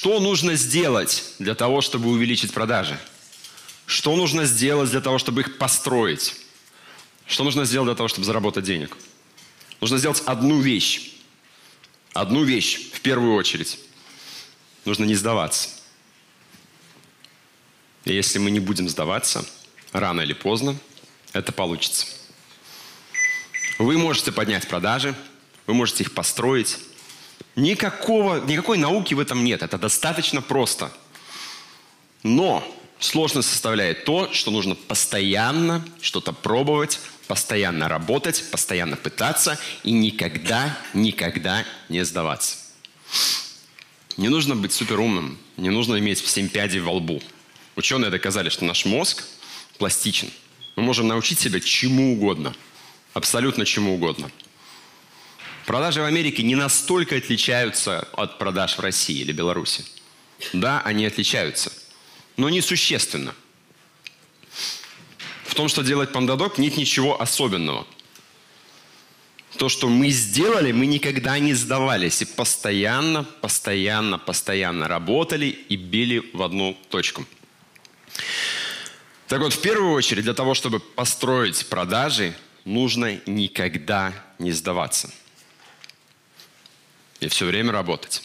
Что 0.00 0.18
нужно 0.18 0.54
сделать 0.54 1.34
для 1.38 1.54
того, 1.54 1.82
чтобы 1.82 2.08
увеличить 2.08 2.54
продажи? 2.54 2.98
Что 3.84 4.16
нужно 4.16 4.46
сделать 4.46 4.88
для 4.88 5.02
того, 5.02 5.18
чтобы 5.18 5.42
их 5.42 5.58
построить? 5.58 6.36
Что 7.26 7.44
нужно 7.44 7.66
сделать 7.66 7.88
для 7.88 7.94
того, 7.94 8.08
чтобы 8.08 8.24
заработать 8.24 8.64
денег? 8.64 8.96
Нужно 9.78 9.98
сделать 9.98 10.22
одну 10.24 10.58
вещь. 10.58 11.16
Одну 12.14 12.44
вещь 12.44 12.92
в 12.94 13.02
первую 13.02 13.34
очередь. 13.34 13.78
Нужно 14.86 15.04
не 15.04 15.14
сдаваться. 15.14 15.68
И 18.06 18.14
если 18.14 18.38
мы 18.38 18.50
не 18.50 18.58
будем 18.58 18.88
сдаваться, 18.88 19.44
рано 19.92 20.22
или 20.22 20.32
поздно 20.32 20.78
это 21.34 21.52
получится. 21.52 22.06
Вы 23.78 23.98
можете 23.98 24.32
поднять 24.32 24.66
продажи, 24.66 25.14
вы 25.66 25.74
можете 25.74 26.04
их 26.04 26.14
построить. 26.14 26.78
Никакого, 27.56 28.44
никакой 28.44 28.78
науки 28.78 29.14
в 29.14 29.20
этом 29.20 29.44
нет. 29.44 29.62
Это 29.62 29.78
достаточно 29.78 30.40
просто. 30.40 30.92
Но 32.22 32.64
сложность 32.98 33.48
составляет 33.48 34.04
то, 34.04 34.32
что 34.32 34.50
нужно 34.50 34.74
постоянно 34.74 35.84
что-то 36.00 36.32
пробовать, 36.32 37.00
постоянно 37.26 37.88
работать, 37.88 38.44
постоянно 38.50 38.96
пытаться 38.96 39.58
и 39.84 39.92
никогда, 39.92 40.76
никогда 40.94 41.64
не 41.88 42.04
сдаваться. 42.04 42.56
Не 44.16 44.28
нужно 44.28 44.54
быть 44.54 44.72
суперумным, 44.72 45.38
не 45.56 45.70
нужно 45.70 45.98
иметь 45.98 46.18
семь 46.18 46.48
пядей 46.48 46.80
во 46.80 46.92
лбу. 46.92 47.22
Ученые 47.76 48.10
доказали, 48.10 48.48
что 48.48 48.64
наш 48.64 48.84
мозг 48.84 49.24
пластичен. 49.78 50.30
Мы 50.76 50.82
можем 50.82 51.08
научить 51.08 51.40
себя 51.40 51.60
чему 51.60 52.12
угодно, 52.12 52.54
абсолютно 53.14 53.64
чему 53.64 53.94
угодно. 53.94 54.30
Продажи 55.70 56.00
в 56.00 56.04
Америке 56.04 56.42
не 56.42 56.56
настолько 56.56 57.14
отличаются 57.14 58.08
от 58.14 58.38
продаж 58.38 58.76
в 58.76 58.80
России 58.80 59.20
или 59.20 59.30
Беларуси. 59.30 59.84
Да, 60.52 60.80
они 60.80 61.06
отличаются, 61.06 61.72
но 62.36 62.50
не 62.50 62.60
существенно– 62.60 63.36
в 65.44 65.54
том, 65.54 65.68
что 65.68 65.82
делать 65.82 66.10
пандадок, 66.10 66.58
нет 66.58 66.76
ничего 66.76 67.22
особенного. 67.22 67.86
То, 69.58 69.68
что 69.68 69.88
мы 69.88 70.08
сделали, 70.08 70.72
мы 70.72 70.86
никогда 70.86 71.38
не 71.38 71.54
сдавались. 71.54 72.22
И 72.22 72.24
постоянно, 72.24 73.22
постоянно, 73.22 74.18
постоянно 74.18 74.88
работали 74.88 75.46
и 75.46 75.76
били 75.76 76.30
в 76.32 76.42
одну 76.42 76.76
точку. 76.88 77.24
Так 79.28 79.38
вот, 79.38 79.52
в 79.52 79.60
первую 79.60 79.92
очередь, 79.92 80.24
для 80.24 80.34
того, 80.34 80.54
чтобы 80.54 80.80
построить 80.80 81.68
продажи, 81.68 82.34
нужно 82.64 83.20
никогда 83.26 84.12
не 84.40 84.50
сдаваться. 84.50 85.12
И 87.20 87.28
все 87.28 87.46
время 87.46 87.72
работать. 87.72 88.22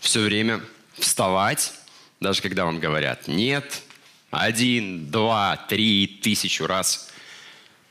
Все 0.00 0.20
время 0.20 0.60
вставать, 0.98 1.72
даже 2.20 2.42
когда 2.42 2.64
вам 2.64 2.80
говорят 2.80 3.28
«нет», 3.28 3.82
один, 4.30 5.10
два, 5.10 5.56
три, 5.68 6.06
тысячу 6.06 6.66
раз, 6.66 7.10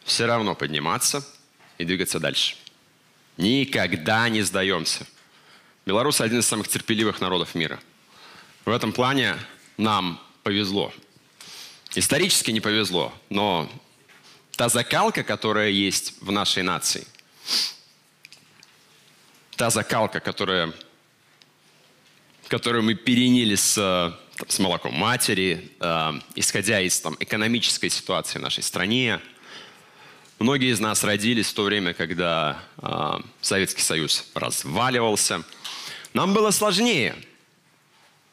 все 0.04 0.26
равно 0.26 0.56
подниматься 0.56 1.26
и 1.78 1.86
двигаться 1.86 2.20
дальше. 2.20 2.56
Никогда 3.38 4.28
не 4.28 4.42
сдаемся. 4.42 5.06
Беларусь 5.86 6.20
один 6.20 6.40
из 6.40 6.48
самых 6.48 6.68
терпеливых 6.68 7.22
народов 7.22 7.54
мира. 7.54 7.80
В 8.66 8.72
этом 8.72 8.92
плане 8.92 9.38
нам 9.78 10.20
повезло. 10.44 10.92
Исторически 11.94 12.52
не 12.52 12.60
повезло, 12.60 13.14
но 13.30 13.72
та 14.56 14.68
закалка, 14.68 15.24
которая 15.24 15.70
есть 15.70 16.16
в 16.22 16.32
нашей 16.32 16.64
нации, 16.64 17.06
та 19.62 19.70
закалка, 19.70 20.20
которая, 20.20 20.74
которую 22.48 22.84
мы 22.84 22.96
переняли 22.96 23.54
с 23.54 23.76
там, 23.76 24.50
с 24.50 24.58
молоком 24.58 24.96
матери, 24.96 25.70
э, 25.80 26.14
исходя 26.34 26.82
из 26.82 27.00
там, 27.00 27.16
экономической 27.20 27.90
ситуации 27.90 28.40
в 28.40 28.42
нашей 28.42 28.64
стране. 28.64 29.20
Многие 30.40 30.72
из 30.72 30.80
нас 30.80 31.04
родились 31.04 31.50
в 31.50 31.54
то 31.54 31.62
время, 31.62 31.94
когда 31.94 32.64
э, 32.82 33.20
Советский 33.42 33.84
Союз 33.84 34.26
разваливался. 34.34 35.44
Нам 36.16 36.34
было 36.34 36.50
сложнее. 36.50 37.14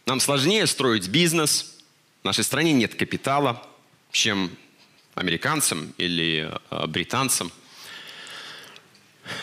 Нам 0.06 0.20
сложнее 0.20 0.66
строить 0.66 1.08
бизнес. 1.08 1.76
В 2.22 2.24
нашей 2.24 2.42
стране 2.42 2.72
нет 2.72 2.94
капитала, 2.94 3.62
чем 4.12 4.50
американцам 5.14 5.92
или 5.98 6.50
э, 6.70 6.86
британцам. 6.86 7.52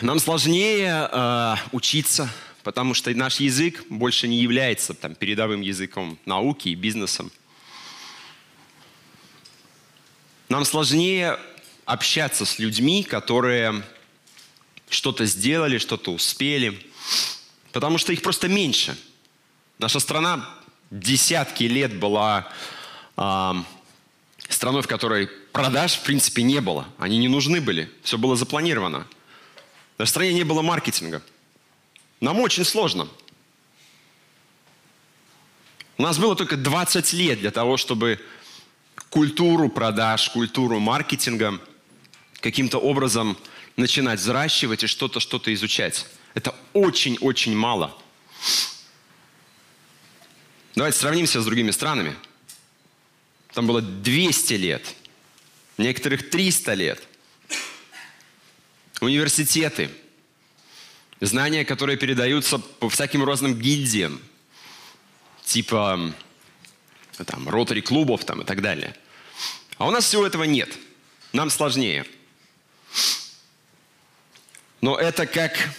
Нам 0.00 0.18
сложнее 0.18 1.08
э, 1.10 1.54
учиться, 1.72 2.28
потому 2.62 2.94
что 2.94 3.14
наш 3.14 3.40
язык 3.40 3.84
больше 3.88 4.28
не 4.28 4.38
является 4.38 4.94
там, 4.94 5.14
передовым 5.14 5.60
языком 5.60 6.18
науки 6.26 6.68
и 6.68 6.74
бизнесом. 6.74 7.30
Нам 10.48 10.64
сложнее 10.64 11.38
общаться 11.84 12.44
с 12.44 12.58
людьми, 12.58 13.02
которые 13.02 13.82
что-то 14.88 15.24
сделали, 15.24 15.78
что-то 15.78 16.12
успели, 16.12 16.78
потому 17.72 17.98
что 17.98 18.12
их 18.12 18.22
просто 18.22 18.48
меньше. 18.48 18.96
Наша 19.78 20.00
страна 20.00 20.48
десятки 20.90 21.64
лет 21.64 21.98
была 21.98 22.52
э, 23.16 23.52
страной, 24.48 24.82
в 24.82 24.86
которой 24.86 25.28
продаж 25.52 25.94
в 25.94 26.02
принципе 26.02 26.42
не 26.42 26.60
было. 26.60 26.86
Они 26.98 27.18
не 27.18 27.28
нужны 27.28 27.60
были. 27.60 27.90
Все 28.02 28.18
было 28.18 28.36
запланировано. 28.36 29.06
В 29.98 30.04
стране 30.06 30.34
не 30.34 30.44
было 30.44 30.62
маркетинга– 30.62 31.22
нам 32.20 32.40
очень 32.40 32.64
сложно. 32.64 33.08
У 35.98 36.02
нас 36.02 36.18
было 36.18 36.34
только 36.36 36.56
20 36.56 37.12
лет 37.12 37.40
для 37.40 37.50
того, 37.50 37.76
чтобы 37.76 38.20
культуру 39.10 39.68
продаж, 39.68 40.30
культуру 40.30 40.78
маркетинга 40.78 41.60
каким-то 42.40 42.78
образом 42.78 43.36
начинать 43.76 44.20
взращивать 44.20 44.84
и 44.84 44.86
что-то, 44.86 45.20
что-то 45.20 45.52
изучать. 45.54 46.06
Это 46.34 46.54
очень-очень 46.72 47.56
мало. 47.56 47.96
Давайте 50.74 50.98
сравнимся 50.98 51.40
с 51.40 51.44
другими 51.44 51.70
странами. 51.70 52.14
Там 53.52 53.66
было 53.66 53.80
200 53.80 54.52
лет, 54.54 54.94
некоторых 55.78 56.28
300 56.28 56.74
лет. 56.74 57.02
Университеты– 59.00 59.90
Знания, 61.20 61.64
которые 61.64 61.96
передаются 61.96 62.58
по 62.58 62.90
всяким 62.90 63.24
разным 63.24 63.58
гильдиям, 63.58 64.20
типа 65.44 66.14
там, 67.24 67.48
ротари-клубов 67.48 68.24
там, 68.26 68.42
и 68.42 68.44
так 68.44 68.60
далее. 68.60 68.94
А 69.78 69.86
у 69.86 69.90
нас 69.90 70.04
всего 70.04 70.26
этого 70.26 70.44
нет. 70.44 70.76
Нам 71.32 71.48
сложнее. 71.48 72.04
Но 74.82 74.98
это 74.98 75.26
как 75.26 75.70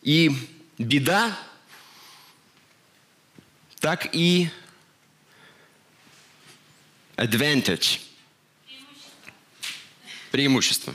и 0.00 0.32
беда, 0.78 1.38
так 3.78 4.14
и 4.14 4.48
advantage. 7.16 8.00
Преимущество. 10.30 10.94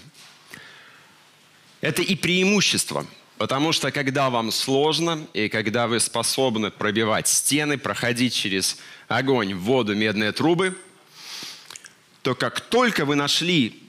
Это 1.81 2.02
и 2.02 2.16
преимущество– 2.16 3.06
Потому 3.42 3.72
что 3.72 3.92
когда 3.92 4.30
вам 4.30 4.52
сложно, 4.52 5.25
и 5.34 5.50
когда 5.50 5.88
вы 5.88 6.00
способны 6.00 6.69
пробивать 6.69 7.28
стены, 7.28 7.80
проходить 7.80 8.36
через 8.36 8.78
огонь, 9.08 9.56
воду, 9.56 9.96
медные 9.96 10.31
трубы, 10.31 10.78
то 12.22 12.36
как 12.36 12.62
только 12.62 13.03
вы 13.03 13.16
нашли 13.16 13.81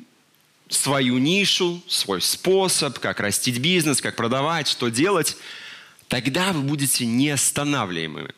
свою 0.70 1.18
нишу, 1.18 1.82
свой 1.86 2.22
способ, 2.22 2.98
как 2.98 3.20
растить 3.20 3.58
бизнес, 3.58 4.00
как 4.00 4.16
продавать, 4.16 4.68
что 4.68 4.88
делать, 4.88 5.36
тогда 6.08 6.54
вы 6.54 6.62
будете 6.62 7.04
неостанавливаемыми. 7.04 8.32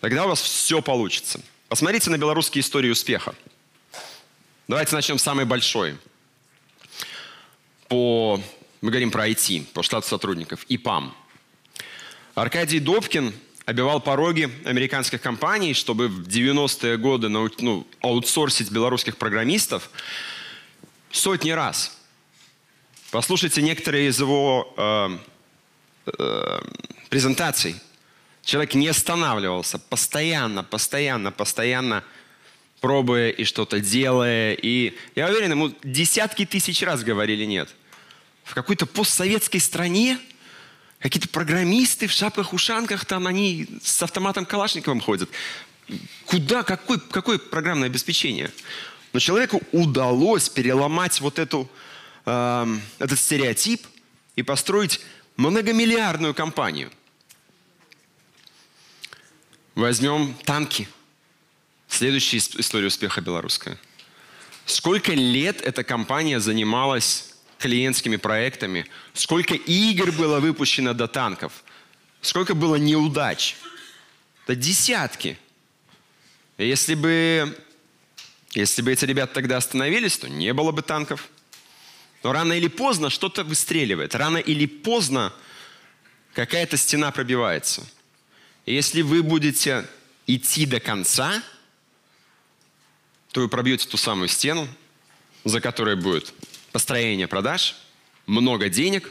Тогда 0.00 0.24
у 0.24 0.28
вас 0.28 0.40
все 0.40 0.80
получится. 0.80 1.38
Посмотрите 1.68 2.08
на 2.08 2.16
белорусские 2.16 2.62
истории 2.62 2.88
успеха. 2.88 3.34
Давайте 4.68 4.94
начнем 4.94 5.18
с 5.18 5.22
самой 5.22 5.44
большой. 5.44 5.98
По 7.92 8.40
мы 8.80 8.90
говорим 8.90 9.10
про 9.10 9.28
IT, 9.28 9.66
про 9.74 9.82
штат 9.82 10.06
сотрудников, 10.06 10.64
ИПАМ. 10.66 11.14
Аркадий 12.34 12.78
Добкин 12.78 13.34
обивал 13.66 14.00
пороги 14.00 14.50
американских 14.64 15.20
компаний, 15.20 15.74
чтобы 15.74 16.08
в 16.08 16.26
90-е 16.26 16.96
годы 16.96 17.28
ну, 17.28 17.86
аутсорсить 18.00 18.70
белорусских 18.70 19.18
программистов 19.18 19.90
сотни 21.10 21.50
раз. 21.50 22.00
Послушайте 23.10 23.60
некоторые 23.60 24.08
из 24.08 24.18
его 24.18 24.72
э, 24.78 25.18
э, 26.18 26.60
презентаций. 27.10 27.76
Человек 28.42 28.72
не 28.74 28.88
останавливался, 28.88 29.78
постоянно, 29.78 30.64
постоянно, 30.64 31.30
постоянно 31.30 32.02
пробуя 32.80 33.28
и 33.28 33.44
что-то 33.44 33.80
делая. 33.80 34.54
И 34.54 34.96
я 35.14 35.26
уверен, 35.26 35.50
ему 35.50 35.74
десятки 35.84 36.46
тысяч 36.46 36.82
раз 36.82 37.04
говорили 37.04 37.44
нет– 37.44 37.68
в 38.52 38.54
какой-то 38.54 38.84
постсоветской 38.84 39.60
стране 39.60 40.18
Какие-то 40.98 41.28
программисты 41.28 42.06
в 42.06 42.12
шапках-ушанках, 42.12 43.04
там 43.06 43.26
они 43.26 43.66
с 43.82 44.00
автоматом 44.04 44.46
Калашниковым 44.46 45.00
ходят. 45.00 45.28
Куда? 46.26 46.62
Какое, 46.62 46.98
какое 46.98 47.38
программное 47.38 47.88
обеспечение? 47.88 48.52
Но 49.12 49.18
человеку 49.18 49.60
удалось 49.72 50.48
переломать 50.48 51.20
вот 51.20 51.40
эту, 51.40 51.68
э, 52.24 52.76
этот 53.00 53.18
стереотип 53.18 53.84
и 54.36 54.44
построить 54.44 55.00
многомиллиардную 55.36 56.34
компанию. 56.34 56.92
Возьмем 59.74 60.34
танки. 60.44 60.88
Следующая 61.88 62.36
история 62.38 62.86
успеха 62.86 63.20
белорусская. 63.20 63.76
Сколько 64.66 65.14
лет 65.14 65.60
эта 65.62 65.82
компания 65.82 66.38
занималась 66.38 67.31
клиентскими 67.62 68.16
проектами? 68.16 68.86
Сколько 69.14 69.54
игр 69.54 70.10
было 70.12 70.40
выпущено 70.40 70.92
до 70.92 71.06
танков? 71.06 71.64
Сколько 72.20 72.54
было 72.54 72.74
неудач? 72.74 73.56
Это 74.44 74.56
десятки. 74.56 75.38
Если 76.58 76.94
бы, 76.94 77.56
если 78.50 78.82
бы 78.82 78.92
эти 78.92 79.04
ребята 79.04 79.34
тогда 79.34 79.56
остановились, 79.56 80.18
то 80.18 80.28
не 80.28 80.52
было 80.52 80.72
бы 80.72 80.82
танков. 80.82 81.28
Но 82.24 82.32
рано 82.32 82.52
или 82.52 82.68
поздно 82.68 83.10
что-то 83.10 83.44
выстреливает. 83.44 84.14
Рано 84.14 84.38
или 84.38 84.66
поздно 84.66 85.32
какая-то 86.34 86.76
стена 86.76 87.12
пробивается. 87.12 87.86
И 88.66 88.74
если 88.74 89.02
вы 89.02 89.22
будете 89.22 89.86
идти 90.26 90.66
до 90.66 90.80
конца, 90.80 91.42
то 93.30 93.40
вы 93.40 93.48
пробьете 93.48 93.88
ту 93.88 93.96
самую 93.96 94.28
стену, 94.28 94.68
за 95.44 95.60
которой 95.60 95.96
будет 95.96 96.32
построение 96.72 97.28
продаж, 97.28 97.76
много 98.26 98.68
денег 98.68 99.10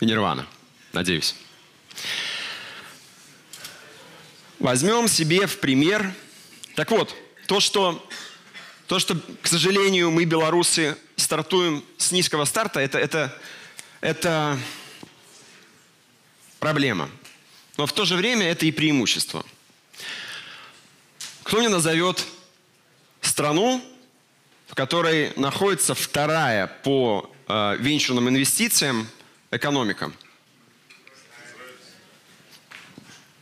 и 0.00 0.06
нирвана. 0.06 0.46
Надеюсь. 0.92 1.34
Возьмем 4.58 5.08
себе 5.08 5.46
в 5.46 5.60
пример. 5.60 6.12
Так 6.74 6.90
вот, 6.90 7.14
то, 7.46 7.60
что, 7.60 8.06
то, 8.86 8.98
что 8.98 9.16
к 9.42 9.46
сожалению, 9.46 10.10
мы, 10.10 10.24
белорусы, 10.24 10.96
стартуем 11.16 11.84
с 11.96 12.12
низкого 12.12 12.44
старта, 12.44 12.80
это, 12.80 12.98
это, 12.98 13.36
это 14.00 14.58
проблема. 16.58 17.10
Но 17.76 17.86
в 17.86 17.92
то 17.92 18.04
же 18.04 18.16
время 18.16 18.46
это 18.46 18.66
и 18.66 18.72
преимущество. 18.72 19.44
Кто 21.44 21.58
мне 21.58 21.68
назовет 21.68 22.26
страну, 23.20 23.82
в 24.68 24.74
которой 24.74 25.32
находится 25.36 25.94
вторая 25.94 26.66
по 26.66 27.34
э, 27.48 27.76
венчурным 27.80 28.28
инвестициям 28.28 29.08
экономика? 29.50 30.12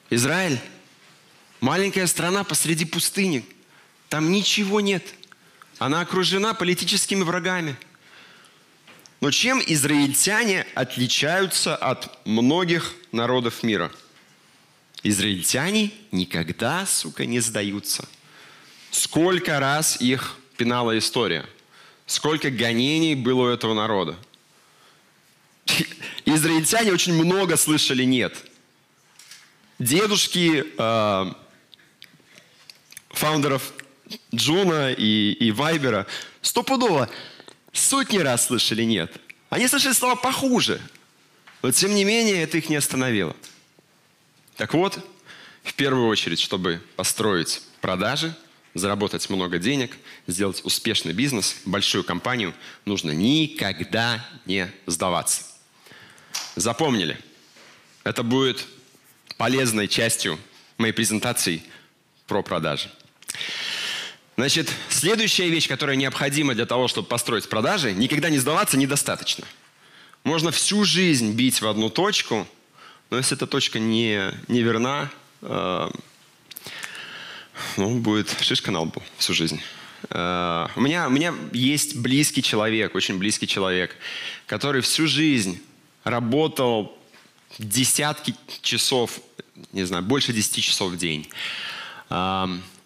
Израиль. 0.09 0.59
Маленькая 1.61 2.07
страна 2.07 2.45
посреди 2.45 2.85
пустыни. 2.85 3.45
Там 4.09 4.31
ничего 4.31 4.81
нет. 4.81 5.03
Она 5.79 6.01
окружена 6.01 6.55
политическими 6.55 7.23
врагами. 7.23 7.77
Но 9.21 9.33
чем 9.33 9.61
израильтяне 9.67 10.65
отличаются 10.75 11.75
от 11.75 12.25
многих 12.25 12.95
народов 13.11 13.65
мира? 13.65 13.91
Израильтяне 15.03 15.91
никогда, 16.13 16.87
сука, 16.87 17.27
не 17.27 17.41
сдаются. 17.41 18.09
Сколько 18.93 19.59
раз 19.59 20.01
их 20.01 20.37
пинала 20.57 20.97
история? 20.99 21.47
Сколько 22.07 22.51
гонений 22.51 23.15
было 23.15 23.43
у 23.43 23.49
этого 23.49 23.75
народа? 23.75 24.17
Израильтяне 26.25 26.93
очень 26.93 27.15
много 27.15 27.57
слышали 27.57 28.05
«нет». 28.05 28.35
Дедушки 29.79 30.65
э, 30.79 31.33
фаундеров 33.11 33.73
Джуна 34.35 34.93
и, 34.93 35.33
и 35.33 35.51
Вайбера 35.53 36.07
стопудово 36.41 37.11
сотни 37.73 38.19
раз 38.19 38.47
слышали 38.47 38.85
«нет». 38.85 39.21
Они 39.51 39.69
слышали 39.69 39.93
слова 39.93 40.17
похуже. 40.17 40.81
Но 41.63 41.73
тем 41.73 41.95
не 41.95 42.05
менее 42.05 42.43
это 42.43 42.59
их 42.59 42.69
не 42.69 42.77
остановило. 42.77 43.35
Так 44.57 44.75
вот, 44.75 44.99
в 45.63 45.75
первую 45.75 46.07
очередь, 46.07 46.41
чтобы 46.41 46.81
построить 46.97 47.63
продажи, 47.81 48.35
заработать 48.79 49.29
много 49.31 49.59
денег, 49.59 49.97
сделать 50.27 50.61
успешный 50.65 51.13
бизнес, 51.13 51.57
большую 51.65 52.05
компанию, 52.05 52.55
нужно 52.85 53.11
никогда 53.11 54.25
не 54.45 54.71
сдаваться. 54.87 55.43
Запомнили? 56.55 57.19
Это 58.05 58.23
будет 58.23 58.67
полезной 59.37 59.89
частью 59.89 60.39
моей 60.79 60.93
презентации 60.93 61.63
про 62.27 62.43
продажи. 62.43 62.91
Значит, 64.37 64.71
следующая 64.91 65.49
вещь, 65.49 65.67
которая 65.67 65.97
необходима 65.97 66.55
для 66.55 66.67
того, 66.67 66.89
чтобы 66.89 67.09
построить 67.09 67.49
продажи, 67.49 67.93
никогда 67.93 68.29
не 68.29 68.39
сдаваться 68.39 68.77
недостаточно. 68.77 69.47
Можно 70.25 70.51
всю 70.51 70.85
жизнь 70.85 71.33
бить 71.33 71.63
в 71.63 71.67
одну 71.67 71.89
точку, 71.89 72.47
но 73.09 73.17
если 73.17 73.37
эта 73.37 73.47
точка 73.47 73.79
не, 73.79 74.33
не 74.49 74.61
верна, 74.61 75.11
э, 75.41 75.91
ну, 77.77 77.99
будет 77.99 78.35
шишка 78.41 78.71
на 78.71 78.81
лбу 78.81 79.03
всю 79.19 79.35
жизнь. 79.35 79.61
Э, 80.11 80.67
у, 80.77 80.81
меня, 80.81 81.07
у 81.07 81.11
меня 81.11 81.35
есть 81.53 81.97
близкий 81.97 82.43
человек, 82.43 82.95
очень 82.95 83.19
близкий 83.19 83.47
человек, 83.47 83.97
который 84.47 84.81
всю 84.81 85.07
жизнь 85.07 85.61
работал 86.05 86.97
десятки 87.59 88.35
часов, 88.63 89.21
не 89.73 89.85
знаю, 89.85 90.03
больше 90.03 90.33
десяти 90.33 90.61
часов 90.61 90.93
в 90.93 90.97
день 90.97 91.29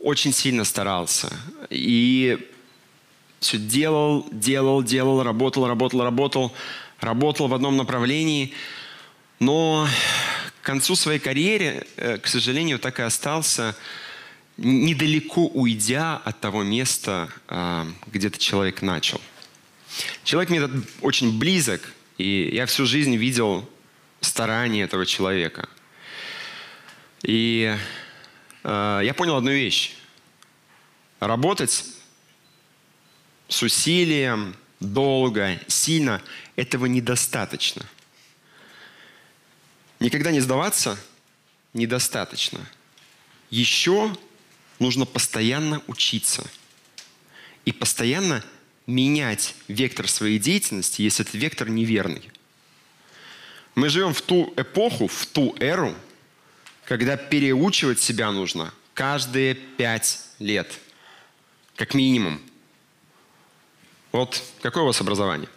очень 0.01 0.33
сильно 0.33 0.65
старался. 0.65 1.31
И 1.69 2.39
все 3.39 3.59
делал, 3.59 4.27
делал, 4.31 4.83
делал, 4.83 5.23
работал, 5.23 5.67
работал, 5.69 6.03
работал, 6.03 6.53
работал 7.01 7.49
в 7.49 7.55
одном 7.55 7.77
направлении. 7.77 8.53
Но 9.39 9.87
к 10.63 10.67
концу 10.67 10.97
своей 10.97 11.19
карьеры, 11.19 11.87
э, 11.97 12.19
к 12.19 12.27
сожалению, 12.27 12.79
так 12.79 12.99
и 12.99 13.03
остался 13.03 13.75
недалеко 14.61 15.47
уйдя 15.47 16.17
от 16.17 16.41
того 16.41 16.63
места, 16.63 17.29
а, 17.49 17.87
где 18.07 18.29
этот 18.29 18.41
человек 18.41 18.83
начал. 18.83 19.21
Человек 20.23 20.51
мне 20.51 20.63
очень 21.01 21.39
близок, 21.39 21.93
и 22.19 22.51
я 22.53 22.67
всю 22.67 22.87
жизнь 22.87 23.17
видел 23.17 23.69
старания 24.21 24.83
этого 24.83 25.05
человека. 25.07 25.69
И 27.23 27.77
Э, 28.63 29.01
я 29.03 29.15
понял 29.15 29.37
одну 29.37 29.51
вещь. 29.51 29.95
Работать 31.19 31.85
с 33.49 33.63
усилием, 33.63 34.57
долго, 34.81 35.59
сильно, 35.67 36.23
этого 36.57 36.87
недостаточно. 36.87 37.85
Никогда 39.99 40.31
не 40.31 40.41
сдаваться 40.41 40.99
недостаточно. 41.75 42.61
Еще 43.51 44.17
нужно 44.81 45.07
постоянно 45.07 45.81
учиться. 45.87 46.45
И 47.65 47.71
постоянно 47.73 48.43
менять 48.87 49.55
вектор 49.69 50.09
своей 50.09 50.41
деятельности, 50.41 51.03
если 51.03 51.25
этот 51.25 51.35
вектор 51.35 51.69
неверный. 51.69 52.29
Мы 53.77 53.89
живем 53.89 54.13
в 54.13 54.23
ту 54.23 54.53
эпоху, 54.57 55.07
в 55.07 55.27
ту 55.27 55.55
эру, 55.61 55.95
когда 56.87 57.17
переучивать 57.17 58.01
себя 58.01 58.33
нужно 58.33 58.75
каждые 58.95 59.55
пять 59.55 60.21
лет, 60.39 60.79
как 61.77 61.95
минимум. 61.95 62.41
Вот 64.13 64.43
какое 64.61 64.83
у 64.83 64.87
вас 64.87 65.01
образование? 65.01 65.49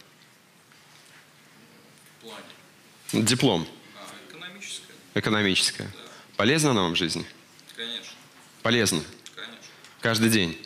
Диплом. 3.12 3.66
А, 3.96 4.06
экономическое. 4.28 4.94
Экономическое. 5.14 5.84
Да. 5.84 6.10
Полезно 6.36 6.70
оно 6.70 6.84
вам 6.84 6.92
в 6.92 6.96
жизни? 6.96 7.26
Полезно? 8.64 9.04
Конечно. 9.34 9.60
Каждый 10.00 10.30
день? 10.30 10.58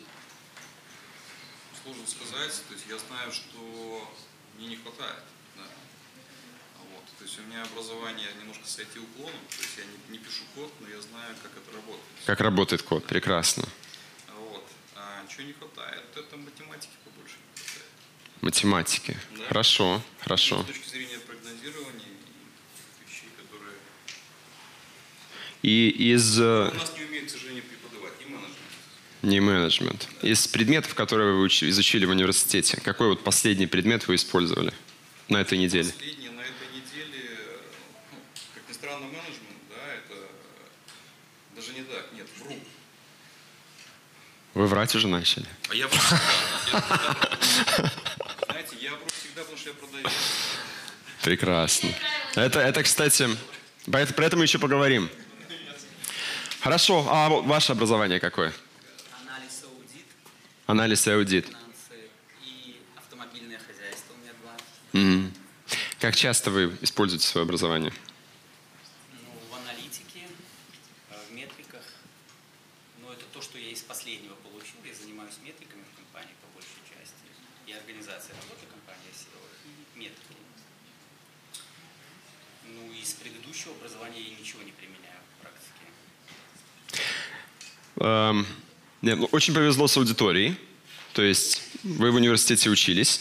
Сложно 1.82 2.06
сказать. 2.06 2.62
То 2.68 2.74
есть 2.74 2.86
я 2.88 2.96
знаю, 2.96 3.32
что 3.32 4.08
мне 4.56 4.68
не 4.68 4.76
хватает. 4.76 5.24
Да. 5.56 5.64
Вот. 6.92 7.02
То 7.18 7.24
есть 7.24 7.36
у 7.40 7.42
меня 7.42 7.64
образование 7.64 8.28
немножко 8.40 8.64
с 8.68 8.78
IT-уклоном. 8.78 9.40
То 9.50 9.62
есть 9.62 9.78
я 9.78 9.84
не, 9.84 10.16
не 10.16 10.24
пишу 10.24 10.44
код, 10.54 10.72
но 10.78 10.88
я 10.88 11.00
знаю, 11.00 11.34
как 11.42 11.50
это 11.56 11.74
работает. 11.74 12.06
Как 12.24 12.40
работает 12.40 12.82
код, 12.82 13.04
прекрасно. 13.04 13.64
Вот. 14.32 14.64
А 14.94 15.26
чего 15.26 15.48
не 15.48 15.52
хватает? 15.54 16.04
Это 16.14 16.36
математики 16.36 16.92
побольше 17.04 17.34
не 17.34 17.60
хватает. 17.60 17.90
Математики. 18.42 19.18
Да. 19.36 19.44
Хорошо, 19.48 20.00
хорошо. 20.20 20.62
с 20.62 20.66
точки 20.66 20.88
зрения 20.88 21.18
прогнозирования 21.18 22.06
и 22.06 23.04
вещей, 23.10 23.28
которые... 23.42 23.74
И 25.62 26.12
из... 26.12 26.38
Э, 26.38 26.70
У 26.70 26.74
нас 26.74 26.92
не 26.96 27.02
умеют, 27.02 27.26
к 27.26 27.30
сожалению 27.32 27.64
не 29.22 29.40
менеджмент. 29.40 30.08
Из 30.22 30.46
предметов, 30.46 30.94
которые 30.94 31.34
вы 31.34 31.48
изучили 31.48 32.04
в 32.04 32.10
университете, 32.10 32.80
какой 32.80 33.08
вот 33.08 33.24
последний 33.24 33.66
предмет 33.66 34.06
вы 34.08 34.14
использовали 34.14 34.72
на 35.28 35.38
этой 35.38 35.58
неделе? 35.58 35.90
Последний 35.92 36.28
на 36.28 36.42
этой 36.42 36.68
неделе, 36.74 37.38
ну, 38.12 38.18
как 38.54 38.62
ни 38.68 38.72
странно, 38.72 39.06
менеджмент, 39.06 39.58
да, 39.70 39.94
это 39.94 40.14
даже 41.56 41.72
не 41.72 41.82
так, 41.82 42.06
нет, 42.12 42.26
вру. 42.38 42.56
Вы 44.54 44.66
врать 44.66 44.94
уже 44.94 45.08
начали. 45.08 45.46
А 45.68 45.74
я 45.74 45.88
вру 45.88 46.00
Знаете, 48.48 48.76
я 48.80 48.90
вру 48.90 49.06
всегда, 49.20 49.42
потому 49.42 49.56
что 49.58 49.70
я 49.70 49.74
продавец. 49.74 50.12
Прекрасно. 51.22 51.90
Это, 52.36 52.60
это 52.60 52.82
кстати, 52.84 53.28
про 53.90 54.06
про 54.06 54.26
это 54.26 54.36
мы 54.36 54.44
еще 54.44 54.58
поговорим. 54.58 55.10
Хорошо, 56.60 57.06
а 57.08 57.28
ваше 57.28 57.72
образование 57.72 58.20
какое? 58.20 58.52
Анализ 60.68 61.06
и 61.06 61.10
аудит. 61.12 61.46
Мгм. 64.92 65.32
Как 65.98 66.14
часто 66.14 66.50
вы 66.50 66.76
используете 66.82 67.26
свое 67.26 67.44
образование? 67.46 67.90
Ну, 69.12 69.30
в 69.50 69.54
аналитике, 69.54 70.28
э, 71.08 71.14
в 71.26 71.32
метриках. 71.32 71.80
Но 73.00 73.10
это 73.10 73.24
то, 73.32 73.40
что 73.40 73.56
я 73.56 73.70
из 73.70 73.80
последнего 73.80 74.34
получил. 74.34 74.76
Я 74.84 74.92
занимаюсь 74.92 75.38
метриками 75.42 75.84
в 75.90 75.96
компании 75.96 76.34
по 76.42 76.48
большей 76.52 76.84
части. 76.84 77.24
И 77.66 77.72
организация 77.72 78.36
работы 78.36 78.66
компании 78.66 79.08
SEO, 79.16 79.40
и 79.64 79.98
метрики. 79.98 80.36
Ну, 82.66 82.92
из 82.92 83.14
предыдущего 83.14 83.72
образования 83.72 84.20
я 84.20 84.36
ничего 84.38 84.62
не 84.62 84.72
применяю 84.72 85.16
в 85.32 85.40
практике. 85.40 85.86
Эм, 88.00 88.46
нет, 89.02 89.18
ну, 89.18 89.28
очень 89.32 89.54
повезло 89.54 89.86
с 89.88 89.96
аудиторией. 89.96 90.56
То 91.12 91.22
есть 91.22 91.62
вы 91.82 92.10
в 92.10 92.16
университете 92.16 92.70
учились. 92.70 93.20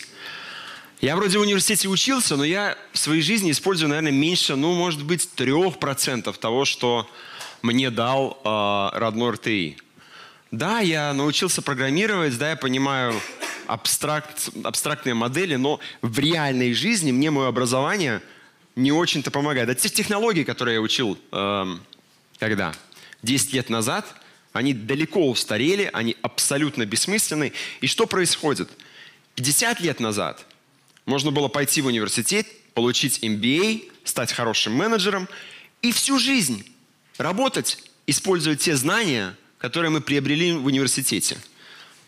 Я 1.00 1.16
вроде 1.16 1.38
в 1.38 1.42
университете 1.42 1.88
учился, 1.88 2.36
но 2.36 2.44
я 2.44 2.78
в 2.92 2.98
своей 2.98 3.22
жизни 3.22 3.52
использую, 3.52 3.90
наверное, 3.90 4.12
меньше, 4.12 4.56
ну, 4.56 4.74
может 4.74 5.04
быть, 5.04 5.30
трех 5.34 5.80
процентов 5.80 6.38
того, 6.38 6.66
что 6.66 7.10
мне 7.62 7.92
дал 7.92 8.40
э, 8.44 8.98
родной 8.98 9.32
РТИ. 9.34 9.78
Да, 10.50 10.80
я 10.80 11.14
научился 11.14 11.62
программировать, 11.62 12.38
да, 12.38 12.52
я 12.52 12.56
понимаю 12.56 13.14
абстракт, 13.68 14.50
абстрактные 14.64 15.14
модели, 15.14 15.56
но 15.56 15.80
в 16.02 16.18
реальной 16.18 16.74
жизни 16.74 17.12
мне 17.12 17.30
мое 17.30 17.48
образование 17.48 18.22
не 18.76 18.92
очень-то 18.92 19.30
помогает. 19.30 19.70
Это 19.70 19.82
те 19.82 19.90
технологии, 19.90 20.44
которые 20.44 20.76
я 20.76 20.82
учил 20.82 21.18
эм, 21.32 21.82
когда? 22.40 22.74
10 23.24 23.54
лет 23.54 23.70
назад, 23.70 24.06
они 24.54 24.74
далеко 24.74 25.30
устарели, 25.30 25.90
они 25.94 26.16
абсолютно 26.22 26.86
бессмысленны. 26.86 27.54
И 27.82 27.88
что 27.88 28.08
происходит? 28.08 28.70
50 29.36 29.80
лет 29.82 30.00
назад 30.00 30.46
можно 31.06 31.32
было 31.32 31.48
пойти 31.48 31.82
в 31.82 31.86
университет, 31.88 32.48
получить 32.74 33.24
MBA, 33.24 33.92
стать 34.04 34.34
хорошим 34.34 34.74
менеджером 34.74 35.28
и 35.82 35.92
всю 35.92 36.20
жизнь 36.20 36.66
работать, 37.18 37.84
используя 38.08 38.56
те 38.56 38.76
знания, 38.76 39.36
которые 39.58 39.92
мы 39.92 40.02
приобрели 40.02 40.54
в 40.54 40.66
университете. 40.66 41.38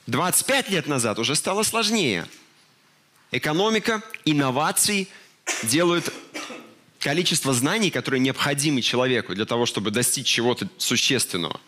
25 0.07 0.69
лет 0.69 0.87
назад 0.87 1.19
уже 1.19 1.35
стало 1.35 1.63
сложнее. 1.63 2.25
Экономика, 3.31 4.01
инновации 4.25 5.07
делают 5.63 6.11
количество 6.99 7.53
знаний, 7.53 7.91
которые 7.91 8.19
необходимы 8.19 8.81
человеку 8.81 9.33
для 9.35 9.45
того, 9.45 9.65
чтобы 9.65 9.91
достичь 9.91 10.27
чего-то 10.27 10.67
существенного, 10.77 11.59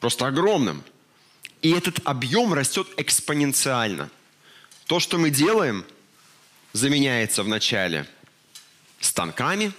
просто 0.00 0.26
огромным. 0.26 0.82
И 1.62 1.70
этот 1.70 2.00
объем 2.04 2.54
растет 2.54 2.86
экспоненциально. 2.96 4.10
То, 4.86 5.00
что 5.00 5.18
мы 5.18 5.30
делаем, 5.30 5.84
заменяется 6.72 7.42
вначале 7.42 8.06
станками, 9.00 9.72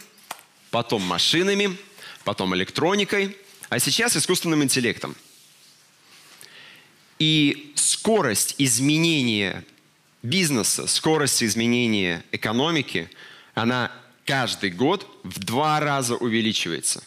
потом 0.72 1.02
машинами, 1.02 1.78
потом 2.24 2.56
электроникой, 2.56 3.38
а 3.70 3.80
сейчас 3.80 4.16
искусственным 4.16 4.64
интеллектом. 4.64 5.16
И 7.18 7.74
скорость 7.76 8.56
изменения 8.58 9.66
бизнеса, 10.24 10.88
скорость 10.88 11.44
изменения 11.44 12.24
экономики, 12.32 13.10
она 13.54 13.92
каждый 14.26 14.72
год 14.72 15.08
в 15.24 15.40
два 15.40 15.80
раза 15.80 16.16
увеличивается. 16.16 17.04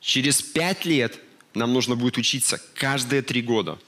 Через 0.00 0.40
пять 0.40 0.84
лет 0.84 1.18
нам 1.58 1.72
нужно 1.72 1.96
будет 1.96 2.16
учиться 2.16 2.60
каждые 2.74 3.22
три 3.22 3.42
года 3.42 3.78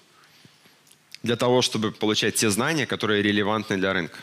для 1.22 1.36
того, 1.36 1.62
чтобы 1.62 1.92
получать 1.92 2.34
те 2.34 2.50
знания, 2.50 2.86
которые 2.86 3.22
релевантны 3.22 3.76
для 3.76 3.92
рынка. 3.92 4.18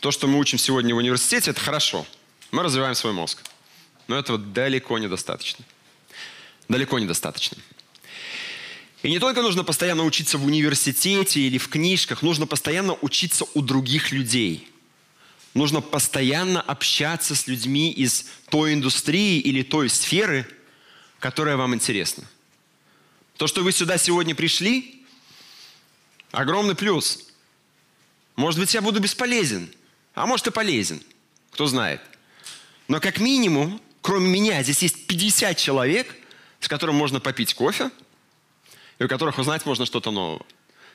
То, 0.00 0.10
что 0.10 0.26
мы 0.26 0.38
учим 0.38 0.58
сегодня 0.58 0.94
в 0.94 0.98
университете, 0.98 1.50
это 1.50 1.60
хорошо. 1.60 2.06
Мы 2.50 2.62
развиваем 2.62 2.94
свой 2.94 3.12
мозг. 3.12 3.42
Но 4.06 4.16
этого 4.16 4.38
далеко 4.38 4.98
недостаточно. 4.98 5.64
Далеко 6.68 6.98
недостаточно. 6.98 7.58
И 9.02 9.10
не 9.10 9.18
только 9.18 9.42
нужно 9.42 9.64
постоянно 9.64 10.04
учиться 10.04 10.38
в 10.38 10.44
университете 10.44 11.40
или 11.40 11.58
в 11.58 11.68
книжках, 11.68 12.22
нужно 12.22 12.46
постоянно 12.46 12.94
учиться 13.00 13.44
у 13.54 13.62
других 13.62 14.12
людей. 14.12 14.68
Нужно 15.54 15.80
постоянно 15.80 16.60
общаться 16.60 17.34
с 17.34 17.46
людьми 17.46 17.90
из 17.90 18.26
той 18.50 18.74
индустрии 18.74 19.38
или 19.38 19.62
той 19.62 19.88
сферы, 19.88 20.46
которая 21.20 21.56
вам 21.56 21.74
интересна. 21.74 22.24
То, 23.38 23.46
что 23.46 23.62
вы 23.62 23.70
сюда 23.70 23.98
сегодня 23.98 24.34
пришли, 24.34 25.06
огромный 26.32 26.74
плюс. 26.74 27.28
Может 28.34 28.58
быть, 28.58 28.74
я 28.74 28.82
буду 28.82 28.98
бесполезен, 28.98 29.72
а 30.14 30.26
может 30.26 30.48
и 30.48 30.50
полезен. 30.50 31.00
Кто 31.52 31.66
знает. 31.66 32.00
Но 32.88 33.00
как 33.00 33.20
минимум, 33.20 33.80
кроме 34.02 34.28
меня, 34.28 34.60
здесь 34.64 34.82
есть 34.82 35.06
50 35.06 35.56
человек, 35.56 36.16
с 36.58 36.66
которым 36.66 36.96
можно 36.96 37.20
попить 37.20 37.54
кофе, 37.54 37.92
и 38.98 39.04
у 39.04 39.08
которых 39.08 39.38
узнать 39.38 39.64
можно 39.64 39.86
что-то 39.86 40.10
нового. 40.10 40.44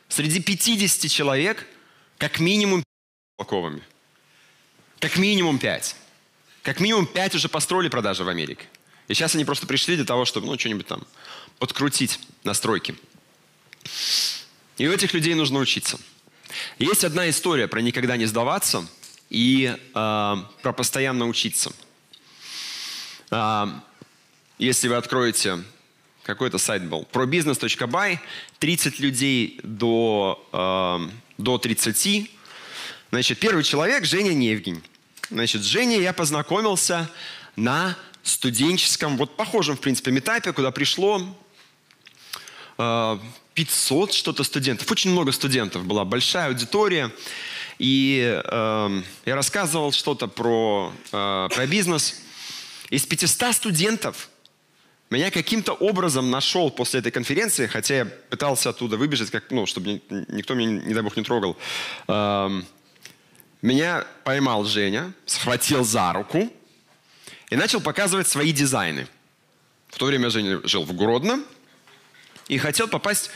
Среди 0.10 0.42
50 0.42 1.10
человек 1.10 1.66
как 2.18 2.42
минимум 2.42 2.84
толковыми. 3.38 3.82
Как 5.00 5.18
минимум 5.18 5.60
5. 5.60 5.96
Как 6.62 6.82
минимум 6.82 7.08
5 7.08 7.36
уже 7.36 7.48
построили 7.48 7.88
продажи 7.88 8.26
в 8.26 8.28
Америке. 8.28 8.66
И 9.08 9.14
сейчас 9.14 9.36
они 9.36 9.46
просто 9.46 9.66
пришли 9.66 9.96
для 9.96 10.06
того, 10.06 10.26
чтобы 10.26 10.48
ну, 10.48 10.58
что-нибудь 10.58 10.88
там 10.88 11.06
подкрутить 11.64 12.20
настройки. 12.44 12.94
И 14.78 14.86
у 14.86 14.92
этих 14.92 15.14
людей 15.14 15.34
нужно 15.34 15.60
учиться. 15.60 15.98
Есть 16.78 17.06
одна 17.06 17.30
история 17.30 17.70
про 17.70 17.80
никогда 17.82 18.18
не 18.18 18.26
сдаваться 18.26 18.86
и 19.30 19.74
э, 19.74 20.36
про 20.62 20.74
постоянно 20.74 21.26
учиться. 21.26 21.72
Э, 23.32 23.68
если 24.58 24.90
вы 24.90 24.96
откроете 24.96 25.64
какой-то 26.24 26.58
сайт 26.58 26.84
был, 26.84 27.08
probusiness.by, 27.14 28.20
30 28.60 29.00
людей 29.00 29.62
до, 29.64 30.46
э, 30.52 31.10
до 31.38 31.58
30. 31.60 32.30
Значит, 33.12 33.40
первый 33.40 33.64
человек 33.64 34.04
Женя 34.04 34.34
Невгень. 34.34 34.84
Значит, 35.30 35.62
с 35.62 35.66
Женей 35.66 36.02
я 36.02 36.12
познакомился 36.12 37.10
на 37.56 37.96
студенческом, 38.22 39.16
вот 39.16 39.38
похожем, 39.38 39.78
в 39.78 39.80
принципе, 39.80 40.12
метапе, 40.12 40.52
куда 40.52 40.70
пришло 40.72 41.22
500 43.54 44.14
что-то 44.14 44.44
студентов. 44.44 44.90
Очень 44.92 45.12
много 45.12 45.32
студентов 45.32 45.86
была, 45.86 46.06
большая 46.06 46.48
аудитория. 46.48 47.12
И 47.80 48.42
э, 48.44 49.02
я 49.26 49.36
рассказывал 49.36 49.92
что-то 49.92 50.28
про, 50.28 50.94
э, 51.12 51.50
про 51.54 51.68
бизнес. 51.68 52.22
Из 52.90 53.06
500 53.06 53.56
студентов 53.56 54.30
меня 55.10 55.30
каким-то 55.30 55.74
образом 55.74 56.32
нашел 56.32 56.72
после 56.72 57.00
этой 57.00 57.12
конференции, 57.12 57.68
хотя 57.68 57.96
я 57.96 58.06
пытался 58.06 58.70
оттуда 58.70 58.98
выбежать, 58.98 59.30
как, 59.30 59.52
ну, 59.52 59.68
чтобы 59.68 60.02
никто 60.10 60.56
меня, 60.56 60.82
не 60.82 60.94
дай 60.94 61.04
бог, 61.04 61.16
не 61.16 61.24
трогал. 61.24 61.56
Эм, 62.08 62.66
меня 63.62 64.06
поймал 64.24 64.66
Женя, 64.66 65.14
схватил 65.28 65.84
за 65.84 66.14
руку 66.14 66.52
и 67.52 67.56
начал 67.56 67.80
показывать 67.80 68.28
свои 68.28 68.52
дизайны. 68.52 69.08
В 69.90 70.00
то 70.00 70.06
время 70.06 70.32
Женя 70.32 70.60
жил 70.64 70.84
в 70.84 70.96
Гродно 70.96 71.44
и 72.48 72.58
хотел 72.58 72.88
попасть 72.88 73.30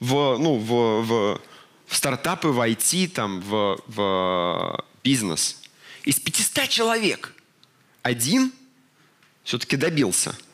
в, 0.00 0.36
ну, 0.38 0.56
в, 0.56 1.02
в, 1.02 1.40
в 1.86 1.96
стартапы, 1.96 2.48
в 2.48 2.60
IT, 2.60 3.08
там, 3.08 3.40
в, 3.40 3.80
в 3.86 4.84
бизнес. 5.02 5.60
Из 6.04 6.18
500 6.18 6.68
человек 6.68 7.34
один 8.02 8.52
все-таки 9.44 9.76
добился– 9.76 10.36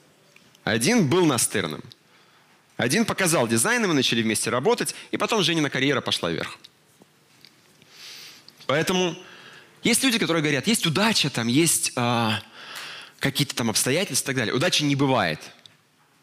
один 0.72 1.08
был 1.08 1.24
настырным. 1.24 1.82
Один 2.76 3.04
показал 3.04 3.48
дизайн, 3.48 3.84
и 3.84 3.86
мы 3.86 3.94
начали 3.94 4.22
вместе 4.22 4.50
работать, 4.50 4.94
и 5.10 5.16
потом 5.16 5.42
Женина 5.42 5.70
карьера 5.70 6.00
пошла 6.00 6.30
вверх. 6.30 6.58
Поэтому 8.66 9.16
есть 9.82 10.04
люди, 10.04 10.18
которые 10.18 10.42
говорят, 10.42 10.66
есть 10.66 10.86
удача, 10.86 11.30
там 11.30 11.48
есть 11.48 11.92
а, 11.96 12.40
какие-то 13.18 13.54
там 13.54 13.70
обстоятельства 13.70 14.30
и 14.30 14.34
так 14.34 14.36
далее. 14.36 14.54
Удачи 14.54 14.82
не 14.82 14.94
бывает. 14.94 15.40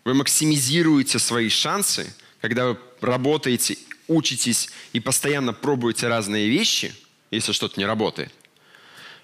Вы 0.05 0.13
максимизируете 0.13 1.17
свои 1.17 1.49
шансы, 1.49 2.13
когда 2.39 2.67
вы 2.67 2.77
работаете, 3.01 3.75
учитесь 4.07 4.69
и 4.93 4.99
постоянно 4.99 5.51
пробуете 5.51 6.07
разные 6.07 6.47
вещи, 6.47 6.93
если 7.31 7.51
что-то 7.53 7.79
не 7.79 7.87
работает. 7.87 8.31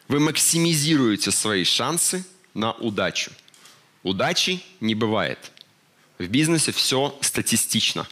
Вы 0.07 0.19
максимизируете 0.19 1.29
свои 1.29 1.63
шансы 1.65 2.25
на 2.55 2.73
удачу. 2.73 3.31
Удачи 4.01 4.63
не 4.79 4.95
бывает. 4.95 5.51
В 6.17 6.25
бизнесе 6.25 6.71
все 6.71 7.15
статистично. 7.21 8.07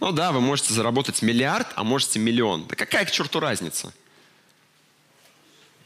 Ну 0.00 0.10
да, 0.10 0.32
вы 0.32 0.40
можете 0.40 0.74
заработать 0.74 1.22
миллиард, 1.22 1.68
а 1.76 1.84
можете 1.84 2.18
миллион. 2.18 2.66
Да 2.66 2.74
какая 2.74 3.04
к 3.04 3.12
черту 3.12 3.38
разница? 3.38 3.94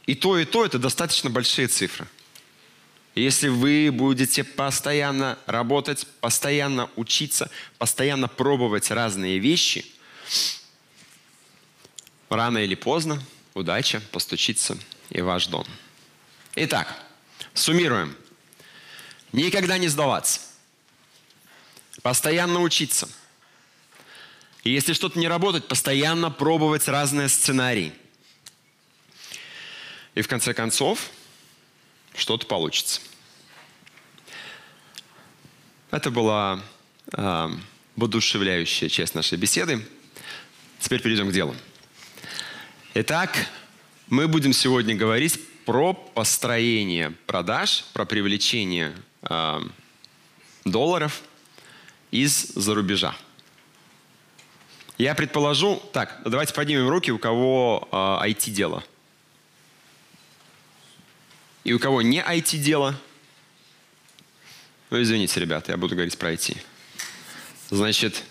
И 0.07 0.15
то, 0.15 0.39
и 0.39 0.47
то 0.47 0.65
это 0.65 0.79
достаточно 0.79 1.29
большие 1.29 1.69
цифры. 1.69 2.09
Если 3.17 3.49
вы 3.49 3.91
будете 3.91 4.45
постоянно 4.45 5.39
работать, 5.47 6.07
постоянно 6.21 6.91
учиться, 6.97 7.51
постоянно 7.79 8.29
пробовать 8.29 8.91
разные 8.91 9.39
вещи, 9.39 9.87
рано 12.29 12.59
или 12.59 12.75
поздно 12.75 13.23
удача 13.55 14.03
постучится 14.13 14.77
и 15.09 15.23
ваш 15.23 15.47
дом. 15.47 15.67
Итак, 16.57 16.95
суммируем. 17.55 18.15
Никогда 19.33 19.79
не 19.79 19.89
сдаваться. 19.89 20.41
Постоянно 22.03 22.61
учиться. 22.61 23.09
И 24.63 24.71
если 24.71 24.93
что-то 24.93 25.19
не 25.19 25.27
работает, 25.27 25.69
постоянно 25.69 26.31
пробовать 26.31 26.87
разные 26.87 27.31
сценарии. 27.31 27.95
И 30.15 30.21
в 30.21 30.29
конце 30.29 30.53
концов, 30.53 31.11
что-то 32.17 32.47
получится. 32.47 33.01
Это 35.91 36.11
была 36.11 36.61
э, 37.13 37.49
воодушевляющая 37.95 38.89
часть 38.89 39.15
нашей 39.15 39.39
беседы. 39.39 39.87
Теперь 40.81 41.01
перейдем 41.01 41.29
к 41.29 41.33
делу. 41.33 41.55
Итак, 42.95 43.47
мы 44.09 44.29
будем 44.29 44.53
сегодня 44.53 44.95
говорить 44.95 45.39
про 45.65 45.95
построение 45.95 47.11
продаж, 47.27 47.85
про 47.93 48.05
привлечение 48.05 48.95
э, 49.23 49.61
долларов 50.65 51.23
из-за 52.11 52.75
рубежа. 52.75 53.15
Я 54.99 55.15
предположу, 55.15 55.83
так, 55.93 56.23
давайте 56.25 56.55
поднимем 56.55 56.89
руки, 56.89 57.11
у 57.11 57.19
кого 57.19 57.89
э, 57.93 57.97
IT-дело. 58.31 58.83
И 61.67 61.73
у 61.73 61.79
кого 61.79 62.01
не 62.01 62.21
IT-дело– 62.21 62.99
ну, 64.89 65.03
извините, 65.03 65.41
ребята, 65.41 65.73
я 65.73 65.79
буду 65.79 65.97
говорить 65.97 66.17
про 66.17 66.33
IT. 66.33 66.57
Значит, 67.71 68.23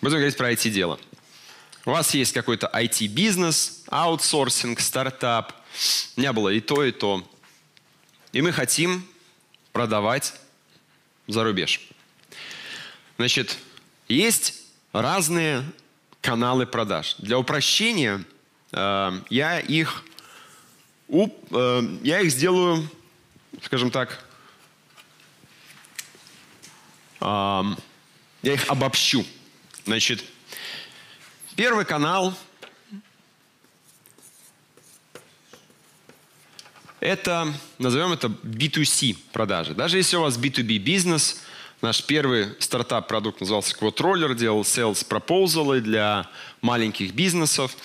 будем 0.00 0.18
говорить 0.18 0.36
про 0.36 0.52
IT-дело. 0.52 1.00
У 1.84 1.90
вас 1.90 2.14
есть 2.14 2.32
какой-то 2.32 2.70
IT-бизнес, 2.72 3.82
аутсорсинг, 3.88 4.78
стартап. 4.78 5.52
У 6.16 6.20
меня 6.20 6.32
было 6.32 6.50
и 6.50 6.60
то, 6.60 6.84
и 6.84 6.92
то. 6.92 7.28
И 8.32 8.40
мы 8.42 8.52
хотим 8.52 9.04
продавать 9.72 10.34
за 11.26 11.42
рубеж. 11.42 11.80
Значит, 13.16 13.58
есть 14.06 14.62
разные 14.92 15.64
каналы 16.20 16.64
продаж. 16.64 17.16
Для 17.18 17.40
упрощения 17.40 18.24
э, 18.70 19.20
я 19.30 19.58
их 19.58 20.04
я 21.12 22.20
их 22.20 22.30
сделаю, 22.30 22.88
скажем 23.60 23.90
так, 23.90 24.24
я 27.20 27.74
их 28.42 28.68
обобщу. 28.68 29.26
Значит, 29.84 30.24
первый 31.54 31.84
канал 31.84 32.34
это, 36.98 37.52
назовем 37.78 38.12
это 38.12 38.28
B2C 38.28 39.18
продажи. 39.32 39.74
Даже 39.74 39.98
если 39.98 40.16
у 40.16 40.22
вас 40.22 40.38
B2B 40.38 40.78
бизнес, 40.78 41.42
наш 41.82 42.02
первый 42.02 42.58
стартап-продукт 42.58 43.40
назывался 43.40 43.76
Quad 43.76 44.34
делал 44.34 44.62
sales 44.62 45.06
proposal 45.06 45.78
для 45.80 46.26
маленьких 46.62 47.12
бизнесов. 47.12 47.76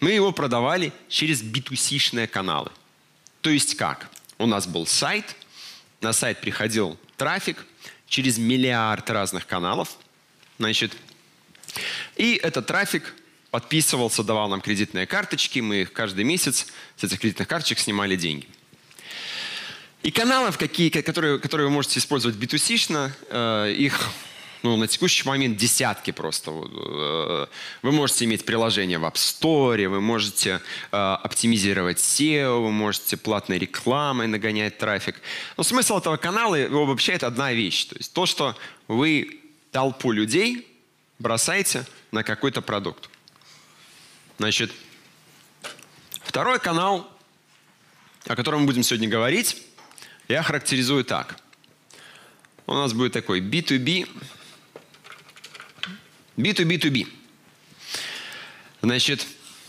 Мы 0.00 0.12
его 0.12 0.32
продавали 0.32 0.92
через 1.08 1.42
B2C-шные 1.42 2.26
каналы. 2.26 2.70
То 3.42 3.50
есть 3.50 3.76
как? 3.76 4.10
У 4.38 4.46
нас 4.46 4.66
был 4.66 4.86
сайт, 4.86 5.36
на 6.00 6.12
сайт 6.12 6.40
приходил 6.40 6.98
трафик, 7.16 7.64
через 8.10 8.38
миллиард 8.38 9.08
разных 9.08 9.46
каналов. 9.46 9.96
Значит, 10.58 10.96
и 12.16 12.34
этот 12.42 12.66
трафик 12.66 13.14
подписывался, 13.50 14.22
давал 14.22 14.48
нам 14.48 14.60
кредитные 14.60 15.06
карточки, 15.06 15.60
мы 15.60 15.82
их 15.82 15.92
каждый 15.92 16.24
месяц 16.24 16.66
с 16.96 17.04
этих 17.04 17.20
кредитных 17.20 17.48
карточек 17.48 17.78
снимали 17.78 18.16
деньги. 18.16 18.46
И 20.02 20.10
каналов, 20.10 20.58
какие, 20.58 20.88
которые, 20.88 21.38
которые 21.38 21.68
вы 21.68 21.74
можете 21.74 21.98
использовать 21.98 22.36
B2C-шно, 22.36 23.12
э, 23.28 23.72
их 23.76 24.10
ну, 24.62 24.76
на 24.76 24.86
текущий 24.86 25.26
момент 25.26 25.56
десятки 25.56 26.10
просто. 26.10 26.50
Э, 26.50 27.46
вы 27.82 27.92
можете 27.92 28.24
иметь 28.26 28.44
приложение 28.44 28.98
в 28.98 29.04
App 29.04 29.14
Store, 29.14 29.88
вы 29.88 30.00
можете 30.00 30.60
э, 30.92 30.96
оптимизировать 30.96 31.98
SEO, 31.98 32.62
вы 32.62 32.70
можете 32.70 33.16
платной 33.16 33.58
рекламой 33.58 34.26
нагонять 34.26 34.78
трафик. 34.78 35.16
Но 35.56 35.62
смысл 35.62 35.98
этого 35.98 36.16
канала 36.16 36.54
его 36.54 36.82
обобщает 36.82 37.22
одна 37.22 37.52
вещь. 37.52 37.86
То 37.86 37.96
есть 37.96 38.12
то, 38.12 38.26
что 38.26 38.56
вы 38.88 39.40
толпу 39.72 40.12
людей 40.12 40.66
бросаете 41.18 41.86
на 42.12 42.22
какой-то 42.22 42.60
продукт. 42.60 43.08
Значит, 44.38 44.72
второй 46.22 46.58
канал, 46.58 47.10
о 48.26 48.36
котором 48.36 48.60
мы 48.60 48.66
будем 48.66 48.82
сегодня 48.82 49.08
говорить, 49.08 49.62
я 50.28 50.42
характеризую 50.42 51.04
так. 51.04 51.36
У 52.66 52.74
нас 52.74 52.92
будет 52.92 53.12
такой 53.12 53.40
B2B 53.40 54.08
B2B2B. 56.42 57.06
Значит, 58.82 59.26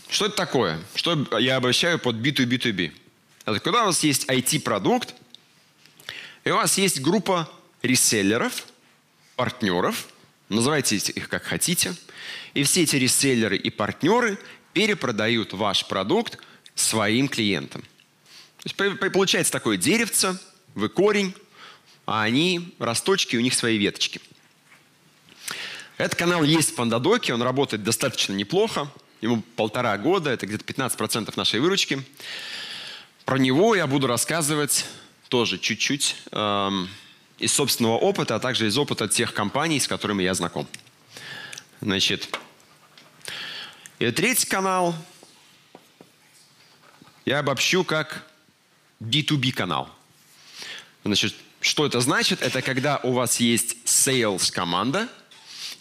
что 0.08 0.26
это 0.26 0.36
такое? 0.36 0.80
Что 0.94 1.26
я 1.38 1.56
обращаю 1.56 1.98
под 1.98 2.16
B2B2B? 2.16 2.92
Это 3.44 3.60
когда 3.60 3.82
у 3.82 3.86
вас 3.86 4.02
есть 4.04 4.28
IT-продукт, 4.28 5.14
и 6.44 6.50
у 6.50 6.56
вас 6.56 6.78
есть 6.78 7.00
группа 7.00 7.50
реселлеров, 7.82 8.66
партнеров, 9.36 10.08
называйте 10.48 10.96
их 10.96 11.28
как 11.28 11.42
хотите, 11.44 11.94
и 12.54 12.62
все 12.62 12.82
эти 12.82 12.96
реселлеры 12.96 13.56
и 13.56 13.70
партнеры 13.70 14.38
перепродают 14.72 15.52
ваш 15.52 15.86
продукт 15.86 16.38
своим 16.74 17.28
клиентам. 17.28 17.82
То 18.62 18.86
есть 18.86 19.12
получается 19.12 19.52
такое 19.52 19.76
деревце, 19.76 20.38
вы 20.74 20.88
корень, 20.88 21.34
а 22.06 22.22
они 22.22 22.74
росточки, 22.78 23.36
у 23.36 23.40
них 23.40 23.54
свои 23.54 23.76
веточки– 23.78 24.20
этот 25.98 26.18
канал 26.18 26.42
есть 26.42 26.70
в 26.70 26.74
Пандадоке, 26.74 27.34
он 27.34 27.42
работает 27.42 27.82
достаточно 27.82 28.32
неплохо. 28.32 28.88
Ему 29.20 29.42
полтора 29.56 29.96
года, 29.98 30.30
это 30.30 30.46
где-то 30.46 30.64
15% 30.64 31.32
нашей 31.36 31.60
выручки. 31.60 32.02
Про 33.24 33.38
него 33.38 33.74
я 33.74 33.86
буду 33.86 34.06
рассказывать 34.06 34.86
тоже 35.28 35.58
чуть-чуть 35.58 36.16
эм, 36.32 36.88
из 37.38 37.52
собственного 37.52 37.98
опыта, 37.98 38.34
а 38.34 38.40
также 38.40 38.66
из 38.66 38.76
опыта 38.76 39.06
тех 39.06 39.32
компаний, 39.32 39.78
с 39.78 39.86
которыми 39.86 40.22
я 40.22 40.34
знаком. 40.34 40.66
Значит, 41.80 42.36
и 43.98 44.10
третий 44.10 44.46
канал 44.46 44.94
я 47.24 47.38
обобщу 47.38 47.84
как 47.84 48.26
B2B 49.00 49.52
канал. 49.52 49.88
Значит, 51.04 51.34
что 51.60 51.86
это 51.86 52.00
значит? 52.00 52.42
Это 52.42 52.60
когда 52.60 52.98
у 53.04 53.12
вас 53.12 53.38
есть 53.38 53.76
sales 53.84 54.50
команда– 54.50 55.08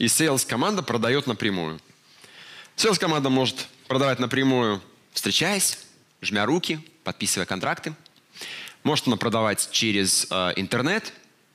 и 0.02 0.06
sales 0.06 0.48
команда 0.48 0.82
продает 0.82 1.28
напрямую. 1.28 1.80
Sales 2.76 2.98
команда 2.98 3.30
может 3.30 3.68
продавать 3.88 4.18
напрямую, 4.18 4.82
встречаясь, 5.14 5.78
жмя 6.24 6.48
руки, 6.48 6.80
подписывая 7.04 7.46
контракты. 7.46 7.94
Может 8.82 9.06
она 9.06 9.16
продавать 9.18 9.70
через 9.72 10.26
э, 10.32 10.54
интернет, 10.56 11.14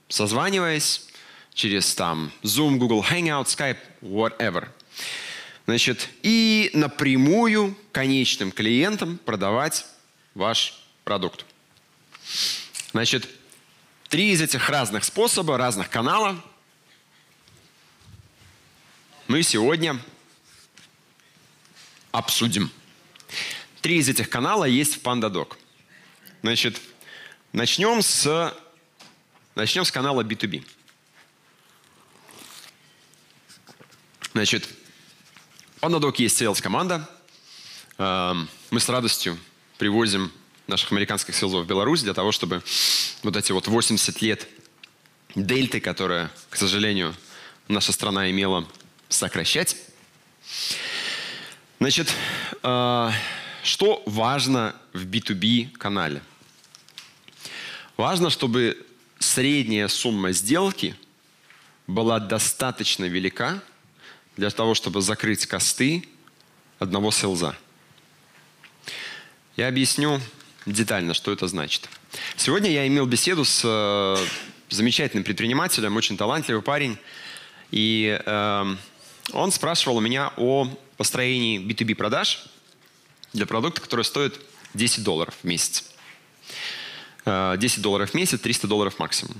созваниваясь, 0.09 1.09
через 1.55 1.93
там 1.97 2.31
Zoom, 2.45 2.77
Google 2.77 3.03
Hangout, 3.03 3.47
Skype, 3.47 3.79
whatever. 4.01 4.69
Значит, 5.67 6.09
и 6.23 6.71
напрямую 6.73 7.77
конечным 7.91 8.53
клиентам 8.53 9.19
продавать 9.19 9.87
ваш 10.37 10.85
продукт. 11.03 11.45
Значит, 12.93 13.29
три 14.09 14.31
из 14.31 14.41
этих 14.41 14.69
разных 14.69 15.03
способа, 15.03 15.59
разных 15.59 15.91
каналов 15.91 16.37
мы 19.29 19.43
сегодня 19.43 20.01
обсудим. 22.13 22.71
Три 23.81 23.99
из 23.99 24.09
этих 24.09 24.31
канала 24.31 24.65
есть 24.65 24.97
в 24.97 25.03
PandaDoc. 25.03 25.57
Значит, 26.43 26.81
начнем 27.53 28.03
с, 28.03 28.55
начнем 29.55 29.85
с 29.85 29.91
канала 29.91 30.23
B2B. 30.23 30.65
Значит, 34.33 34.69
в 35.77 35.83
PandaDoc 35.83 36.15
есть 36.19 36.41
sales-команда. 36.41 37.09
Эм, 37.99 38.49
мы 38.71 38.79
с 38.79 38.89
радостью 38.89 39.39
привозим 39.79 40.31
наших 40.69 40.93
американских 40.93 41.35
селзов 41.35 41.65
в 41.65 41.69
Беларусь 41.69 42.03
для 42.03 42.15
того, 42.15 42.31
чтобы 42.31 42.63
вот 43.23 43.37
эти 43.37 43.51
вот 43.53 43.67
80 43.67 44.23
лет 44.23 44.47
дельты, 45.35 45.81
которая, 45.81 46.31
к 46.49 46.57
сожалению, 46.57 47.15
наша 47.69 47.93
страна 47.93 48.31
имела 48.31 48.69
сокращать. 49.09 49.77
Значит, 51.79 52.13
э, 52.63 53.11
что 53.63 54.03
важно 54.07 54.75
в 54.93 55.05
B2B 55.07 55.77
канале? 55.77 56.23
Важно, 57.97 58.31
чтобы 58.31 58.87
средняя 59.19 59.89
сумма 59.89 60.33
сделки 60.33 60.97
была 61.87 62.19
достаточно 62.19 63.05
велика 63.05 63.63
для 64.37 64.51
того, 64.51 64.75
чтобы 64.75 65.01
закрыть 65.03 65.47
косты 65.47 66.07
одного 66.79 67.11
селза. 67.11 67.57
Я 69.57 69.69
объясню 69.69 70.21
детально, 70.67 71.15
что 71.15 71.33
это 71.33 71.49
значит. 71.49 71.89
Сегодня 72.37 72.71
я 72.71 72.87
имел 72.87 73.07
беседу 73.07 73.45
с 73.45 73.63
э, 73.65 74.27
замечательным 74.69 75.25
предпринимателем, 75.25 75.97
очень 75.97 76.17
талантливый 76.17 76.63
парень, 76.63 76.99
и 77.71 78.21
э, 78.25 78.77
он 79.33 79.53
спрашивал 79.53 79.97
у 79.97 80.01
меня 80.01 80.33
о 80.37 80.69
построении 80.97 81.61
B2B 81.61 81.95
продаж 81.95 82.47
для 83.33 83.47
продукта, 83.47 83.81
который 83.81 84.05
стоит 84.05 84.41
10 84.75 85.03
долларов 85.03 85.35
в 85.43 85.45
месяц. 85.45 85.85
10 87.25 87.27
э, 87.27 87.81
долларов 87.81 88.11
в 88.11 88.15
месяц, 88.15 88.41
300 88.41 88.69
долларов 88.69 88.99
максимум. 88.99 89.37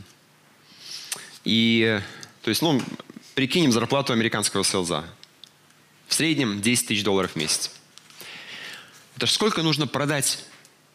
И, 1.45 2.01
то 2.43 2.49
есть, 2.51 2.63
ну, 2.63 2.83
прикинем 3.35 3.71
зарплату 3.71 4.13
американского 4.13 4.65
селза. 4.65 5.05
В 6.09 6.15
среднем 6.15 6.61
10 6.61 6.89
тысяч 6.89 7.05
долларов 7.05 7.33
в 7.33 7.37
месяц. 7.37 7.71
Это 9.17 9.27
сколько 9.27 9.63
нужно 9.63 9.87
продать 9.87 10.45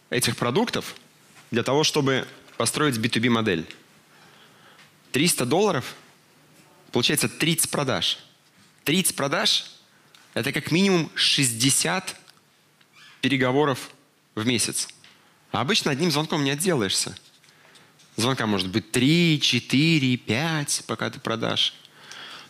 этих 0.09 0.37
продуктов 0.37 0.95
для 1.49 1.63
того, 1.63 1.83
чтобы 1.83 2.27
построить 2.57 2.97
B2B 2.97 3.29
модель? 3.29 3.65
300 5.11 5.45
долларов, 5.45 5.95
получается 6.91 7.27
30 7.27 7.69
продаж. 7.71 8.19
30 8.83 9.15
продаж– 9.15 9.65
это 10.33 10.51
как 10.51 10.71
минимум 10.71 11.09
60 11.15 12.15
переговоров 13.21 13.91
в 14.35 14.45
месяц. 14.45 14.87
А 15.51 15.61
обычно 15.61 15.91
одним 15.91 16.11
звонком 16.11 16.43
не 16.43 16.51
отделаешься. 16.51 17.15
Звонка 18.15 18.45
может 18.45 18.69
быть 18.69 18.91
3, 18.91 19.39
4, 19.41 20.17
5, 20.17 20.83
пока 20.87 21.09
ты 21.09 21.19
продашь. 21.19 21.73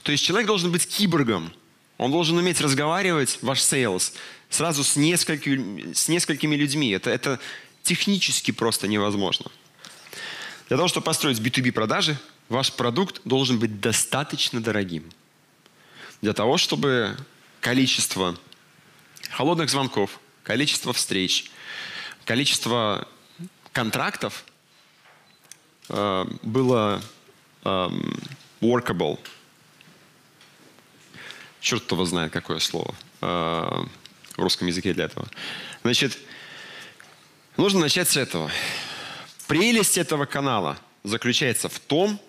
То 0.03 0.11
есть 0.11 0.23
человек 0.23 0.47
должен 0.47 0.71
быть 0.71 0.87
киборгом. 0.87 1.53
Он 1.97 2.11
должен 2.11 2.37
уметь 2.37 2.61
разговаривать, 2.61 3.37
ваш 3.41 3.61
sales, 3.61 4.13
сразу 4.49 4.83
с 4.83 4.95
несколькими, 4.95 5.93
с 5.93 6.07
несколькими 6.07 6.55
людьми. 6.55 6.89
Это, 6.89 7.09
это 7.11 7.39
технически 7.83 8.51
просто 8.51 8.87
невозможно. 8.87 9.51
Для 10.67 10.77
того, 10.77 10.87
чтобы 10.87 11.05
построить 11.05 11.39
B2B 11.39 11.71
продажи, 11.71 12.17
ваш 12.49 12.71
продукт 12.73 13.21
должен 13.23 13.59
быть 13.59 13.79
достаточно 13.79 14.61
дорогим. 14.61 15.11
Для 16.21 16.33
того, 16.33 16.57
чтобы 16.57 17.17
количество 17.61 18.37
холодных 19.31 19.69
звонков, 19.69 20.19
количество 20.43 20.93
встреч, 20.93 21.51
количество 22.25 23.07
контрактов 23.71 24.45
э, 25.89 26.25
было 26.43 27.01
э, 27.63 27.89
workable. 28.61 29.19
Черт 31.59 31.91
его 31.91 32.05
знает, 32.05 32.31
какое 32.31 32.59
слово 32.59 32.93
э, 33.21 33.25
в 33.25 34.37
русском 34.37 34.67
языке 34.67 34.93
для 34.93 35.05
этого. 35.05 35.27
Значит, 35.83 36.17
нужно 37.57 37.79
начать 37.79 38.09
с 38.09 38.17
этого. 38.17 38.51
Прелесть 39.47 39.97
этого 39.97 40.25
канала 40.25 40.77
заключается 41.03 41.67
в 41.67 41.79
том, 41.79 42.19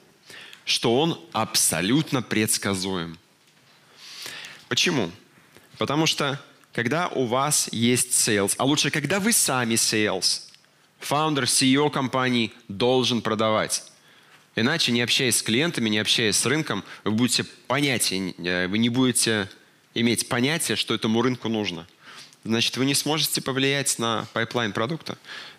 что 0.65 0.99
он 0.99 1.21
абсолютно 1.33 2.23
предсказуем. 2.23 3.19
Почему? 4.73 5.13
Потому 5.77 6.07
что 6.07 6.41
когда 6.73 7.09
у 7.09 7.27
вас 7.27 7.69
есть 7.73 8.09
sales, 8.13 8.55
а 8.57 8.65
лучше, 8.65 8.91
когда 8.91 9.21
вы 9.21 9.35
сами 9.35 9.75
sales, 9.75 10.45
founder, 10.99 11.45
CEO 11.45 11.91
компании 11.91 12.55
должен 12.69 13.21
продавать. 13.21 13.85
Иначе, 14.57 14.93
не 14.93 15.03
общаясь 15.03 15.37
с 15.37 15.43
клиентами, 15.43 15.91
не 15.91 15.99
общаясь 15.99 16.39
с 16.39 16.47
рынком, 16.47 16.85
вы 17.05 17.11
будете 17.11 17.45
понятия, 17.45 18.35
э, 18.39 18.67
вы 18.67 18.79
не 18.79 18.89
будете 18.89 19.51
иметь 19.93 20.27
понятия, 20.31 20.75
что 20.75 20.95
этому 20.95 21.21
рынку 21.21 21.51
нужно. 21.51 21.87
Значит, 22.43 22.75
вы 22.79 22.87
не 22.87 22.95
сможете 22.95 23.43
повлиять 23.43 23.99
на 23.99 24.27
pipeline 24.33 24.73
продукта. 24.73 25.19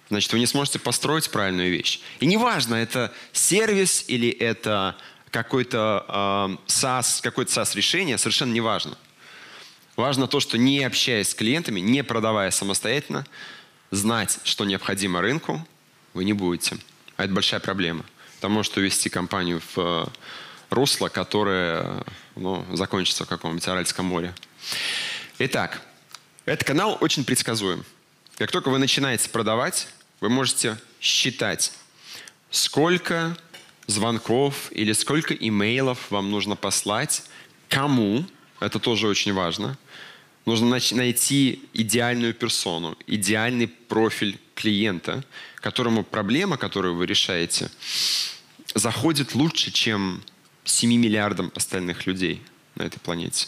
Значит, 0.10 0.34
вы 0.34 0.40
не 0.40 0.48
сможете 0.48 0.80
построить 0.80 1.30
правильную 1.30 1.70
вещь. 1.70 2.00
И 2.20 2.26
неважно, 2.26 2.74
это 2.74 3.14
сервис 3.32 4.06
или 4.08 4.30
это 4.30 4.98
какой-то 5.34 6.06
э, 6.08 6.58
SaaS, 6.68 7.22
какое-то 7.24 7.52
SaaS-решение, 7.52 8.20
совершенно 8.20 8.54
неважно. 8.54 8.96
Важно 9.96 10.28
то, 10.28 10.40
что 10.40 10.60
не 10.60 10.84
общаясь 10.84 11.30
с 11.30 11.34
клиентами, 11.34 11.80
не 11.80 12.04
продавая 12.04 12.52
самостоятельно, 12.52 13.26
знать, 13.90 14.40
что 14.44 14.64
необходимо 14.64 15.22
рынку, 15.22 15.68
вы 16.14 16.24
не 16.24 16.34
будете. 16.34 16.78
А 17.18 17.26
это 17.26 17.34
большая 17.34 17.60
проблема. 17.60 18.06
Там 18.42 18.52
может 18.52 18.78
увести 18.78 19.10
компанию 19.10 19.60
в 19.76 19.80
э, 19.80 20.06
русло, 20.70 21.10
которое 21.10 22.04
ну, 22.36 22.64
закончится 22.72 23.26
в 23.26 23.28
каком-нибудь 23.28 23.68
Аральском 23.68 24.06
море. 24.06 24.36
Итак, 25.40 25.82
этот 26.46 26.68
канал 26.68 26.96
очень 27.02 27.26
предсказуем. 27.26 27.84
Как 28.38 28.52
только 28.52 28.70
вы 28.70 28.78
начинаете 28.78 29.30
продавать, 29.30 29.88
вы 30.20 30.30
можете 30.30 30.78
считать, 31.02 31.72
сколько 32.52 33.36
звонков 33.88 34.72
или 34.72 34.94
сколько 34.94 35.34
имейлов 35.34 36.12
вам 36.12 36.32
нужно 36.32 36.56
послать, 36.56 37.24
кому, 37.70 38.26
это 38.60 38.80
тоже 38.80 39.08
очень 39.08 39.34
важно. 39.34 39.78
Нужно 40.46 40.78
найти 40.92 41.64
идеальную 41.74 42.34
персону, 42.34 42.98
идеальный 43.08 43.68
профиль 43.68 44.40
клиента, 44.56 45.24
которому 45.56 46.04
проблема, 46.04 46.58
которую 46.58 46.96
вы 46.96 47.06
решаете, 47.06 47.72
заходит 48.76 49.36
лучше, 49.36 49.72
чем 49.72 50.22
7 50.66 50.94
миллиардам 50.94 51.52
остальных 51.56 52.06
людей 52.06 52.42
на 52.76 52.84
этой 52.84 53.00
планете. 53.00 53.48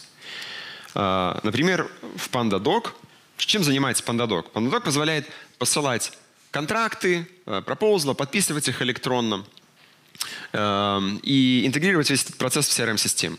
А, 0.94 1.38
например, 1.42 1.90
в 2.16 2.30
PandaDoc, 2.30 2.92
чем 3.36 3.62
занимается 3.62 4.02
PandaDoc? 4.02 4.52
PandaDoc 4.52 4.80
позволяет 4.80 5.28
посылать 5.58 6.12
контракты, 6.50 7.28
э, 7.44 7.60
пропозлы, 7.60 8.14
подписывать 8.14 8.68
их 8.68 8.80
электронно 8.80 9.44
и 10.52 11.62
интегрировать 11.64 12.10
весь 12.10 12.24
этот 12.24 12.36
процесс 12.36 12.68
в 12.68 12.78
CRM-систему. 12.78 13.36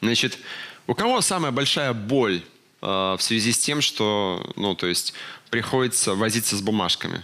Значит, 0.00 0.38
у 0.86 0.94
кого 0.94 1.20
самая 1.20 1.52
большая 1.52 1.92
боль 1.92 2.42
э, 2.80 2.86
в 2.86 3.18
связи 3.20 3.52
с 3.52 3.58
тем, 3.58 3.80
что, 3.80 4.52
ну, 4.56 4.74
то 4.74 4.86
есть, 4.86 5.12
приходится 5.50 6.14
возиться 6.14 6.56
с 6.56 6.62
бумажками? 6.62 7.22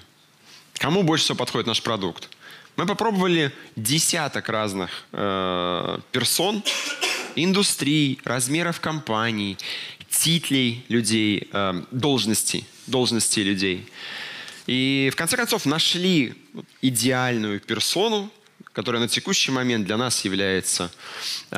Кому 0.74 1.03
больше 1.03 1.24
всего 1.24 1.38
подходит 1.38 1.66
наш 1.66 1.83
продукт? 1.83 2.29
Мы 2.77 2.87
попробовали 2.87 3.53
десяток 3.77 4.48
разных 4.48 4.90
э, 5.12 5.98
персон, 6.12 6.62
индустрий, 7.37 8.20
размеров 8.24 8.81
компаний, 8.81 9.57
титлей 10.11 10.85
людей, 10.88 11.48
э, 11.53 11.83
должностей, 11.90 12.66
должностей 12.87 13.44
людей. 13.44 13.88
И 14.66 15.11
в 15.12 15.16
конце 15.16 15.37
концов 15.37 15.66
нашли 15.66 16.35
идеальную 16.83 17.61
персону, 17.61 18.31
которая 18.74 19.00
на 19.00 19.08
текущий 19.08 19.52
момент 19.52 19.87
для 19.87 19.96
нас 19.96 20.24
является 20.24 20.90
э, 21.50 21.56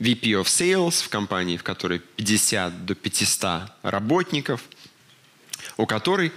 VP 0.00 0.22
of 0.32 0.44
Sales 0.44 1.04
в 1.04 1.08
компании, 1.10 1.58
в 1.58 1.62
которой 1.62 2.00
50 2.16 2.86
до 2.86 2.94
500 2.94 3.70
работников, 3.82 4.62
у 5.76 5.84
которой 5.84 6.32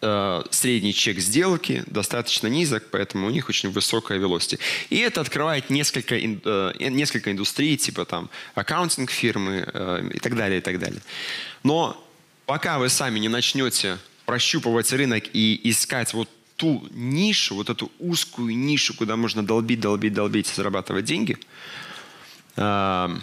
э, 0.00 0.42
средний 0.50 0.94
чек 0.94 1.18
сделки 1.18 1.82
достаточно 1.88 2.46
низок, 2.46 2.84
поэтому 2.92 3.26
у 3.26 3.30
них 3.30 3.48
очень 3.48 3.70
высокая 3.70 4.20
velocity. 4.20 4.60
И 4.88 4.98
это 4.98 5.20
открывает 5.20 5.68
несколько, 5.68 6.14
э, 6.14 6.72
несколько 6.78 7.32
индустрий, 7.32 7.76
типа 7.76 8.04
там 8.04 8.30
аккаунтинг 8.54 9.10
фирмы 9.10 9.64
э, 9.66 10.10
и 10.14 10.18
так 10.20 10.36
далее, 10.36 10.58
и 10.58 10.62
так 10.62 10.78
далее. 10.78 11.02
Но 11.64 12.00
пока 12.46 12.78
вы 12.78 12.88
сами 12.88 13.18
не 13.18 13.28
начнете 13.28 13.98
прощупывать 14.26 14.92
рынок 14.92 15.24
и 15.32 15.60
искать 15.64 16.14
вот 16.14 16.28
ту 16.56 16.88
нишу, 16.90 17.54
вот 17.54 17.70
эту 17.70 17.92
узкую 17.98 18.56
нишу, 18.56 18.94
куда 18.94 19.16
можно 19.16 19.46
долбить, 19.46 19.80
долбить, 19.80 20.14
долбить 20.14 20.46
зарабатывать 20.46 21.04
деньги, 21.04 21.38
э, 22.56 23.16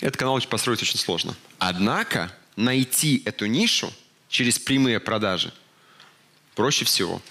этот 0.00 0.16
канал 0.16 0.40
построить 0.42 0.82
очень 0.82 0.98
сложно. 0.98 1.34
Однако 1.58 2.32
найти 2.56 3.22
эту 3.24 3.46
нишу 3.46 3.92
через 4.28 4.58
прямые 4.58 5.00
продажи 5.00 5.52
проще 6.54 6.84
всего. 6.84 7.22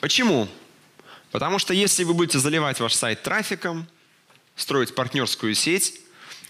Почему? 0.00 0.48
Потому 1.30 1.58
что 1.58 1.74
если 1.74 2.04
вы 2.04 2.14
будете 2.14 2.38
заливать 2.38 2.78
ваш 2.78 2.94
сайт 2.94 3.22
трафиком, 3.22 3.88
строить 4.54 4.94
партнерскую 4.94 5.54
сеть, 5.54 6.00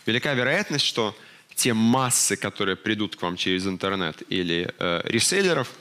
велика 0.04 0.34
вероятность, 0.34 0.84
что 0.84 1.16
те 1.54 1.72
массы, 1.72 2.36
которые 2.36 2.76
придут 2.76 3.16
к 3.16 3.22
вам 3.22 3.36
через 3.36 3.66
интернет 3.66 4.22
или 4.28 4.74
э, 4.78 5.00
реселлеров– 5.04 5.70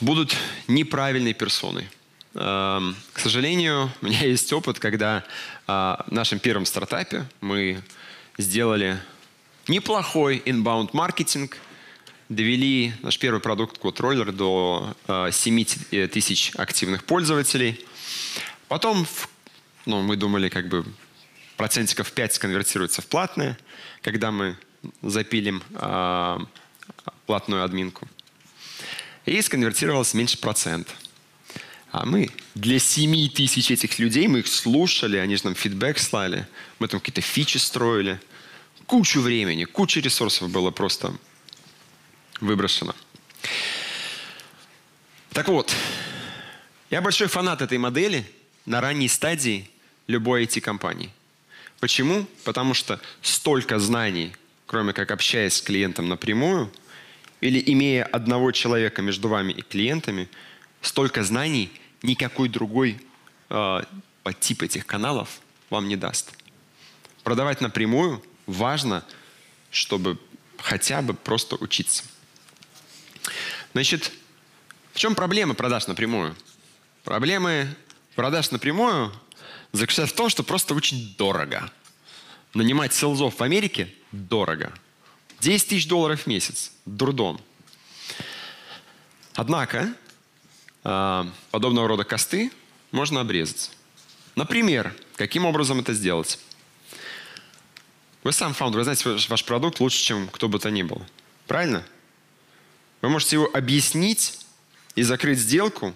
будут 0.00 0.36
неправильной 0.66 1.34
персоной. 1.34 1.88
эм, 2.34 2.96
к 3.12 3.18
сожалению, 3.18 3.90
у 4.00 4.06
меня 4.06 4.20
есть 4.24 4.52
опыт, 4.52 4.78
когда 4.78 5.24
э, 5.66 5.72
в 6.06 6.10
нашем 6.10 6.38
первом 6.38 6.66
стартапе 6.66 7.26
мы 7.40 7.82
сделали 8.38 8.98
неплохой 9.66 10.42
inbound 10.44 10.90
маркетинг, 10.92 11.58
довели 12.28 12.92
наш 13.02 13.18
первый 13.18 13.40
продукт 13.40 13.78
роллер 14.00 14.32
до 14.32 14.94
7 15.30 15.64
э, 15.90 16.08
тысяч 16.08 16.52
активных 16.56 17.04
пользователей. 17.04 17.84
Потом 18.68 19.06
ну, 19.86 20.02
мы 20.02 20.16
думали, 20.16 20.48
как 20.48 20.68
бы 20.68 20.84
процентиков 21.56 22.12
5 22.12 22.34
сконвертируется 22.34 23.02
в 23.02 23.06
платное, 23.06 23.58
когда 24.02 24.30
мы 24.30 24.56
запилим 25.02 25.62
э, 25.74 26.38
платную 27.26 27.64
админку. 27.64 28.06
И 29.28 29.42
сконвертировалось 29.42 30.14
меньше 30.14 30.38
процента. 30.38 30.90
А 31.90 32.06
мы 32.06 32.30
для 32.54 32.78
7 32.78 33.28
тысяч 33.28 33.70
этих 33.70 33.98
людей, 33.98 34.26
мы 34.26 34.38
их 34.40 34.46
слушали, 34.46 35.18
они 35.18 35.36
же 35.36 35.44
нам 35.44 35.54
фидбэк 35.54 35.98
слали, 35.98 36.46
мы 36.78 36.88
там 36.88 37.00
какие-то 37.00 37.20
фичи 37.20 37.58
строили. 37.58 38.18
Кучу 38.86 39.20
времени, 39.20 39.64
куча 39.64 40.00
ресурсов 40.00 40.48
было 40.50 40.70
просто 40.70 41.14
выброшено. 42.40 42.94
Так 45.32 45.48
вот, 45.48 45.74
я 46.88 47.02
большой 47.02 47.28
фанат 47.28 47.60
этой 47.60 47.76
модели 47.76 48.24
на 48.64 48.80
ранней 48.80 49.08
стадии 49.08 49.68
любой 50.06 50.44
IT-компании. 50.44 51.10
Почему? 51.80 52.26
Потому 52.44 52.72
что 52.72 52.98
столько 53.20 53.78
знаний, 53.78 54.34
кроме 54.66 54.94
как 54.94 55.10
общаясь 55.10 55.54
с 55.54 55.60
клиентом 55.60 56.08
напрямую, 56.08 56.72
или 57.40 57.62
имея 57.72 58.04
одного 58.04 58.52
человека 58.52 59.02
между 59.02 59.28
вами 59.28 59.52
и 59.52 59.62
клиентами, 59.62 60.28
столько 60.80 61.22
знаний 61.22 61.70
никакой 62.02 62.48
другой 62.48 63.00
э, 63.50 63.80
подтип 64.22 64.62
этих 64.62 64.86
каналов 64.86 65.40
вам 65.70 65.88
не 65.88 65.96
даст. 65.96 66.32
Продавать 67.22 67.60
напрямую 67.60 68.22
важно, 68.46 69.04
чтобы 69.70 70.18
хотя 70.58 71.02
бы 71.02 71.14
просто 71.14 71.56
учиться. 71.56 72.04
Значит, 73.72 74.12
в 74.92 74.98
чем 74.98 75.14
проблема 75.14 75.54
продаж 75.54 75.86
напрямую? 75.86 76.34
Проблемы 77.04 77.68
продаж 78.14 78.50
напрямую 78.50 79.12
заключается 79.72 80.14
в 80.14 80.16
том, 80.16 80.28
что 80.28 80.42
просто 80.42 80.74
очень 80.74 81.14
дорого. 81.16 81.70
Нанимать 82.54 82.94
селзов 82.94 83.38
в 83.38 83.42
Америке 83.42 83.92
дорого. 84.10 84.72
10 85.40 85.68
тысяч 85.68 85.88
долларов 85.88 86.22
в 86.22 86.26
месяц. 86.26 86.72
Дурдом. 86.84 87.40
Однако, 89.34 89.94
а, 90.84 91.30
подобного 91.50 91.88
рода 91.88 92.04
косты 92.04 92.50
можно 92.90 93.20
обрезать. 93.20 93.70
Например, 94.34 94.94
каким 95.16 95.44
образом 95.44 95.80
это 95.80 95.94
сделать? 95.94 96.38
Вы 98.24 98.32
сам 98.32 98.52
фаундер, 98.52 98.78
вы 98.78 98.84
знаете 98.84 99.28
ваш 99.28 99.44
продукт 99.44 99.80
лучше, 99.80 100.02
чем 100.02 100.28
кто 100.28 100.48
бы 100.48 100.58
то 100.58 100.70
ни 100.70 100.82
был. 100.82 101.00
Правильно? 101.46 101.84
Вы 103.00 103.08
можете 103.08 103.36
его 103.36 103.48
объяснить 103.52 104.38
и 104.96 105.02
закрыть 105.02 105.38
сделку 105.38 105.94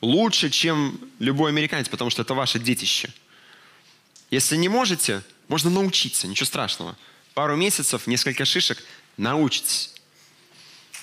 лучше, 0.00 0.50
чем 0.50 1.00
любой 1.18 1.50
американец, 1.50 1.88
потому 1.88 2.10
что 2.10 2.22
это 2.22 2.34
ваше 2.34 2.58
детище. 2.58 3.12
Если 4.30 4.56
не 4.56 4.68
можете, 4.68 5.22
можно 5.48 5.70
научиться, 5.70 6.26
ничего 6.26 6.46
страшного. 6.46 6.96
Пару 7.34 7.56
месяцев, 7.56 8.06
несколько 8.06 8.44
шишек, 8.44 8.78
научитесь. 9.16 9.92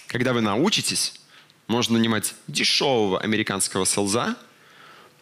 Когда 0.08 0.34
вы 0.34 0.42
научитесь, 0.42 1.14
можно 1.68 1.98
нанимать 1.98 2.36
дешевого 2.48 3.20
американского 3.20 3.86
селза, 3.86 4.36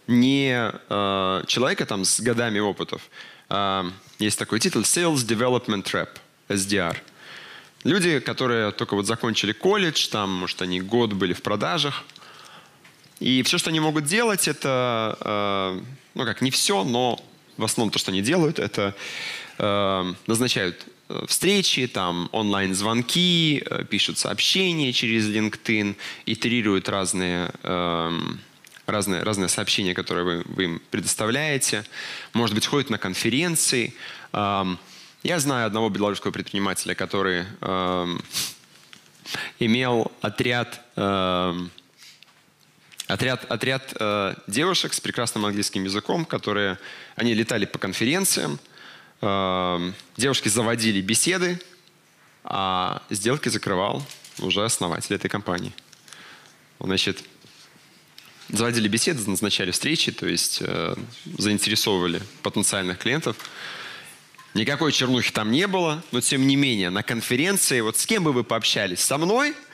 не 0.08 0.72
э, 0.72 1.44
человека 1.48 1.86
там 1.86 2.06
с 2.06 2.20
годами 2.20 2.60
опытов. 2.60 3.02
Э, 3.50 3.90
есть 4.20 4.40
такой 4.40 4.60
титул 4.60 4.84
Sales 4.84 5.26
Development 5.26 5.84
Rep, 5.84 6.10
SDR. 6.48 6.98
Люди, 7.84 8.20
которые 8.20 8.72
только 8.72 8.96
вот 8.96 9.06
закончили 9.06 9.52
колледж, 9.52 10.08
там, 10.10 10.32
может, 10.32 10.62
они 10.62 10.80
год 10.80 11.14
были 11.14 11.34
в 11.34 11.42
продажах– 11.42 12.04
и 13.20 13.44
все, 13.44 13.58
что 13.58 13.70
они 13.70 13.80
могут 13.80 14.06
делать, 14.06 14.48
это, 14.48 15.18
э, 15.20 15.82
ну 16.16 16.26
как, 16.26 16.42
не 16.42 16.52
все, 16.52 16.84
но 16.84 17.20
в 17.58 17.66
основном 17.66 17.92
то, 17.92 18.00
что 18.00 18.12
они 18.12 18.22
делают, 18.22 18.60
это 18.60 18.96
э, 19.58 20.14
назначают 20.26 20.86
встречи, 21.28 21.88
там 21.88 22.30
онлайн-звонки, 22.32 23.64
э, 23.66 23.84
пишут 23.86 24.18
сообщения 24.18 24.94
через 24.94 25.28
LinkedIn, 25.28 25.96
итерируют 26.26 26.90
разные, 26.90 27.52
э, 27.64 28.20
разные, 28.86 29.24
разные 29.24 29.50
сообщения, 29.50 29.94
которые 29.94 30.26
вы, 30.26 30.44
вы 30.46 30.64
им 30.64 30.82
предоставляете. 30.92 31.84
Может 32.34 32.56
быть, 32.56 32.66
ходят 32.66 32.90
на 32.90 32.98
конференции. 32.98 33.94
Э, 34.34 34.66
я 35.24 35.40
знаю 35.40 35.68
одного 35.68 35.90
белорусского 35.90 36.32
предпринимателя, 36.32 36.96
который 36.96 37.46
э, 37.62 38.18
имел 39.60 40.12
отряд 40.22 40.82
э, 40.96 41.68
Отряд, 43.08 43.52
отряд 43.52 43.92
э, 44.00 44.36
девушек 44.46 44.94
с 44.94 45.00
прекрасным 45.02 45.44
английским 45.44 45.84
языком, 45.84 46.26
которые 46.26 46.78
они 47.16 47.34
летали 47.34 47.66
по 47.66 47.80
конференциям, 47.80 48.60
э, 49.22 49.92
девушки 50.18 50.50
заводили 50.50 51.02
беседы, 51.02 51.60
а 52.44 53.02
сделки 53.10 53.50
закрывал 53.50 54.06
уже 54.40 54.64
основатель 54.64 55.16
этой 55.16 55.30
компании. 55.30 55.74
Значит, 56.80 57.24
заводили 58.50 58.88
беседы, 58.88 59.30
назначали 59.30 59.72
встречи, 59.72 60.12
то 60.12 60.28
есть 60.28 60.60
э, 60.62 60.96
заинтересовывали 61.38 62.22
потенциальных 62.42 62.98
клиентов. 62.98 63.38
Никакой 64.54 64.92
чернухи 64.92 65.32
там 65.32 65.52
не 65.52 65.68
было, 65.68 66.04
но 66.12 66.22
тем 66.22 66.48
не 66.48 66.56
менее 66.56 66.90
на 66.90 67.04
конференции, 67.04 67.82
вот 67.82 67.98
с 67.98 68.06
кем 68.06 68.24
бы 68.24 68.34
вы 68.34 68.44
пообщались? 68.44 69.02
Со 69.02 69.18
мной– 69.18 69.56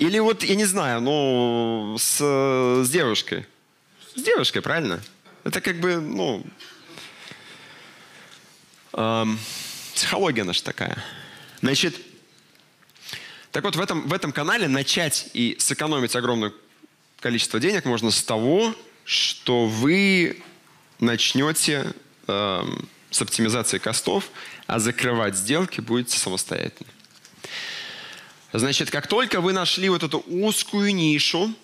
или 0.00 0.18
вот, 0.18 0.42
я 0.42 0.54
не 0.54 0.64
знаю, 0.64 1.02
ну, 1.02 1.94
с, 1.98 2.16
с 2.16 2.88
девушкой. 2.88 3.44
С 4.14 4.22
девушкой, 4.22 4.62
правильно? 4.62 4.98
Это 5.44 5.60
как 5.60 5.78
бы, 5.78 5.96
ну, 5.96 6.42
эм, 8.92 9.38
психология 9.94 10.44
наша 10.44 10.64
такая. 10.64 11.02
Значит, 11.60 11.96
так 13.52 13.64
вот 13.64 13.76
в 13.76 13.80
этом, 13.80 14.08
в 14.08 14.12
этом 14.12 14.32
канале 14.32 14.68
начать 14.68 15.28
и 15.34 15.56
сэкономить 15.58 16.14
огромное 16.16 16.52
количество 17.20 17.60
денег 17.60 17.84
можно 17.84 18.10
с 18.10 18.22
того, 18.22 18.74
что 19.04 19.66
вы 19.66 20.42
начнете 21.00 21.92
эм, 22.26 22.88
с 23.10 23.20
оптимизации 23.22 23.78
костов, 23.78 24.30
а 24.66 24.78
закрывать 24.78 25.36
сделки 25.36 25.80
будете 25.80 26.18
самостоятельно. 26.18 26.90
Значит, 28.52 28.90
как 28.90 29.06
только 29.06 29.40
вы 29.40 29.52
нашли 29.52 29.88
вот 29.88 30.02
эту 30.02 30.18
узкую 30.20 30.94
нишу, 30.94 31.54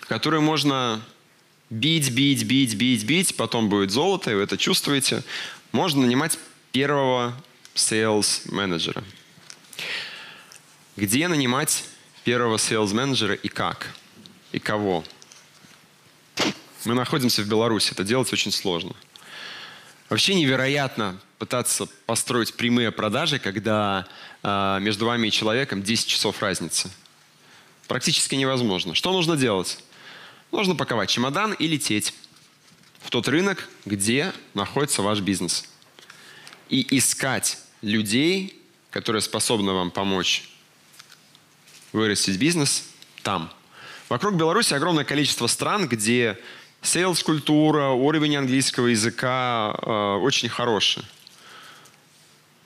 которую 0.00 0.42
можно 0.42 1.02
бить, 1.70 2.10
бить, 2.10 2.44
бить, 2.44 2.74
бить, 2.74 3.04
бить, 3.04 3.36
потом 3.36 3.68
будет 3.68 3.90
золото, 3.90 4.30
и 4.30 4.34
вы 4.34 4.42
это 4.42 4.58
чувствуете, 4.58 5.22
можно 5.72 6.02
нанимать 6.02 6.38
первого 6.70 7.34
sales 7.74 8.42
менеджера. 8.52 9.02
Где 10.96 11.26
нанимать 11.28 11.84
первого 12.24 12.56
sales 12.56 12.94
менеджера 12.94 13.34
и 13.34 13.48
как? 13.48 13.88
И 14.52 14.58
кого? 14.58 15.02
Мы 16.84 16.94
находимся 16.94 17.42
в 17.42 17.48
Беларуси, 17.48 17.92
это 17.92 18.04
делать 18.04 18.32
очень 18.32 18.52
сложно. 18.52 18.94
Вообще 20.10 20.34
невероятно 20.34 21.18
пытаться 21.38 21.86
построить 22.06 22.54
прямые 22.54 22.92
продажи, 22.92 23.38
когда 23.38 24.06
э, 24.42 24.78
между 24.80 25.06
вами 25.06 25.28
и 25.28 25.30
человеком 25.30 25.82
10 25.82 26.06
часов 26.06 26.42
разницы. 26.42 26.90
Практически 27.88 28.34
невозможно. 28.34 28.94
Что 28.94 29.10
нужно 29.12 29.36
делать? 29.36 29.78
Нужно 30.50 30.74
паковать 30.74 31.08
чемодан 31.08 31.54
и 31.54 31.66
лететь 31.66 32.14
в 33.02 33.10
тот 33.10 33.28
рынок, 33.28 33.68
где 33.84 34.32
находится 34.54 35.02
ваш 35.02 35.20
бизнес. 35.20 35.68
И 36.68 36.96
искать 36.96 37.58
людей, 37.82 38.60
которые 38.90 39.22
способны 39.22 39.72
вам 39.72 39.90
помочь 39.90 40.48
вырастить 41.92 42.38
бизнес 42.38 42.84
там. 43.22 43.52
Вокруг 44.08 44.34
Беларуси 44.34 44.74
огромное 44.74 45.04
количество 45.04 45.46
стран, 45.46 45.88
где 45.88 46.38
Сейлс-культура, 46.82 47.90
уровень 47.90 48.36
английского 48.36 48.88
языка 48.88 49.74
э, 49.80 49.90
очень 50.20 50.48
хороший. 50.48 51.04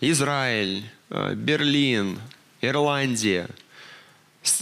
Израиль, 0.00 0.84
э, 1.10 1.34
Берлин, 1.34 2.18
Ирландия, 2.60 3.48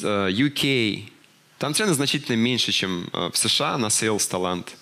э, 0.03 0.29
UK. 0.31 1.11
Там 1.59 1.75
цены 1.75 1.95
значительно 1.95 2.37
меньше, 2.37 2.73
чем 2.73 3.09
э, 3.13 3.31
в 3.33 3.37
США 3.37 3.79
на 3.79 3.87
sales 3.87 4.29
талант. 4.29 4.77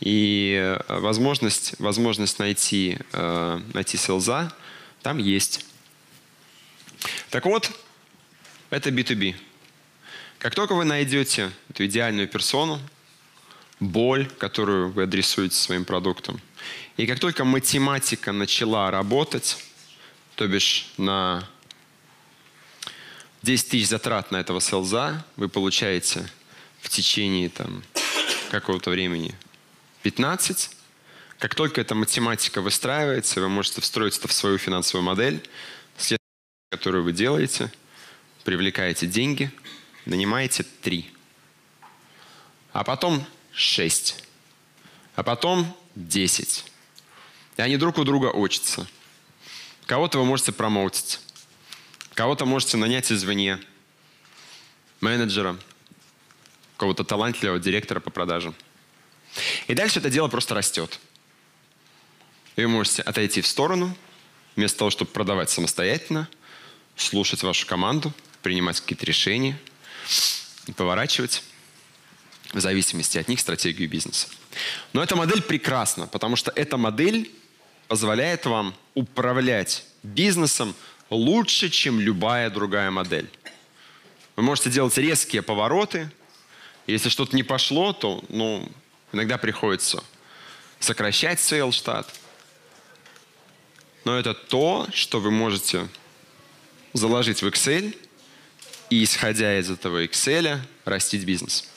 И 0.00 0.78
возможность, 0.88 1.78
возможность 1.80 2.38
найти, 2.38 2.98
найти 3.12 3.96
селза 3.96 4.52
там 5.02 5.18
есть. 5.18 5.64
Так 7.30 7.46
вот, 7.46 7.70
это 8.70 8.90
B2B. 8.90 9.34
Как 10.38 10.54
только 10.54 10.74
вы 10.74 10.84
найдете 10.84 11.50
эту 11.68 11.86
идеальную 11.86 12.28
персону, 12.28 12.80
боль, 13.80 14.28
которую 14.38 14.90
вы 14.90 15.04
адресуете 15.04 15.56
своим 15.56 15.84
продуктом. 15.84 16.40
И 16.96 17.06
как 17.06 17.18
только 17.18 17.44
математика 17.44 18.32
начала 18.32 18.90
работать, 18.90 19.56
то 20.36 20.46
бишь 20.46 20.92
на 20.96 21.48
10 23.42 23.68
тысяч 23.68 23.88
затрат 23.88 24.30
на 24.30 24.38
этого 24.38 24.60
селза 24.60 25.24
вы 25.36 25.48
получаете 25.48 26.28
в 26.80 26.88
течение 26.88 27.48
там, 27.48 27.82
какого-то 28.50 28.90
времени 28.90 29.34
15. 30.02 30.70
Как 31.38 31.54
только 31.54 31.80
эта 31.80 31.94
математика 31.94 32.60
выстраивается, 32.60 33.40
вы 33.40 33.48
можете 33.48 33.80
встроить 33.80 34.18
это 34.18 34.28
в 34.28 34.32
свою 34.32 34.58
финансовую 34.58 35.04
модель, 35.04 35.42
которую 36.70 37.02
вы 37.02 37.12
делаете, 37.12 37.72
привлекаете 38.44 39.06
деньги, 39.06 39.50
нанимаете 40.04 40.64
3. 40.64 41.10
А 42.72 42.84
потом 42.84 43.24
6. 43.52 44.24
А 45.16 45.22
потом 45.22 45.74
10. 45.94 46.64
И 47.56 47.62
они 47.62 47.76
друг 47.78 47.98
у 47.98 48.04
друга 48.04 48.26
учатся. 48.26 48.86
Кого-то 49.86 50.18
вы 50.18 50.26
можете 50.26 50.52
промоутить. 50.52 51.20
Кого-то 52.14 52.44
можете 52.44 52.76
нанять 52.76 53.10
извне. 53.10 53.58
Менеджера. 55.00 55.56
Кого-то 56.76 57.04
талантливого 57.04 57.58
директора 57.58 58.00
по 58.00 58.10
продажам. 58.10 58.54
И 59.66 59.74
дальше 59.74 59.98
это 59.98 60.10
дело 60.10 60.28
просто 60.28 60.54
растет. 60.54 60.98
И 62.56 62.62
вы 62.62 62.68
можете 62.68 63.02
отойти 63.02 63.40
в 63.40 63.46
сторону, 63.46 63.96
вместо 64.56 64.78
того, 64.78 64.90
чтобы 64.90 65.10
продавать 65.10 65.50
самостоятельно, 65.50 66.28
слушать 66.96 67.42
вашу 67.42 67.66
команду, 67.66 68.12
принимать 68.42 68.80
какие-то 68.80 69.06
решения 69.06 69.58
и 70.66 70.72
поворачивать 70.72 71.42
в 72.52 72.60
зависимости 72.60 73.18
от 73.18 73.28
них 73.28 73.40
стратегию 73.40 73.88
бизнеса. 73.88 74.28
Но 74.92 75.02
эта 75.02 75.14
модель 75.16 75.42
прекрасна, 75.42 76.06
потому 76.06 76.36
что 76.36 76.50
эта 76.54 76.76
модель 76.76 77.30
позволяет 77.86 78.46
вам 78.46 78.74
управлять 78.94 79.84
бизнесом 80.02 80.74
лучше, 81.10 81.70
чем 81.70 82.00
любая 82.00 82.50
другая 82.50 82.90
модель. 82.90 83.30
Вы 84.36 84.42
можете 84.42 84.70
делать 84.70 84.96
резкие 84.98 85.42
повороты. 85.42 86.10
Если 86.86 87.08
что-то 87.08 87.34
не 87.36 87.42
пошло, 87.42 87.92
то 87.92 88.24
ну, 88.28 88.70
иногда 89.12 89.38
приходится 89.38 90.02
сокращать 90.80 91.40
sale 91.40 91.72
штат. 91.72 92.12
Но 94.04 94.18
это 94.18 94.34
то, 94.34 94.86
что 94.92 95.20
вы 95.20 95.30
можете 95.30 95.88
заложить 96.92 97.42
в 97.42 97.46
Excel 97.46 97.96
и, 98.90 99.04
исходя 99.04 99.58
из 99.58 99.70
этого 99.70 100.04
Excel, 100.04 100.60
растить 100.84 101.24
бизнес. 101.24 101.68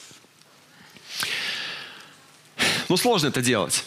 Ну, 2.88 2.98
сложно 2.98 3.28
это 3.28 3.42
делать. 3.42 3.84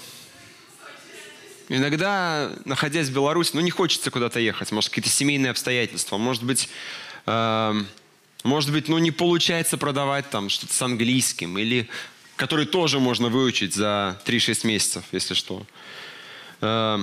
Иногда, 1.69 2.53
находясь 2.65 3.09
в 3.09 3.15
Беларуси, 3.15 3.53
ну, 3.55 3.61
не 3.61 3.71
хочется 3.71 4.11
куда-то 4.11 4.41
ехать. 4.41 4.71
Может, 4.71 4.91
какие-то 4.91 5.09
семейные 5.11 5.51
обстоятельства. 5.51 6.19
Может 6.19 6.43
быть, 6.43 6.69
э, 7.27 7.83
может 8.43 8.71
быть, 8.73 8.89
ну, 8.89 8.99
не 8.99 9.11
получается 9.11 9.79
продавать 9.79 10.29
там 10.29 10.51
что-то 10.51 10.75
с 10.75 10.83
английским. 10.83 11.57
Или 11.59 11.89
который 12.37 12.67
тоже 12.67 13.01
можно 13.01 13.29
выучить 13.29 13.75
за 13.75 14.21
3-6 14.25 14.67
месяцев, 14.67 15.05
если 15.13 15.35
что. 15.35 15.65
Э, 16.61 16.99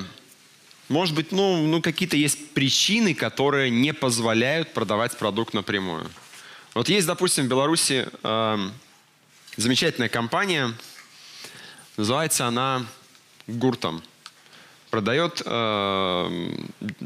может 0.90 1.16
быть, 1.16 1.32
ну, 1.32 1.66
ну 1.68 1.82
какие-то 1.82 2.18
есть 2.18 2.54
причины, 2.54 3.14
которые 3.14 3.70
не 3.70 3.94
позволяют 3.94 4.74
продавать 4.74 5.18
продукт 5.18 5.54
напрямую. 5.54 6.10
Вот 6.74 6.90
есть, 6.90 7.08
допустим, 7.08 7.46
в 7.46 7.48
Беларуси 7.48 8.08
э, 8.24 8.70
замечательная 9.58 10.10
компания– 10.10 10.74
Называется 11.98 12.48
она 12.48 12.86
Гуртом. 13.48 14.02
Продает 14.90 15.42
э, 15.46 16.58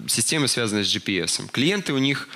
системы, 0.08 0.48
связанные 0.48 0.84
с 0.84 0.96
GPS. 0.96 1.50
Клиенты 1.52 1.92
у 1.92 1.98
них, 1.98 2.30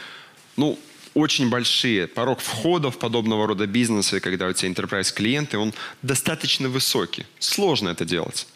ну, 0.57 0.77
очень 1.13 1.49
большие. 1.49 2.07
Порог 2.07 2.39
входа 2.39 2.91
в 2.91 2.99
подобного 2.99 3.47
рода 3.47 3.67
бизнесы, 3.67 4.19
когда 4.19 4.47
у 4.47 4.53
тебя 4.53 4.71
enterprise 4.71 5.13
клиенты, 5.13 5.57
он 5.57 5.73
достаточно 6.01 6.69
высокий. 6.69 7.25
Сложно 7.39 7.89
это 7.89 8.05
делать. 8.05 8.47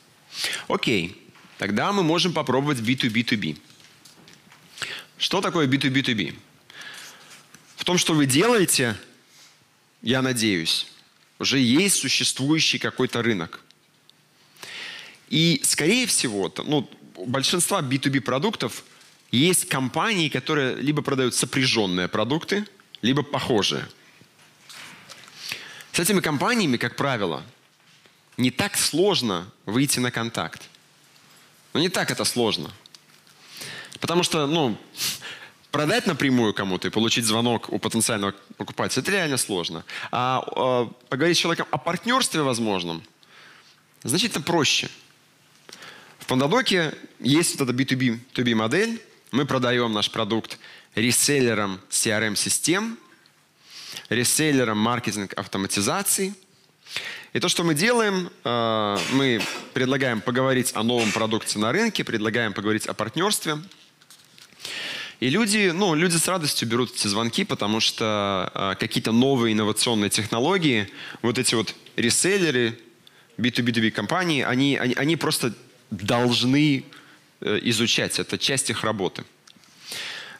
Окей, 0.67 1.21
тогда 1.57 1.91
мы 1.91 2.03
можем 2.03 2.33
попробовать 2.33 2.79
B2B2B. 2.79 3.57
Что 5.17 5.41
такое 5.41 5.67
B2B2B? 5.67 6.35
В 7.75 7.85
том, 7.85 7.97
что 7.97 8.13
вы 8.13 8.25
делаете, 8.25 8.95
я 10.01 10.21
надеюсь, 10.21 10.87
уже 11.39 11.59
есть 11.59 11.95
существующий 11.95 12.77
какой-то 12.77 13.21
рынок. 13.21 13.61
И, 15.29 15.61
скорее 15.63 16.05
всего, 16.07 16.53
ну, 16.65 16.89
у 17.15 17.25
большинства 17.25 17.81
B2B 17.81 18.21
продуктов 18.21 18.83
есть 19.37 19.67
компании, 19.67 20.29
которые 20.29 20.75
либо 20.75 21.01
продают 21.01 21.35
сопряженные 21.35 22.07
продукты, 22.07 22.65
либо 23.01 23.23
похожие. 23.23 23.85
С 25.91 25.99
этими 25.99 26.19
компаниями, 26.19 26.77
как 26.77 26.95
правило, 26.95 27.43
не 28.37 28.51
так 28.51 28.77
сложно 28.77 29.51
выйти 29.65 29.99
на 29.99 30.11
контакт. 30.11 30.61
Но 31.73 31.79
не 31.79 31.89
так 31.89 32.11
это 32.11 32.23
сложно. 32.25 32.71
Потому 33.99 34.23
что, 34.23 34.47
ну, 34.47 34.77
продать 35.71 36.07
напрямую 36.07 36.53
кому-то 36.53 36.87
и 36.87 36.91
получить 36.91 37.25
звонок 37.25 37.71
у 37.71 37.79
потенциального 37.79 38.33
покупателя, 38.57 39.01
это 39.01 39.11
реально 39.11 39.37
сложно. 39.37 39.83
А 40.11 40.43
э, 40.45 41.07
поговорить 41.09 41.37
с 41.37 41.41
человеком 41.41 41.67
о 41.71 41.77
партнерстве 41.77 42.41
возможном 42.41 43.03
значительно 44.03 44.41
проще– 44.41 44.89
в 46.23 46.25
Пандадоке 46.25 46.93
есть 47.19 47.59
вот 47.59 47.69
эта 47.69 47.77
B2B, 47.77 48.17
B2B 48.33 48.55
модель. 48.55 49.01
Мы 49.33 49.47
продаем 49.47 49.91
наш 49.91 50.11
продукт 50.11 50.59
реселлерам 50.93 51.81
CRM-систем, 51.89 52.99
реселлерам 54.09 54.77
маркетинг 54.77 55.33
автоматизации. 55.33 56.35
И 57.33 57.39
то, 57.39 57.49
что 57.49 57.63
мы 57.63 57.73
делаем, 57.73 58.29
э, 58.43 58.97
мы 59.13 59.41
предлагаем 59.73 60.21
поговорить 60.21 60.73
о 60.75 60.83
новом 60.83 61.11
продукте 61.11 61.57
на 61.57 61.71
рынке, 61.71 62.03
предлагаем 62.03 62.53
поговорить 62.53 62.85
о 62.85 62.93
партнерстве. 62.93 63.57
И 65.19 65.29
люди, 65.31 65.71
ну, 65.73 65.95
люди 65.95 66.17
с 66.17 66.27
радостью 66.27 66.67
берут 66.67 66.93
эти 66.93 67.07
звонки, 67.07 67.43
потому 67.43 67.79
что 67.79 68.51
э, 68.53 68.75
какие-то 68.79 69.11
новые 69.11 69.53
инновационные 69.53 70.11
технологии, 70.11 70.87
вот 71.23 71.39
эти 71.39 71.55
вот 71.55 71.73
реселлеры, 71.95 72.79
B2B2B 73.39 73.89
компании, 73.89 74.43
они, 74.43 74.77
они, 74.77 74.93
они 74.93 75.15
просто 75.15 75.55
должны 75.89 76.85
изучать. 77.43 78.19
Это 78.19 78.37
часть 78.37 78.69
их 78.69 78.83
работы. 78.83 79.23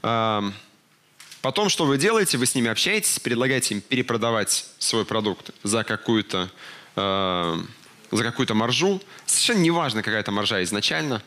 Потом, 0.02 1.70
что 1.70 1.86
вы 1.86 1.98
делаете? 1.98 2.38
Вы 2.38 2.46
с 2.46 2.56
ними 2.56 2.70
общаетесь, 2.70 3.20
предлагаете 3.20 3.76
им 3.76 3.82
перепродавать 3.82 4.66
свой 4.80 5.06
продукт 5.06 5.52
за 5.64 5.84
какую-то 5.84 6.50
за 6.96 8.24
какую-то 8.24 8.54
маржу. 8.54 9.02
Совершенно 9.26 9.60
неважно, 9.60 10.04
какая 10.04 10.22
это 10.22 10.32
маржа 10.32 10.64
изначально. 10.64 11.24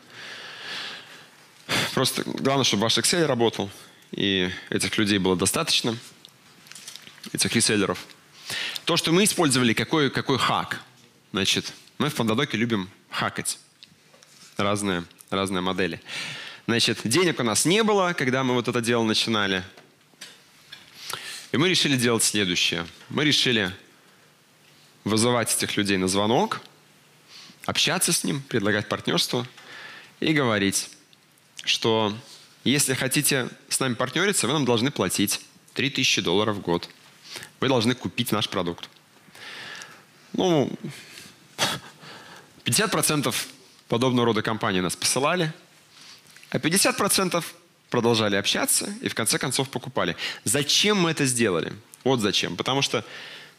Просто 1.93 2.23
главное, 2.25 2.63
чтобы 2.63 2.83
ваш 2.83 2.97
Excel 2.97 3.25
работал, 3.25 3.69
и 4.11 4.49
этих 4.69 4.97
людей 4.97 5.17
было 5.17 5.35
достаточно, 5.35 5.97
этих 7.33 7.53
реселлеров. 7.53 8.05
То, 8.85 8.95
что 8.95 9.11
мы 9.11 9.25
использовали, 9.25 9.73
какой, 9.73 10.09
какой 10.09 10.37
хак. 10.37 10.79
Значит, 11.33 11.73
мы 11.97 12.09
в 12.09 12.15
Пандадоке 12.15 12.55
любим 12.55 12.89
хакать 13.09 13.59
разные, 14.55 15.03
разные 15.29 15.61
модели. 15.61 16.01
Значит, 16.67 16.99
денег 17.03 17.39
у 17.39 17.43
нас 17.43 17.65
не 17.65 17.83
было, 17.83 18.13
когда 18.13 18.43
мы 18.43 18.53
вот 18.53 18.67
это 18.67 18.81
дело 18.81 19.03
начинали. 19.03 19.63
И 21.51 21.57
мы 21.57 21.69
решили 21.69 21.95
делать 21.95 22.23
следующее. 22.23 22.85
Мы 23.09 23.23
решили 23.23 23.73
вызывать 25.03 25.55
этих 25.55 25.77
людей 25.77 25.97
на 25.97 26.07
звонок, 26.07 26.61
общаться 27.65 28.11
с 28.11 28.23
ним, 28.23 28.41
предлагать 28.41 28.89
партнерство 28.89 29.47
и 30.19 30.33
говорить, 30.33 30.89
что 31.63 32.13
если 32.63 32.93
хотите 32.93 33.49
с 33.69 33.79
нами 33.79 33.93
партнериться, 33.93 34.47
вы 34.47 34.53
нам 34.53 34.65
должны 34.65 34.91
платить 34.91 35.41
3000 35.73 36.21
долларов 36.21 36.57
в 36.57 36.61
год. 36.61 36.89
Вы 37.59 37.69
должны 37.69 37.95
купить 37.95 38.31
наш 38.31 38.49
продукт. 38.49 38.89
Ну, 40.33 40.69
50% 42.65 43.33
подобного 43.87 44.27
рода 44.27 44.41
компании 44.41 44.79
нас 44.79 44.95
посылали, 44.95 45.53
а 46.49 46.57
50% 46.57 47.43
продолжали 47.89 48.35
общаться 48.35 48.93
и 49.01 49.07
в 49.07 49.15
конце 49.15 49.37
концов 49.37 49.69
покупали. 49.69 50.15
Зачем 50.43 50.97
мы 50.99 51.11
это 51.11 51.25
сделали? 51.25 51.73
Вот 52.03 52.19
зачем. 52.19 52.55
Потому 52.55 52.81
что 52.81 53.03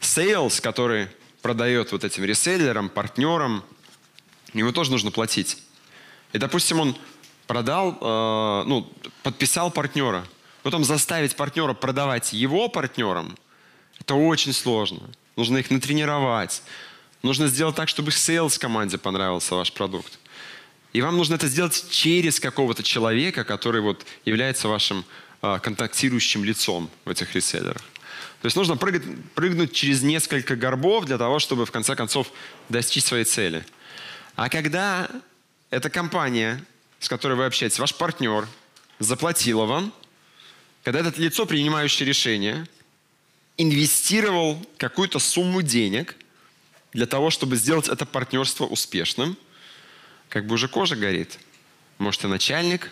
sales, 0.01 0.61
который 0.61 1.09
продает 1.43 1.93
вот 1.93 2.05
этим 2.05 2.24
реселлерам, 2.24 2.89
партнерам, 2.89 3.64
ему 4.53 4.72
тоже 4.72 4.91
нужно 4.91 5.11
платить. 5.11 5.62
И, 6.33 6.39
допустим, 6.39 6.81
он 6.81 6.97
продал, 7.47 7.99
э, 8.01 8.64
ну, 8.66 8.93
подписал 9.22 9.70
партнера. 9.70 10.26
Потом 10.62 10.85
заставить 10.85 11.37
партнера 11.37 11.72
продавать 11.72 12.33
его 12.33 12.68
партнерам, 12.68 13.37
это 14.01 14.14
очень 14.14 14.53
сложно. 14.53 15.01
Нужно 15.37 15.59
их 15.59 15.70
натренировать, 15.70 16.62
Нужно 17.23 17.49
сделать 17.49 17.77
так, 17.77 17.89
чтобы 17.89 18.11
sales 18.11 18.59
команде 18.59 18.99
понравился 18.99 19.55
ваш 19.55 19.73
продукт. 19.73 20.19
И 20.93 21.03
вам 21.03 21.16
нужно 21.16 21.35
это 21.35 21.49
сделать 21.49 21.87
через 21.91 22.41
какого-то 22.41 22.83
человека, 22.83 23.45
который 23.45 23.81
вот 23.81 24.07
является 24.25 24.69
вашим 24.69 25.05
э, 25.43 25.59
контактирующим 25.62 26.45
лицом 26.45 26.91
в 27.05 27.11
этих 27.11 27.35
реселлерах. 27.35 27.83
То 28.41 28.47
есть 28.47 28.57
нужно 28.57 28.77
прыгать, 28.77 29.03
прыгнуть 29.35 29.73
через 29.73 30.03
несколько 30.03 30.55
горбов 30.55 31.05
для 31.07 31.19
того, 31.19 31.41
чтобы 31.41 31.66
в 31.66 31.73
конце 31.73 31.97
концов 31.97 32.31
достичь 32.69 33.05
своей 33.05 33.25
цели. 33.25 33.66
А 34.37 34.49
когда 34.49 35.11
эта 35.71 35.91
компания, 35.91 36.64
с 37.01 37.09
которой 37.09 37.35
вы 37.35 37.47
общаетесь, 37.47 37.81
ваш 37.81 37.95
партнер, 37.95 38.47
заплатила 39.01 39.64
вам, 39.64 39.93
когда 40.85 41.01
это 41.01 41.21
лицо, 41.21 41.45
принимающее 41.47 42.07
решение, 42.09 42.66
инвестировал 43.57 44.64
какую-то 44.79 45.19
сумму 45.19 45.61
денег 45.62 46.14
для 46.93 47.07
того, 47.07 47.30
чтобы 47.30 47.57
сделать 47.57 47.89
это 47.89 48.07
партнерство 48.07 48.64
успешным, 48.64 49.36
как 50.28 50.47
бы 50.47 50.55
уже 50.55 50.68
кожа 50.68 50.97
горит. 50.97 51.39
Может, 51.99 52.24
и 52.24 52.28
начальник 52.28 52.91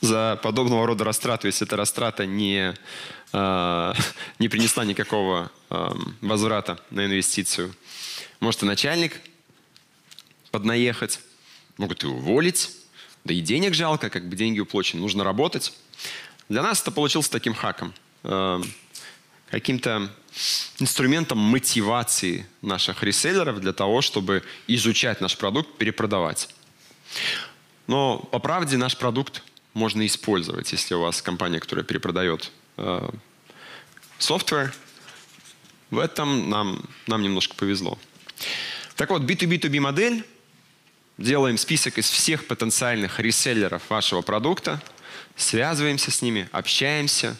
за 0.00 0.38
подобного 0.42 0.86
рода 0.86 1.04
растрату, 1.04 1.46
если 1.46 1.66
эта 1.66 1.76
растрата 1.76 2.26
не, 2.26 2.74
э, 3.32 3.92
не 4.38 4.48
принесла 4.48 4.84
никакого 4.84 5.50
э, 5.70 5.88
возврата 6.20 6.78
на 6.90 7.06
инвестицию. 7.06 7.74
Может, 8.40 8.62
и 8.62 8.66
начальник 8.66 9.20
поднаехать, 10.50 11.20
могут 11.78 12.04
и 12.04 12.06
уволить, 12.06 12.70
да 13.24 13.34
и 13.34 13.40
денег 13.40 13.74
жалко, 13.74 14.10
как 14.10 14.28
бы 14.28 14.36
деньги 14.36 14.60
уплочены, 14.60 15.00
нужно 15.00 15.24
работать. 15.24 15.72
Для 16.48 16.62
нас 16.62 16.80
это 16.80 16.90
получился 16.90 17.30
таким 17.30 17.54
хаком, 17.54 17.92
э, 18.22 18.62
каким-то 19.50 20.10
инструментом 20.78 21.38
мотивации 21.38 22.46
наших 22.62 23.02
реселлеров 23.02 23.60
для 23.60 23.72
того, 23.72 24.02
чтобы 24.02 24.42
изучать 24.66 25.20
наш 25.20 25.36
продукт, 25.36 25.78
перепродавать. 25.78 26.48
Но 27.86 28.18
по 28.18 28.38
правде 28.38 28.76
наш 28.76 28.96
продукт 28.96 29.42
можно 29.72 30.04
использовать, 30.06 30.72
если 30.72 30.94
у 30.94 31.00
вас 31.00 31.22
компания, 31.22 31.60
которая 31.60 31.84
перепродает 31.84 32.50
э. 32.76 33.10
В 35.90 35.98
этом 35.98 36.50
нам, 36.50 36.82
нам 37.06 37.22
немножко 37.22 37.54
повезло. 37.54 37.98
Так 38.96 39.10
вот, 39.10 39.22
B2B2B 39.22 39.80
модель. 39.80 40.24
Делаем 41.18 41.56
список 41.56 41.96
из 41.96 42.10
всех 42.10 42.46
потенциальных 42.46 43.20
реселлеров 43.20 43.88
вашего 43.88 44.20
продукта, 44.20 44.82
связываемся 45.34 46.10
с 46.10 46.20
ними, 46.20 46.46
общаемся, 46.52 47.36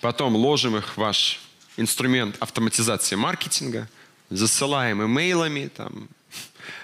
потом 0.00 0.34
ложим 0.34 0.76
их 0.76 0.94
в 0.94 0.96
ваш 0.96 1.38
инструмент 1.78 2.36
автоматизации 2.40 3.14
маркетинга, 3.14 3.88
засылаем 4.28 5.02
имейлами, 5.02 5.68
там, 5.68 6.08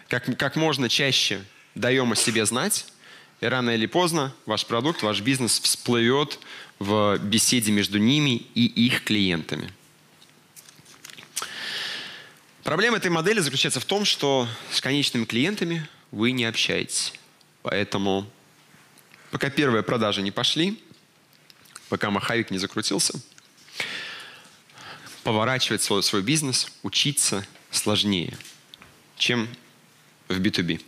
как, 0.08 0.36
как 0.38 0.56
можно 0.56 0.88
чаще 0.88 1.44
даем 1.74 2.12
о 2.12 2.16
себе 2.16 2.46
знать, 2.46 2.86
и 3.40 3.46
рано 3.46 3.70
или 3.70 3.86
поздно 3.86 4.32
ваш 4.46 4.64
продукт, 4.64 5.02
ваш 5.02 5.20
бизнес 5.20 5.60
всплывет 5.60 6.38
в 6.78 7.18
беседе 7.18 7.72
между 7.72 7.98
ними 7.98 8.46
и 8.54 8.64
их 8.64 9.04
клиентами. 9.04 9.72
Проблема 12.62 12.96
этой 12.96 13.10
модели 13.10 13.40
заключается 13.40 13.80
в 13.80 13.84
том, 13.84 14.04
что 14.04 14.48
с 14.70 14.80
конечными 14.80 15.24
клиентами 15.24 15.86
вы 16.10 16.30
не 16.30 16.44
общаетесь. 16.44 17.12
Поэтому 17.62 18.26
пока 19.30 19.50
первые 19.50 19.82
продажи 19.82 20.22
не 20.22 20.30
пошли, 20.30 20.80
пока 21.88 22.10
маховик 22.10 22.50
не 22.50 22.58
закрутился, 22.58 23.20
поворачивать 25.24 25.82
свой, 25.82 26.02
свой 26.02 26.22
бизнес, 26.22 26.70
учиться 26.82 27.46
сложнее, 27.70 28.36
чем 29.16 29.48
в 30.28 30.38
B2B. 30.38 30.80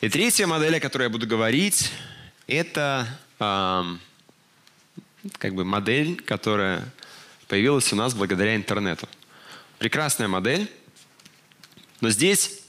И 0.00 0.08
третья 0.08 0.46
модель, 0.46 0.76
о 0.76 0.80
которой 0.80 1.04
я 1.04 1.10
буду 1.10 1.26
говорить, 1.26 1.92
это 2.48 3.06
э, 3.38 3.84
как 5.38 5.54
бы 5.54 5.64
модель, 5.64 6.16
которая 6.16 6.92
появилась 7.46 7.92
у 7.92 7.96
нас 7.96 8.14
благодаря 8.14 8.56
интернету. 8.56 9.08
Прекрасная 9.78 10.26
модель, 10.26 10.70
но 12.00 12.10
здесь 12.10 12.62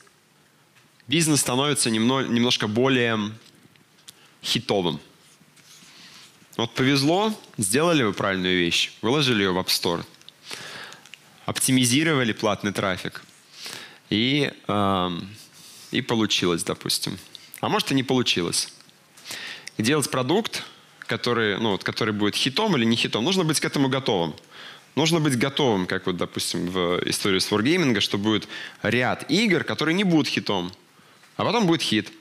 бизнес 1.08 1.40
становится 1.40 1.90
немного, 1.90 2.28
немножко 2.28 2.68
более 2.68 3.32
хитовым. 4.44 5.00
Вот 6.58 6.74
повезло, 6.74 7.34
сделали 7.58 8.04
вы 8.04 8.14
правильную 8.14 8.58
вещь, 8.58 8.92
выложили 9.02 9.44
ее 9.44 9.52
в 9.52 9.58
App 9.58 9.68
Store, 9.68 10.06
оптимизировали 11.46 12.32
платный 12.32 12.72
трафик, 12.72 13.24
и 14.10 14.54
э, 14.68 15.10
и 15.94 16.02
получилось, 16.02 16.64
допустим. 16.64 17.18
А 17.62 17.70
может 17.70 17.92
и 17.92 17.96
не 17.96 18.04
получилось. 18.04 18.74
И 19.78 19.84
делать 19.84 20.10
продукт, 20.10 20.64
который, 21.00 21.60
ну, 21.60 21.72
вот, 21.72 21.84
который 21.84 22.14
будет 22.14 22.36
хитом 22.36 22.76
или 22.76 22.84
не 22.84 22.96
хитом, 22.96 23.24
нужно 23.24 23.44
быть 23.44 23.60
к 23.60 23.66
этому 23.66 23.90
готовым. 23.90 24.36
Нужно 24.96 25.20
быть 25.20 25.38
готовым, 25.38 25.86
как 25.88 26.06
вот, 26.06 26.18
допустим, 26.18 26.68
в 26.68 27.02
истории 27.10 27.40
с 27.40 27.52
Wargaming, 27.52 28.00
что 28.00 28.18
будет 28.18 28.48
ряд 28.82 29.30
игр, 29.30 29.64
которые 29.64 29.96
не 29.96 30.04
будут 30.04 30.28
хитом, 30.28 30.72
а 31.36 31.46
потом 31.46 31.66
будет 31.66 31.82
хит. 31.82 32.12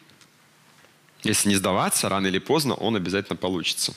Если 1.22 1.48
не 1.48 1.56
сдаваться, 1.56 2.08
рано 2.08 2.26
или 2.26 2.38
поздно 2.38 2.74
он 2.74 2.96
обязательно 2.96 3.36
получится. 3.36 3.94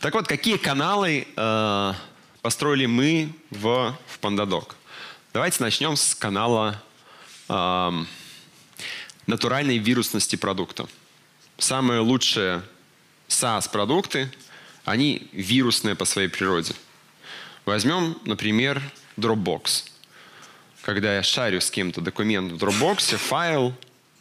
Так 0.00 0.14
вот, 0.14 0.26
какие 0.26 0.56
каналы 0.56 1.26
э, 1.36 1.92
построили 2.40 2.86
мы 2.86 3.34
в, 3.50 3.94
в 4.06 4.18
Pandadoc? 4.22 4.72
Давайте 5.34 5.62
начнем 5.62 5.94
с 5.94 6.14
канала 6.14 6.82
э, 7.50 7.90
натуральной 9.26 9.76
вирусности 9.76 10.36
продукта. 10.36 10.86
Самые 11.58 12.00
лучшие 12.00 12.62
SaaS-продукты, 13.28 14.32
они 14.86 15.28
вирусные 15.32 15.94
по 15.94 16.06
своей 16.06 16.28
природе. 16.28 16.72
Возьмем, 17.66 18.16
например, 18.24 18.80
Dropbox. 19.18 19.84
Когда 20.80 21.16
я 21.16 21.22
шарю 21.22 21.60
с 21.60 21.70
кем-то 21.70 22.00
документ 22.00 22.52
в 22.52 22.56
Dropbox, 22.56 23.18
файл, 23.18 23.74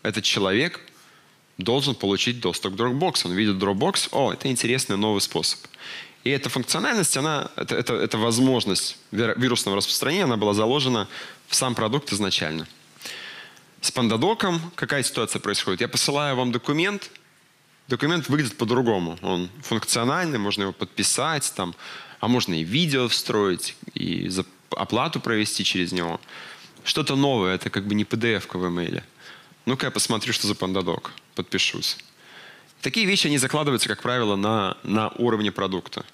этот 0.04 0.26
человек 0.26 0.82
должен 1.60 1.94
получить 1.94 2.40
доступ 2.40 2.76
к 2.76 2.80
Dropbox. 2.80 3.22
Он 3.26 3.34
видит 3.34 3.56
Dropbox, 3.56 4.10
о, 4.12 4.34
это 4.34 4.50
интересный 4.50 4.98
новый 4.98 5.22
способ. 5.22 5.60
И 6.24 6.30
эта 6.30 6.50
функциональность, 6.50 7.16
она, 7.16 7.52
это, 7.56 7.76
это, 7.76 7.94
это 7.94 8.18
возможность 8.18 8.98
вирусного 9.12 9.78
распространения, 9.78 10.24
она 10.24 10.38
была 10.38 10.54
заложена 10.54 11.08
в 11.48 11.56
сам 11.56 11.76
продукт 11.76 12.12
изначально– 12.12 12.68
с 13.82 13.92
пандадоком 13.92 14.60
какая 14.76 15.04
ситуация 15.04 15.40
происходит? 15.40 15.82
Я 15.82 15.88
посылаю 15.88 16.36
вам 16.36 16.52
документ, 16.52 17.12
документ 17.88 18.28
выглядит 18.28 18.58
по-другому. 18.58 19.18
Он 19.22 19.50
функциональный, 19.62 20.38
можно 20.38 20.64
его 20.64 20.74
подписать, 20.74 21.52
там, 21.56 21.74
а 22.20 22.28
можно 22.28 22.54
и 22.54 22.64
видео 22.64 23.08
встроить, 23.08 23.76
и 23.94 24.30
оплату 24.72 25.22
провести 25.22 25.64
через 25.64 25.92
него. 25.92 26.20
Что-то 26.84 27.16
новое, 27.16 27.56
это 27.56 27.70
как 27.70 27.86
бы 27.86 27.96
не 27.96 28.04
PDF 28.04 28.46
в 28.52 28.68
имейле. 28.68 29.04
Ну-ка 29.66 29.88
я 29.88 29.92
посмотрю, 29.92 30.34
что 30.34 30.48
за 30.48 30.56
пандадок, 30.56 31.12
подпишусь. 31.36 31.98
Такие 32.82 33.06
вещи, 33.06 33.28
они 33.28 33.38
закладываются, 33.38 33.90
как 33.90 34.02
правило, 34.02 34.36
на, 34.36 34.78
на 34.84 35.10
уровне 35.18 35.52
продукта. 35.52 36.06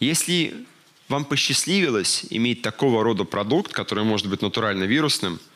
Если 0.00 0.66
вам 1.08 1.24
посчастливилось 1.24 2.24
иметь 2.30 2.62
такого 2.62 3.04
рода 3.04 3.24
продукт, 3.24 3.72
который 3.72 4.04
может 4.04 4.28
быть 4.28 4.42
натурально 4.42 4.84
вирусным– 4.84 5.38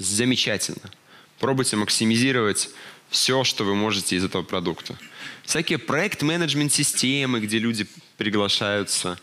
замечательно. 0.00 0.90
Пробуйте 1.38 1.76
максимизировать 1.76 2.70
все, 3.10 3.44
что 3.44 3.64
вы 3.64 3.74
можете 3.74 4.16
из 4.16 4.24
этого 4.24 4.42
продукта. 4.42 4.96
Всякие 5.44 5.78
проект-менеджмент-системы, 5.78 7.40
где 7.40 7.58
люди 7.58 7.86
приглашаются, 8.16 9.18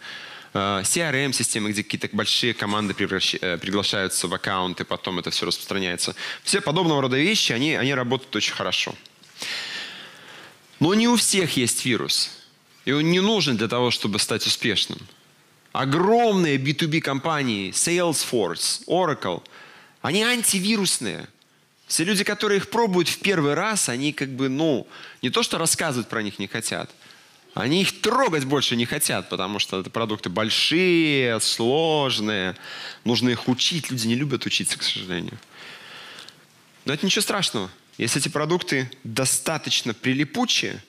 э, 0.54 0.82
CRM-системы, 0.84 1.72
где 1.72 1.84
какие-то 1.84 2.10
большие 2.12 2.54
команды 2.54 2.94
э, 2.94 3.58
приглашаются 3.58 4.28
в 4.28 4.34
аккаунты, 4.34 4.84
потом 4.84 5.20
это 5.20 5.30
все 5.30 5.46
распространяется. 5.46 6.16
Все 6.44 6.62
подобного 6.62 7.02
рода 7.02 7.18
вещи, 7.18 7.54
они, 7.54 7.76
они 7.76 7.94
работают 7.94 8.36
очень 8.36 8.54
хорошо. 8.54 8.96
Но 10.80 10.94
не 10.94 11.08
у 11.08 11.16
всех 11.16 11.58
есть 11.58 11.86
вирус. 11.86 12.32
И 12.86 12.92
он 12.92 13.12
не 13.12 13.20
нужен 13.20 13.58
для 13.58 13.68
того, 13.68 13.92
чтобы 13.92 14.20
стать 14.20 14.46
успешным. 14.46 15.00
Огромные 15.74 16.58
B2B 16.58 17.02
компании, 17.02 17.72
Salesforce, 17.72 18.86
Oracle– 18.88 19.44
они 20.02 20.24
антивирусные. 20.24 21.28
Все 21.88 22.06
люди, 22.06 22.24
которые 22.24 22.60
их 22.60 22.70
пробуют 22.70 23.10
в 23.10 23.20
первый 23.20 23.54
раз, 23.56 23.90
они 23.90 24.14
как 24.14 24.30
бы, 24.30 24.48
ну, 24.48 24.88
не 25.22 25.30
то 25.30 25.44
что 25.44 25.58
рассказывать 25.58 26.08
про 26.08 26.22
них 26.22 26.40
не 26.40 26.48
хотят, 26.48 26.90
они 27.54 27.82
их 27.82 28.02
трогать 28.02 28.46
больше 28.46 28.76
не 28.76 28.86
хотят, 28.86 29.28
потому 29.28 29.60
что 29.60 29.80
это 29.80 29.90
продукты 29.90 30.30
большие, 30.30 31.40
сложные, 31.42 32.56
нужно 33.04 33.30
их 33.30 33.50
учить. 33.50 33.90
Люди 33.90 34.08
не 34.08 34.16
любят 34.16 34.46
учиться, 34.46 34.78
к 34.78 34.84
сожалению. 34.84 35.38
Но 36.86 36.94
это 36.94 37.06
ничего 37.06 37.22
страшного. 37.22 37.70
Если 37.98 38.22
эти 38.22 38.30
продукты 38.30 38.92
достаточно 39.04 39.94
прилипучие, 39.94 40.82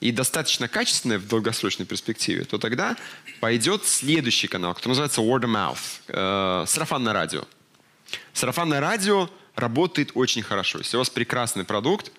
и 0.00 0.12
достаточно 0.12 0.66
качественное 0.66 1.18
в 1.18 1.28
долгосрочной 1.28 1.86
перспективе, 1.86 2.44
то 2.44 2.58
тогда 2.58 2.96
пойдет 3.40 3.84
следующий 3.84 4.48
канал, 4.48 4.74
который 4.74 4.90
называется 4.90 5.20
word 5.20 5.42
of 5.42 5.50
mouth, 5.50 5.78
э, 6.08 6.66
сарафанное 6.66 7.12
радио. 7.12 7.44
Сарафанное 8.32 8.80
радио 8.80 9.28
работает 9.54 10.12
очень 10.14 10.42
хорошо. 10.42 10.78
Если 10.78 10.96
у 10.96 11.00
вас 11.00 11.10
прекрасный 11.10 11.64
продукт, 11.64 12.12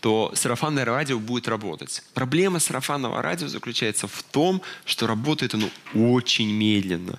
то 0.00 0.30
сарафанное 0.34 0.84
радио 0.84 1.18
будет 1.18 1.48
работать. 1.48 2.02
Проблема 2.12 2.58
сарафанного 2.58 3.22
радио 3.22 3.48
заключается 3.48 4.06
в 4.06 4.22
том, 4.22 4.60
что 4.84 5.06
работает 5.06 5.54
оно 5.54 5.70
очень 5.94 6.52
медленно. 6.52 7.18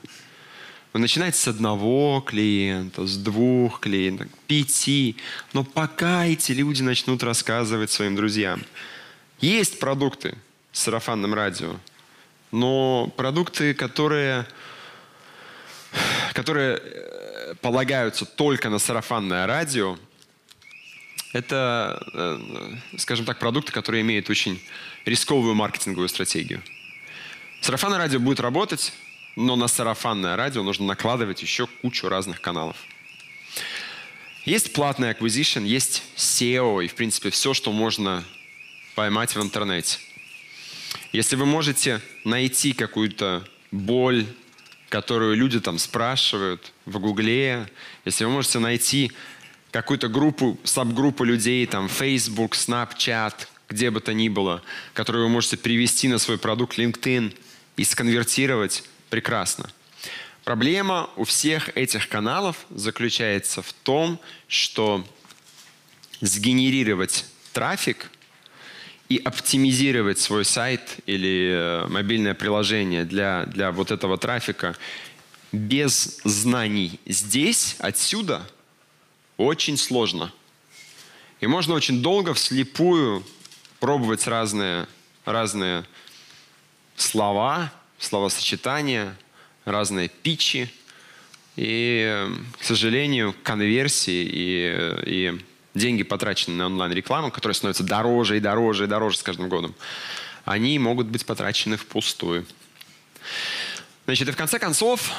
Вы 0.93 0.99
начинаете 1.01 1.37
с 1.37 1.47
одного 1.47 2.21
клиента, 2.21 3.05
с 3.05 3.17
двух 3.17 3.81
клиентов, 3.81 4.27
пяти. 4.47 5.17
Но 5.53 5.63
пока 5.63 6.25
эти 6.25 6.53
люди 6.53 6.81
начнут 6.81 7.23
рассказывать 7.23 7.91
своим 7.91 8.15
друзьям. 8.15 8.63
Есть 9.39 9.79
продукты 9.79 10.37
с 10.71 10.81
сарафанным 10.81 11.33
радио, 11.33 11.75
но 12.51 13.11
продукты, 13.17 13.73
которые, 13.73 14.47
которые 16.33 16.79
э, 16.81 17.53
полагаются 17.61 18.25
только 18.25 18.69
на 18.69 18.79
сарафанное 18.79 19.45
радио, 19.45 19.97
это, 21.33 22.01
э, 22.13 22.97
скажем 22.97 23.25
так, 23.25 23.37
продукты, 23.37 23.71
которые 23.71 24.01
имеют 24.01 24.29
очень 24.29 24.61
рисковую 25.05 25.53
маркетинговую 25.53 26.09
стратегию. 26.09 26.63
Сарафанное 27.61 27.97
радио 27.97 28.19
будет 28.19 28.39
работать, 28.39 28.93
но 29.37 29.55
на 29.55 29.67
сарафанное 29.67 30.35
радио 30.35 30.63
нужно 30.63 30.87
накладывать 30.87 31.43
еще 31.43 31.67
кучу 31.67 32.09
разных 32.09 32.41
каналов. 32.41 32.75
Есть 34.45 34.73
платный 34.73 35.11
acquisition, 35.11 35.63
есть 35.63 36.01
SEO 36.15 36.83
и, 36.83 36.87
в 36.87 36.95
принципе, 36.95 37.29
все, 37.29 37.53
что 37.53 37.71
можно 37.71 38.23
поймать 38.95 39.35
в 39.35 39.41
интернете. 39.41 39.99
Если 41.13 41.35
вы 41.35 41.45
можете 41.45 42.01
найти 42.25 42.73
какую-то 42.73 43.47
боль, 43.71 44.25
которую 44.89 45.35
люди 45.35 45.59
там 45.59 45.77
спрашивают 45.77 46.73
в 46.85 46.97
Гугле, 46.97 47.67
если 48.05 48.25
вы 48.25 48.31
можете 48.31 48.57
найти 48.57 49.11
какую-то 49.69 50.07
группу, 50.07 50.57
саб-группу 50.63 51.23
людей, 51.23 51.63
там, 51.67 51.89
Facebook, 51.89 52.55
Snapchat, 52.55 53.35
где 53.69 53.91
бы 53.91 53.99
то 53.99 54.15
ни 54.15 54.29
было, 54.29 54.63
которую 54.95 55.25
вы 55.25 55.29
можете 55.29 55.57
привести 55.57 56.07
на 56.07 56.17
свой 56.17 56.39
продукт 56.39 56.79
LinkedIn 56.79 57.37
и 57.75 57.83
сконвертировать, 57.83 58.83
прекрасно. 59.09 59.69
Проблема 60.43 61.09
у 61.15 61.23
всех 61.23 61.75
этих 61.75 62.07
каналов 62.07 62.65
заключается 62.69 63.61
в 63.61 63.73
том, 63.73 64.19
что 64.47 65.05
сгенерировать 66.21 67.25
трафик 67.53 68.09
и 69.09 69.17
оптимизировать 69.17 70.19
свой 70.19 70.45
сайт 70.45 70.81
или 71.05 71.51
э, 71.51 71.87
мобильное 71.87 72.33
приложение 72.33 73.05
для, 73.05 73.45
для 73.45 73.71
вот 73.71 73.91
этого 73.91 74.17
трафика 74.17 74.75
без 75.51 76.19
знаний 76.23 76.99
здесь, 77.05 77.75
отсюда– 77.79 78.47
очень 79.37 79.77
сложно. 79.77 80.33
И 81.39 81.47
можно 81.47 81.75
очень 81.75 82.01
долго 82.01 82.33
вслепую 82.33 83.23
пробовать 83.79 84.25
разные, 84.27 84.87
разные 85.25 85.85
слова, 86.95 87.71
словосочетания, 87.99 89.15
разные 89.65 90.09
питчи. 90.09 90.71
И, 91.55 92.27
к 92.59 92.63
сожалению, 92.63 93.35
конверсии 93.43 94.23
и, 94.31 94.95
и 95.05 95.41
деньги, 95.73 96.03
потраченные 96.03 96.57
на 96.57 96.65
онлайн-рекламу, 96.67 97.31
которые 97.31 97.55
становятся 97.55 97.83
дороже 97.83 98.37
и 98.37 98.39
дороже 98.39 98.83
и 98.83 98.87
дороже 98.87 99.17
с 99.17 99.23
каждым 99.23 99.49
годом, 99.49 99.73
они 100.45 100.77
могут 100.77 101.07
быть 101.07 101.25
потрачены 101.25 101.77
впустую. 101.77 102.45
Значит, 104.05 104.29
и 104.29 104.31
в 104.31 104.37
конце 104.37 104.59
концов, 104.59 105.11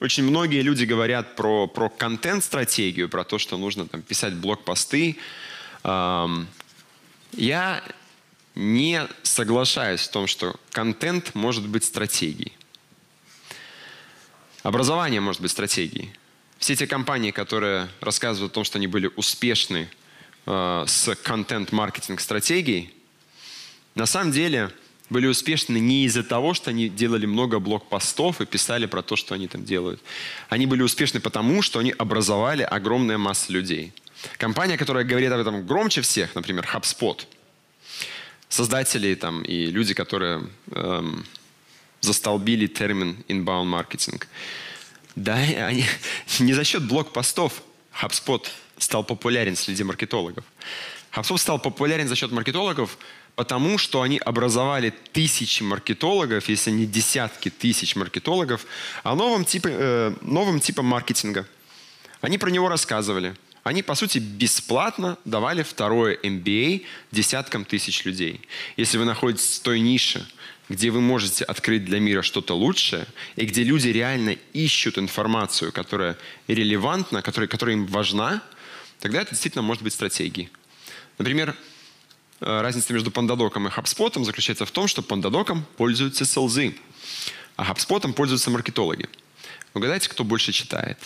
очень 0.00 0.22
многие 0.22 0.62
люди 0.62 0.84
говорят 0.84 1.36
про, 1.36 1.66
про 1.66 1.88
контент-стратегию, 1.88 3.08
про 3.08 3.24
то, 3.24 3.38
что 3.38 3.56
нужно 3.58 3.86
там, 3.86 4.02
писать 4.02 4.34
блокпосты. 4.34 5.18
Я 5.84 7.82
не 8.54 9.06
соглашаюсь 9.22 10.00
в 10.00 10.10
том, 10.10 10.26
что 10.26 10.56
контент 10.70 11.34
может 11.34 11.66
быть 11.66 11.84
стратегией. 11.84 12.52
Образование 14.62 15.20
может 15.20 15.40
быть 15.40 15.50
стратегией. 15.50 16.12
Все 16.58 16.76
те 16.76 16.86
компании, 16.86 17.32
которые 17.32 17.88
рассказывают 18.00 18.52
о 18.52 18.54
том, 18.54 18.64
что 18.64 18.78
они 18.78 18.86
были 18.86 19.10
успешны 19.16 19.88
э, 20.46 20.84
с 20.86 21.14
контент-маркетинг-стратегией, 21.16 22.94
на 23.94 24.06
самом 24.06 24.32
деле– 24.32 24.70
были 25.12 25.26
успешны 25.26 25.78
не 25.78 26.04
из-за 26.06 26.24
того, 26.24 26.54
что 26.54 26.70
они 26.70 26.88
делали 26.88 27.26
много 27.26 27.60
блокпостов 27.60 28.40
и 28.40 28.46
писали 28.46 28.86
про 28.86 29.02
то, 29.02 29.14
что 29.14 29.34
они 29.34 29.46
там 29.46 29.64
делают. 29.64 30.00
Они 30.48 30.66
были 30.66 30.82
успешны 30.82 31.20
потому, 31.20 31.62
что 31.62 31.78
они 31.78 31.94
образовали 31.96 32.62
огромная 32.62 33.18
масса 33.18 33.52
людей. 33.52 33.92
Компания, 34.38 34.76
которая 34.76 35.04
говорит 35.04 35.30
об 35.30 35.40
этом 35.40 35.66
громче 35.66 36.00
всех, 36.00 36.34
например, 36.34 36.68
HubSpot, 36.72 37.20
создатели 38.52 39.14
там, 39.14 39.42
и 39.42 39.66
люди, 39.66 39.94
которые 39.94 40.46
эм, 40.72 41.24
застолбили 42.02 42.66
термин 42.66 43.16
inbound 43.28 43.66
marketing, 43.66 44.22
да, 45.16 45.36
они, 45.36 45.84
не 46.38 46.52
за 46.52 46.64
счет 46.64 46.86
блокпостов 46.86 47.62
HubSpot 48.02 48.46
стал 48.76 49.04
популярен 49.04 49.56
среди 49.56 49.84
маркетологов. 49.84 50.44
HubSpot 51.12 51.38
стал 51.38 51.58
популярен 51.58 52.08
за 52.08 52.14
счет 52.14 52.30
маркетологов, 52.30 52.98
потому 53.36 53.78
что 53.78 54.02
они 54.02 54.18
образовали 54.18 54.92
тысячи 55.12 55.62
маркетологов, 55.62 56.46
если 56.50 56.70
не 56.72 56.84
десятки 56.84 57.48
тысяч 57.48 57.96
маркетологов, 57.96 58.66
о 59.02 59.14
новом 59.14 59.46
типе, 59.46 59.70
э, 59.72 60.14
новом 60.20 60.60
типе 60.60 60.82
маркетинга. 60.82 61.46
Они 62.20 62.36
про 62.36 62.50
него 62.50 62.68
рассказывали. 62.68 63.34
Они, 63.62 63.82
по 63.82 63.94
сути, 63.94 64.18
бесплатно 64.18 65.18
давали 65.24 65.62
второе 65.62 66.18
MBA 66.22 66.84
десяткам 67.12 67.64
тысяч 67.64 68.04
людей. 68.04 68.40
Если 68.76 68.98
вы 68.98 69.04
находитесь 69.04 69.58
в 69.58 69.62
той 69.62 69.80
нише, 69.80 70.26
где 70.68 70.90
вы 70.90 71.00
можете 71.00 71.44
открыть 71.44 71.84
для 71.84 72.00
мира 72.00 72.22
что-то 72.22 72.54
лучшее, 72.54 73.06
и 73.36 73.44
где 73.44 73.62
люди 73.62 73.88
реально 73.88 74.36
ищут 74.52 74.98
информацию, 74.98 75.70
которая 75.72 76.16
релевантна, 76.48 77.22
которая, 77.22 77.48
которая 77.48 77.76
им 77.76 77.86
важна, 77.86 78.42
тогда 78.98 79.20
это 79.20 79.30
действительно 79.30 79.62
может 79.62 79.82
быть 79.82 79.92
стратегией. 79.92 80.50
Например, 81.18 81.54
Э, 82.42 82.60
разница 82.60 82.92
между 82.92 83.10
Pandadoc 83.10 83.52
и 83.54 83.68
HubSpot 83.68 84.24
заключается 84.24 84.66
в 84.66 84.70
том, 84.72 84.88
что 84.88 85.00
Pandadoc 85.00 85.62
пользуются 85.76 86.24
селзы, 86.24 86.76
а 87.56 87.70
HubSpot 87.70 88.12
пользуются 88.12 88.50
маркетологи. 88.50 89.08
Угадайте, 89.74 90.08
кто 90.08 90.24
больше 90.24 90.50
читает, 90.50 90.98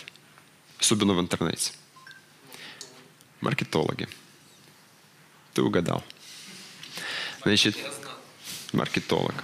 особенно 0.80 1.12
в 1.12 1.20
интернете? 1.20 1.72
Маркетологи. 3.40 4.08
Ты 5.54 5.62
угадал. 5.62 6.02
Значит, 7.42 7.76
маркетолог. 8.72 9.34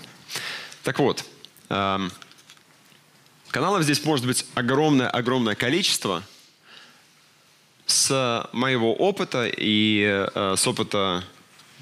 Так 0.83 0.99
вот, 0.99 1.25
эм, 1.69 2.11
каналов 3.51 3.83
здесь 3.85 4.05
может 4.05 4.27
быть 4.27 4.45
огромное-огромное 4.55 5.55
количество. 5.55 6.23
С 7.87 8.49
моего 8.53 8.95
опыта 8.95 9.47
и 9.47 10.29
э, 10.35 10.55
с 10.57 10.67
опыта 10.67 11.25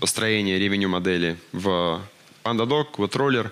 построения 0.01 0.59
ревеню 0.59 0.89
модели 0.89 1.39
в 1.53 2.03
PandaDoc, 2.43 2.97
WhatRoller. 2.97 3.51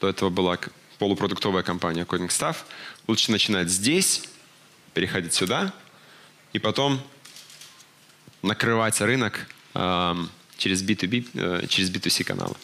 До 0.00 0.08
этого 0.08 0.30
была 0.30 0.58
полупродуктовая 0.98 1.62
компания 1.62 2.04
Coding 2.04 2.28
Staff. 2.28 2.56
Лучше 3.06 3.30
начинать 3.30 3.68
здесь, 3.68 4.24
переходить 4.94 5.32
сюда, 5.32 5.72
и 6.52 6.58
потом 6.58 7.00
накрывать 8.42 9.00
рынок 9.00 9.46
э, 9.74 10.14
через 10.56 10.82
B2B, 10.82 11.28
э, 11.34 11.66
через 11.66 11.90
B2C 11.90 12.24
каналы. 12.24 12.54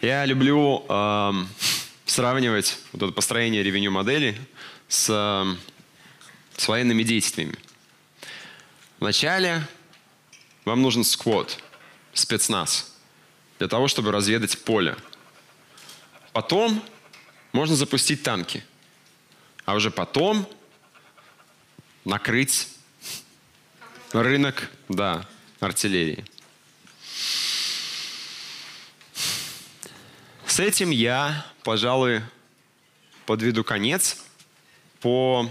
Я 0.00 0.24
люблю 0.24 0.84
э, 0.88 1.32
сравнивать 2.06 2.78
вот 2.92 3.02
это 3.02 3.12
построение 3.12 3.62
ревеню 3.62 3.90
модели 3.90 4.40
с, 4.88 5.08
э, 5.08 5.56
с 6.56 6.68
военными 6.68 7.02
действиями. 7.02 7.56
Вначале 8.98 9.66
вам 10.64 10.82
нужен 10.82 11.04
сквот– 11.04 11.58
спецназ 12.12 12.96
для 13.58 13.68
того, 13.68 13.88
чтобы 13.88 14.12
разведать 14.12 14.58
поле. 14.64 14.96
Потом 16.32 16.82
можно 17.52 17.76
запустить 17.76 18.22
танки, 18.22 18.64
а 19.64 19.74
уже 19.74 19.90
потом 19.90 20.48
накрыть 22.04 22.68
рынок, 24.12 24.70
да, 24.88 25.26
артиллерии. 25.60 26.24
С 30.46 30.58
этим 30.58 30.90
я, 30.90 31.46
пожалуй, 31.62 32.22
подведу 33.24 33.62
конец 33.62 34.24
по, 35.00 35.50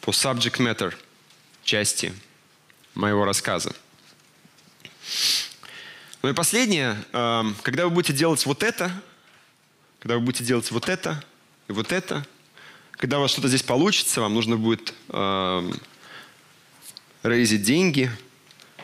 по 0.00 0.10
subject 0.10 0.58
matter 0.58 0.94
части 1.62 2.12
моего 2.94 3.24
рассказа. 3.24 3.74
Ну 6.22 6.28
и 6.28 6.34
последнее, 6.34 7.02
эм, 7.12 7.56
когда 7.62 7.84
вы 7.84 7.90
будете 7.90 8.12
делать 8.12 8.44
вот 8.44 8.62
это, 8.62 8.90
когда 10.00 10.16
вы 10.16 10.20
будете 10.20 10.44
делать 10.44 10.70
вот 10.70 10.88
это 10.88 11.22
и 11.68 11.72
вот 11.72 11.92
это, 11.92 12.26
когда 12.92 13.18
у 13.18 13.22
вас 13.22 13.30
что-то 13.30 13.48
здесь 13.48 13.62
получится, 13.62 14.20
вам 14.20 14.34
нужно 14.34 14.56
будет 14.56 14.92
э, 15.08 15.72
рейзить 17.22 17.62
деньги, 17.62 18.10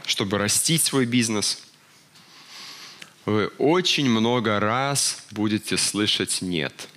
чтобы 0.05 0.39
растить 0.39 0.83
свой 0.83 1.07
бизнес. 1.07 1.63
Вы 3.25 3.49
очень 3.59 4.09
много 4.09 4.61
раз 4.61 5.25
будете 5.31 5.77
слышать 5.77 6.43
«нет». 6.43 6.89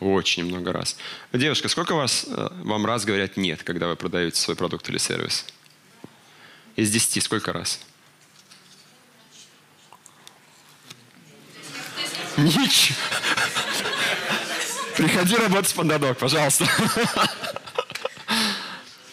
Очень 0.00 0.44
много 0.46 0.72
раз. 0.72 0.96
Девушка, 1.32 1.68
сколько 1.68 1.94
вас, 1.94 2.24
э, 2.26 2.48
вам 2.64 2.84
раз 2.86 3.04
говорят 3.04 3.36
«нет», 3.36 3.62
когда 3.62 3.86
вы 3.86 3.94
продаете 3.94 4.40
свой 4.40 4.56
продукт 4.56 4.88
или 4.88 4.98
сервис? 4.98 5.46
Из 6.74 6.90
десяти 6.90 7.20
сколько 7.20 7.52
раз? 7.52 7.78
Ничего. 12.36 12.98
Приходи 14.96 15.36
работать 15.36 15.70
в 15.70 15.74
Пандадок, 15.74 16.18
пожалуйста. 16.18 16.66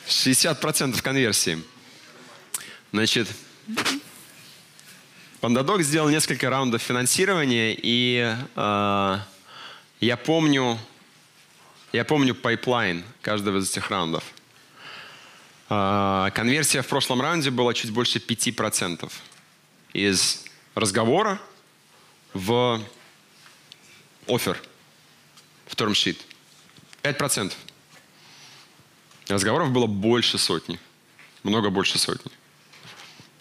60% 0.10 1.02
конверсии. 1.02 1.64
Значит, 2.92 3.28
Пандадок 5.40 5.84
сделал 5.84 6.10
несколько 6.10 6.50
раундов 6.50 6.82
финансирования, 6.82 7.78
и 7.78 8.36
э, 8.56 9.18
я 10.02 10.18
помню, 10.18 10.78
я 11.94 12.04
помню 12.04 12.36
pipeline 12.36 13.04
каждого 13.22 13.60
из 13.60 13.70
этих 13.70 13.90
раундов. 13.90 14.24
Э, 15.70 16.30
конверсия 16.34 16.82
в 16.82 16.88
прошлом 16.88 17.22
раунде 17.22 17.52
была 17.52 17.74
чуть 17.74 17.92
больше 17.92 18.20
5% 18.20 19.10
из 19.94 20.44
разговора 20.76 21.40
в 22.34 22.82
offer, 24.28 24.60
в 25.68 25.76
term 25.76 25.93
sheet. 25.93 26.20
5%. 27.04 27.54
Разговоров 29.30 29.72
было 29.72 29.86
больше 29.86 30.38
сотни. 30.38 30.80
Много 31.44 31.70
больше 31.70 31.98
сотни. 31.98 32.32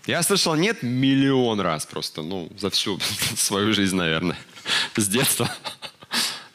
Я 0.07 0.23
слышал 0.23 0.55
нет 0.55 0.83
миллион 0.83 1.61
раз 1.61 1.87
просто, 1.87 2.23
ну, 2.23 2.51
за 2.57 2.71
всю 2.71 2.99
свою 3.37 3.73
жизнь, 3.73 3.97
наверное, 3.97 4.39
с 4.97 5.09
детства. 5.09 5.51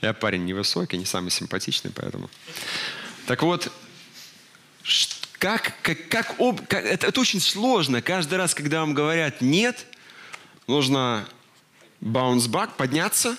Я 0.01 0.13
парень 0.13 0.45
невысокий, 0.45 0.97
не 0.97 1.05
самый 1.05 1.29
симпатичный, 1.29 1.91
поэтому. 1.91 2.29
Так 3.25 3.41
вот, 3.43 3.71
как, 5.39 5.73
как, 5.81 6.07
как, 6.09 6.35
об, 6.39 6.65
как 6.67 6.85
это, 6.85 7.07
это 7.07 7.19
очень 7.19 7.39
сложно. 7.39 8.01
Каждый 8.01 8.37
раз, 8.37 8.53
когда 8.53 8.81
вам 8.81 8.93
говорят 8.93 9.41
нет, 9.41 9.85
нужно 10.67 11.27
bounce 12.01 12.49
back, 12.49 12.71
подняться 12.77 13.37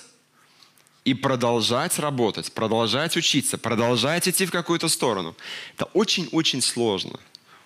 и 1.05 1.13
продолжать 1.13 1.99
работать, 1.99 2.51
продолжать 2.51 3.15
учиться, 3.15 3.59
продолжать 3.59 4.27
идти 4.27 4.45
в 4.47 4.51
какую-то 4.51 4.89
сторону. 4.89 5.35
Это 5.75 5.85
очень-очень 5.85 6.61
сложно. 6.61 7.19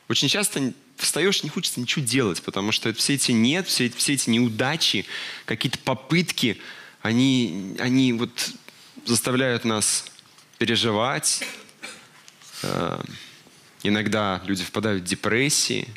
Очень 0.10 0.28
часто 0.28 0.74
встаешь, 0.98 1.42
не 1.44 1.50
хочется 1.50 1.80
ничего 1.80 2.06
делать, 2.06 2.42
потому 2.42 2.74
что 2.74 2.94
все 2.94 3.14
эти 3.14 3.32
нет, 3.32 3.68
все, 3.68 3.90
все 3.90 4.14
эти 4.14 4.30
неудачи, 4.30 5.06
какие-то 5.46 5.80
попытки, 5.80 6.60
они, 7.02 7.78
они 7.80 8.12
вот 8.12 8.52
заставляют 9.06 9.64
нас 9.64 10.06
переживать. 10.58 11.42
Э, 12.64 13.02
иногда 13.84 14.42
люди 14.44 14.66
впадают 14.66 15.04
в 15.04 15.06
депрессии, 15.06 15.88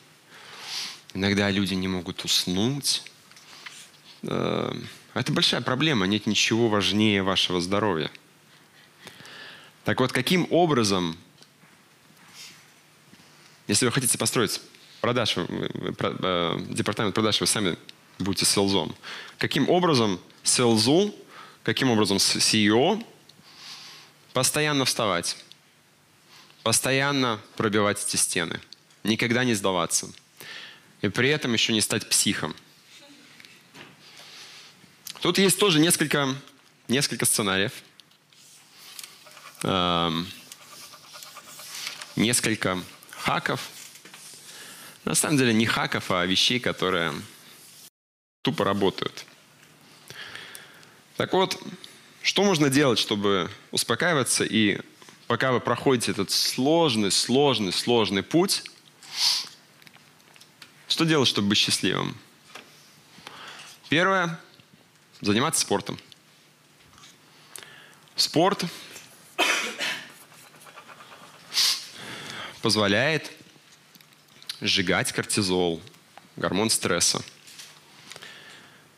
иногда 1.13 1.51
люди 1.51 1.75
не 1.75 1.89
могут 1.89 2.25
уснуть. 2.25 3.03
Э, 4.23 4.73
это 5.15 5.33
большая 5.33 5.61
проблема, 5.61 6.07
нет 6.07 6.27
ничего 6.27 6.69
важнее 6.69 7.23
вашего 7.23 7.61
здоровья. 7.61 8.11
Так 9.85 10.01
вот, 10.01 10.13
каким 10.13 10.47
образом, 10.51 11.17
если 13.67 13.85
вы 13.87 13.93
хотите 13.93 14.17
построить 14.17 14.61
продаж, 15.01 15.35
э, 15.37 16.57
департамент 16.69 17.15
продаж, 17.15 17.41
вы 17.41 17.47
сами 17.47 17.77
будете 18.19 18.45
селзом. 18.45 18.95
Каким 19.39 19.69
образом 19.69 20.21
селзу, 20.45 21.15
каким 21.65 21.91
образом 21.91 22.19
CEO 22.19 23.05
постоянно 24.33 24.85
вставать, 24.85 25.37
постоянно 26.63 27.41
пробивать 27.57 28.03
эти 28.07 28.17
стены, 28.17 28.61
никогда 29.05 29.45
не 29.45 29.55
сдаваться. 29.55 30.09
И 31.03 31.09
при 31.09 31.29
этом 31.29 31.53
еще 31.53 31.73
не 31.73 31.81
стать 31.81 32.09
психом. 32.09 32.55
Тут 35.23 35.39
есть 35.39 35.59
тоже 35.59 35.79
несколько, 35.79 36.35
несколько 36.89 37.25
сценариев. 37.25 37.73
Эм, 39.63 40.27
несколько 42.17 42.83
хаков– 43.11 43.71
на 45.05 45.15
самом 45.15 45.37
деле 45.37 45.53
не 45.53 45.67
хаков, 45.67 46.11
а 46.11 46.25
вещей, 46.25 46.61
которые 46.61 47.13
тупо 48.43 48.65
работают. 48.65 49.25
Так 51.17 51.33
вот, 51.33 51.61
что 52.23 52.45
можно 52.45 52.69
делать, 52.69 52.99
чтобы 52.99 53.51
успокаиваться 53.73 54.45
и 54.45 54.81
пока 55.27 55.53
вы 55.53 55.61
проходите 55.61 56.13
этот 56.13 56.31
сложный, 56.31 57.11
сложный, 57.11 57.73
сложный 57.73 58.23
путь, 58.23 58.63
что 60.89 61.05
делать, 61.05 61.29
чтобы 61.29 61.49
быть 61.49 61.59
счастливым? 61.59 62.17
Первое– 63.89 64.41
заниматься 65.23 65.63
спортом. 65.63 65.99
Спорт 68.17 68.65
позволяет 72.61 73.31
сжигать 74.61 75.13
кортизол, 75.13 75.81
гормон 76.37 76.69
стресса. 76.71 77.23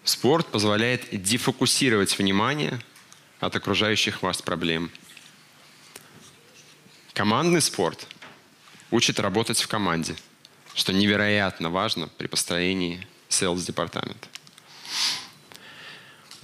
Спорт 0.03 0.49
позволяет 0.49 1.23
дефокусировать 1.23 2.19
внимание 2.19 2.81
от 3.41 3.55
окружающих 3.57 4.23
вас 4.23 4.43
проблем. 4.43 4.91
Командный 7.13 7.61
спорт 7.61 8.07
учит 8.91 9.21
работать 9.21 9.61
в 9.61 9.69
команде, 9.69 10.17
что 10.75 10.93
невероятно 10.93 11.71
важно 11.71 12.09
при 12.09 12.27
построении 12.27 13.07
sales 13.29 13.65
департамента. 13.65 14.29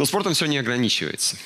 Но 0.00 0.06
спортом 0.06 0.32
все 0.32 0.46
не 0.46 0.56
ограничивается. 0.56 1.36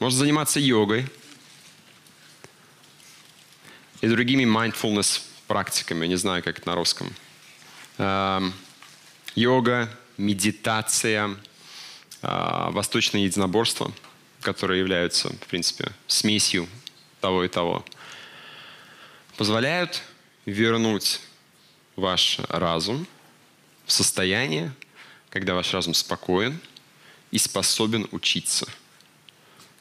Можно 0.00 0.18
заниматься 0.18 0.58
йогой– 0.58 1.06
и 4.00 4.08
другими 4.08 4.42
mindfulness 4.42 5.22
практиками. 5.46 6.08
Не 6.08 6.16
знаю, 6.16 6.42
как 6.42 6.58
это 6.58 6.68
на 6.68 6.74
русском. 6.74 7.14
Эм, 7.98 8.52
йога, 9.36 9.88
медитация, 10.16 11.36
э, 12.22 12.70
восточное 12.70 13.20
единоборство, 13.20 13.92
которые 14.40 14.80
являются, 14.80 15.28
в 15.28 15.46
принципе, 15.46 15.92
смесью 16.08 16.68
того 17.20 17.44
и 17.44 17.48
того, 17.48 17.84
позволяют 19.36 20.02
вернуть 20.44 21.20
ваш 22.00 22.40
разум 22.48 23.06
в 23.86 23.92
состояние, 23.92 24.72
когда 25.28 25.54
ваш 25.54 25.72
разум 25.72 25.94
спокоен 25.94 26.58
и 27.30 27.38
способен 27.38 28.08
учиться. 28.10 28.66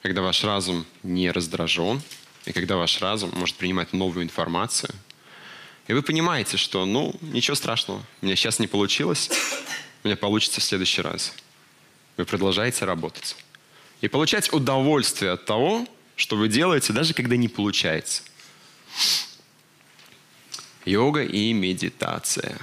Когда 0.03 0.21
ваш 0.21 0.43
разум 0.43 0.85
не 1.03 1.31
раздражен– 1.31 2.01
и 2.45 2.51
когда 2.51 2.77
ваш 2.77 2.99
разум 2.99 3.31
может 3.35 3.55
принимать 3.57 3.93
новую 3.93 4.23
информацию, 4.23 4.89
и 5.87 5.93
вы 5.93 6.01
понимаете, 6.01 6.57
что, 6.57 6.85
ну, 6.85 7.15
ничего 7.21 7.55
страшного, 7.55 8.03
у 8.21 8.25
меня 8.25 8.35
сейчас 8.35 8.59
не 8.59 8.67
получилось, 8.67 9.29
у 10.03 10.07
меня 10.07 10.17
получится 10.17 10.59
в 10.59 10.63
следующий 10.63 11.01
раз. 11.01 11.33
Вы 12.17 12.25
продолжаете 12.25 12.85
работать. 12.85 13.35
И 14.01 14.07
получать 14.07 14.51
удовольствие 14.53 15.31
от 15.31 15.45
того, 15.45 15.87
что 16.15 16.35
вы 16.35 16.47
делаете, 16.47 16.91
даже 16.91 17.13
когда 17.13 17.35
не 17.35 17.47
получается. 17.47 18.23
Йога 20.85 21.23
и 21.23 21.53
медитация. 21.53 22.57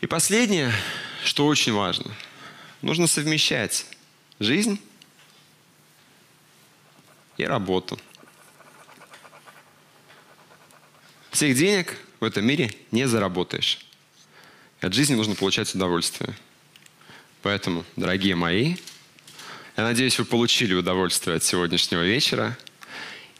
И 0.00 0.06
последнее, 0.06 0.72
что 1.24 1.46
очень 1.46 1.72
важно– 1.72 2.14
Нужно 2.84 3.06
совмещать 3.06 3.86
жизнь 4.38 4.78
и 7.38 7.44
работу. 7.44 7.98
Всех 11.30 11.56
денег 11.56 11.96
в 12.20 12.24
этом 12.24 12.44
мире 12.44 12.70
не 12.90 13.08
заработаешь. 13.08 13.86
От 14.82 14.92
жизни 14.92 15.14
нужно 15.14 15.34
получать 15.34 15.74
удовольствие. 15.74 16.36
Поэтому, 17.40 17.86
дорогие 17.96 18.34
мои, 18.34 18.76
Я 19.76 19.82
надеюсь, 19.82 20.18
вы 20.18 20.24
получили 20.24 20.72
удовольствие 20.72 21.36
от 21.36 21.42
сегодняшнего 21.42 22.02
вечера. 22.02 22.56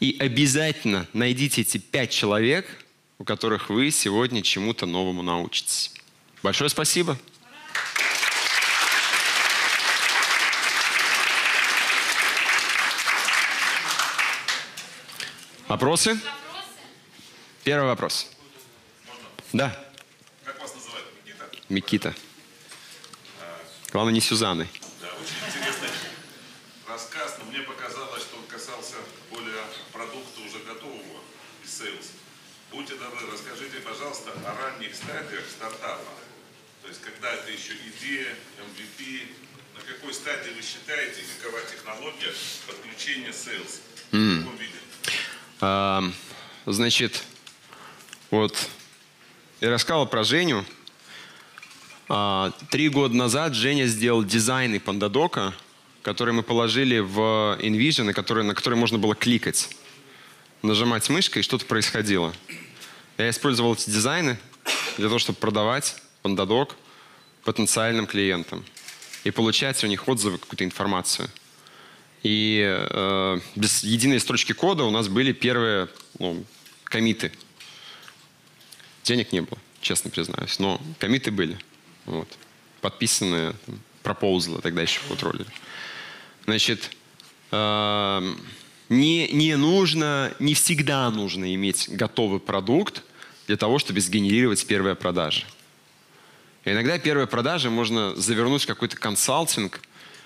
И 0.01 0.17
обязательно 0.19 1.07
найдите 1.13 1.61
эти 1.61 1.77
пять 1.77 2.11
человек, 2.11 2.67
у 3.17 3.23
которых 3.23 3.69
вы 3.69 3.89
сегодня 3.89 4.41
чему-то 4.41 4.85
новому 4.85 5.21
научитесь. 5.21 5.93
Большое 6.43 6.69
спасибо. 6.69 7.17
Вопросы? 15.69 16.19
Первый 17.63 17.87
вопрос. 17.87 18.29
Да. 19.53 19.75
Как 20.43 20.61
вас 20.61 20.75
называют? 20.75 21.07
Никита? 21.25 21.49
Микита. 21.69 22.15
Главное, 23.91 24.13
не 24.13 24.21
Сюзанны. 24.21 24.67
Да, 25.01 25.07
очень 25.13 25.47
интересный 25.47 25.89
рассказ, 26.87 27.37
но 27.39 27.45
мне 27.51 27.59
показалось, 27.59 28.21
что 28.21 28.37
он 28.37 28.45
касался 28.45 28.95
более 29.31 29.63
продукта 29.91 30.41
уже 30.41 30.59
готового 30.59 31.19
из 31.63 31.81
sales. 31.81 32.11
Будьте 32.71 32.95
добры, 32.95 33.25
расскажите, 33.31 33.79
пожалуйста, 34.15 34.49
о 34.49 34.61
ранних 34.61 34.95
стадиях 34.95 35.43
стартапа. 35.49 36.11
То 36.81 36.87
есть, 36.87 37.01
когда 37.01 37.31
это 37.33 37.51
еще 37.51 37.73
идея, 37.73 38.35
MVP, 38.59 39.21
на 39.75 39.81
какой 39.81 40.13
стадии 40.13 40.51
вы 40.55 40.61
считаете, 40.61 41.21
какова 41.41 41.61
технология 41.61 42.31
подключения 42.67 43.29
sales? 43.29 43.79
В 44.11 44.39
каком 44.39 44.57
виде? 44.57 44.73
А, 45.61 46.03
Значит, 46.65 47.23
вот 48.31 48.69
я 49.61 49.69
рассказывал 49.69 50.07
про 50.07 50.23
Женю. 50.23 50.65
А, 52.07 52.51
Три 52.71 52.89
года 52.89 53.15
назад 53.15 53.53
Женя 53.55 53.85
сделал 53.85 54.23
дизайны 54.23 54.79
пандадока, 54.79 55.53
которые 56.01 56.35
мы 56.35 56.43
положили 56.43 56.99
в 56.99 57.57
InVision, 57.61 58.11
и 58.11 58.13
которые, 58.13 58.43
на 58.43 58.53
которые 58.53 58.79
можно 58.79 58.97
было 58.97 59.15
кликать, 59.15 59.69
нажимать 60.61 61.09
мышкой, 61.09 61.39
и 61.39 61.43
что-то 61.43 61.65
происходило. 61.65 62.33
Я 63.17 63.29
использовал 63.29 63.73
эти 63.73 63.89
дизайны 63.89 64.37
для 64.97 65.07
того, 65.07 65.19
чтобы 65.19 65.37
продавать 65.39 65.95
пандадок 66.21 66.75
потенциальным 67.43 68.07
клиентам 68.07 68.65
и 69.23 69.31
получать 69.31 69.81
у 69.83 69.87
них 69.87 70.07
отзывы, 70.07 70.37
какую-то 70.37 70.65
информацию. 70.65 71.29
И 72.23 72.61
э, 72.67 73.39
без 73.55 73.83
единой 73.83 74.19
строчки 74.19 74.51
кода 74.51 74.83
у 74.83 74.91
нас 74.91 75.07
были 75.07 75.31
первые 75.31 75.87
ну, 76.19 76.43
комиты. 76.83 77.31
Денег 79.03 79.31
не 79.31 79.41
было, 79.41 79.59
честно 79.79 80.09
признаюсь, 80.09 80.59
но 80.59 80.81
комиты 80.99 81.31
были. 81.31 81.57
Вот. 82.05 82.27
Подписанные, 82.81 83.53
там, 83.65 83.79
пропоузлы, 84.01 84.59
тогда 84.61 84.81
еще 84.81 84.99
контроллеры. 85.07 85.49
Значит, 86.45 86.91
э, 87.51 88.35
не, 88.89 89.27
не 89.29 89.55
нужно, 89.55 90.33
не 90.39 90.53
всегда 90.53 91.09
нужно 91.09 91.53
иметь 91.55 91.89
готовый 91.89 92.39
продукт 92.39 93.03
для 93.47 93.57
того, 93.57 93.79
чтобы 93.79 94.01
сгенерировать 94.01 94.65
первые 94.65 94.95
продажи. 94.95 95.45
И 96.65 96.71
иногда 96.71 96.97
первые 96.97 97.27
продажи 97.27 97.69
можно 97.69 98.15
завернуть 98.15 98.63
в 98.63 98.67
какой-то 98.67 98.97
консалтинг 98.97 99.79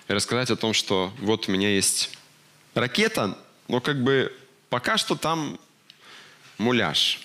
и 0.07 0.13
рассказать 0.13 0.49
о 0.51 0.55
том, 0.55 0.73
что 0.73 1.13
вот 1.19 1.47
у 1.47 1.51
меня 1.51 1.69
есть 1.69 2.11
ракета, 2.75 3.37
но 3.67 3.81
как 3.81 4.03
бы 4.03 4.33
пока 4.69 4.97
что 4.97 5.15
там 5.15 5.59
муляж. 6.57 7.19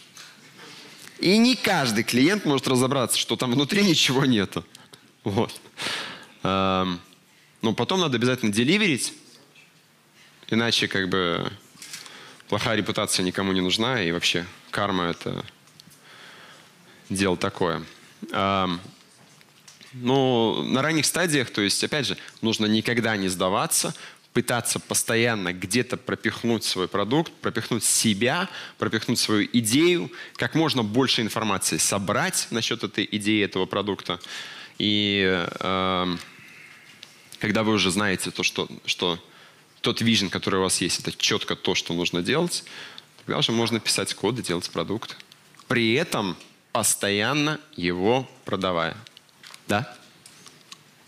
И 1.21 1.39
не 1.39 1.55
каждый 1.55 2.05
клиент 2.05 2.45
может 2.45 2.67
разобраться, 2.67 3.19
что 3.19 3.37
там 3.37 3.53
внутри 3.53 3.85
ничего 3.85 4.25
нету. 4.25 4.65
Вот. 5.23 5.53
Эм, 6.43 7.01
Но 7.63 7.73
потом 7.73 8.01
надо 8.01 8.17
обязательно 8.17 8.53
деливерить, 8.53 9.15
иначе 10.55 10.89
как 10.89 11.09
бы 11.09 11.53
плохая 12.49 12.77
репутация 12.77 13.25
никому 13.25 13.53
не 13.53 13.61
нужна, 13.61 14.03
и 14.03 14.13
вообще 14.13 14.47
карма 14.71 15.05
это 15.05 15.45
дело 17.11 17.37
такое. 17.37 17.83
Но 19.95 20.63
на 20.63 20.83
ранних 20.83 21.07
стадиях, 21.07 21.51
то 21.51 21.61
есть, 21.61 21.83
опять 21.85 22.07
же, 22.07 22.17
нужно 22.43 22.67
никогда 22.67 23.17
не 23.17 23.29
сдаваться, 23.29 23.95
пытаться 24.33 24.81
постоянно 24.81 25.53
где-то 25.53 25.97
пропихнуть 25.97 26.65
свой 26.65 26.89
продукт, 26.89 27.33
пропихнуть 27.41 27.85
себя, 27.85 28.49
пропихнуть 28.79 29.21
свою 29.21 29.49
идею, 29.53 30.11
как 30.35 30.57
можно 30.57 30.83
больше 30.83 31.23
информации 31.23 31.77
собрать 31.77 32.49
насчет 32.51 32.83
этой 32.83 33.09
идеи, 33.13 33.45
этого 33.45 33.67
продукта. 33.67 34.19
И 34.79 35.47
э, 35.61 36.17
когда 37.39 37.63
вы 37.63 37.75
уже 37.75 37.93
знаете 37.93 38.33
то, 38.33 38.43
что, 38.43 38.69
что 38.87 39.25
тот 39.85 40.01
вижен, 40.01 40.31
который 40.31 40.61
у 40.61 40.63
вас 40.63 40.81
есть, 40.81 41.01
это 41.01 41.13
четко 41.13 41.57
то, 41.57 41.75
что 41.75 41.93
нужно 41.93 42.23
делать, 42.23 42.65
тогда 43.19 43.39
уже 43.39 43.53
можно 43.53 43.79
писать 43.79 44.15
код 44.15 44.39
и 44.39 44.43
делать 44.43 44.71
продукт. 44.71 45.17
При 45.69 45.95
этом 45.95 46.37
постоянно 46.73 47.61
его 47.77 48.29
продавая. 48.45 48.97
Да? 49.69 49.97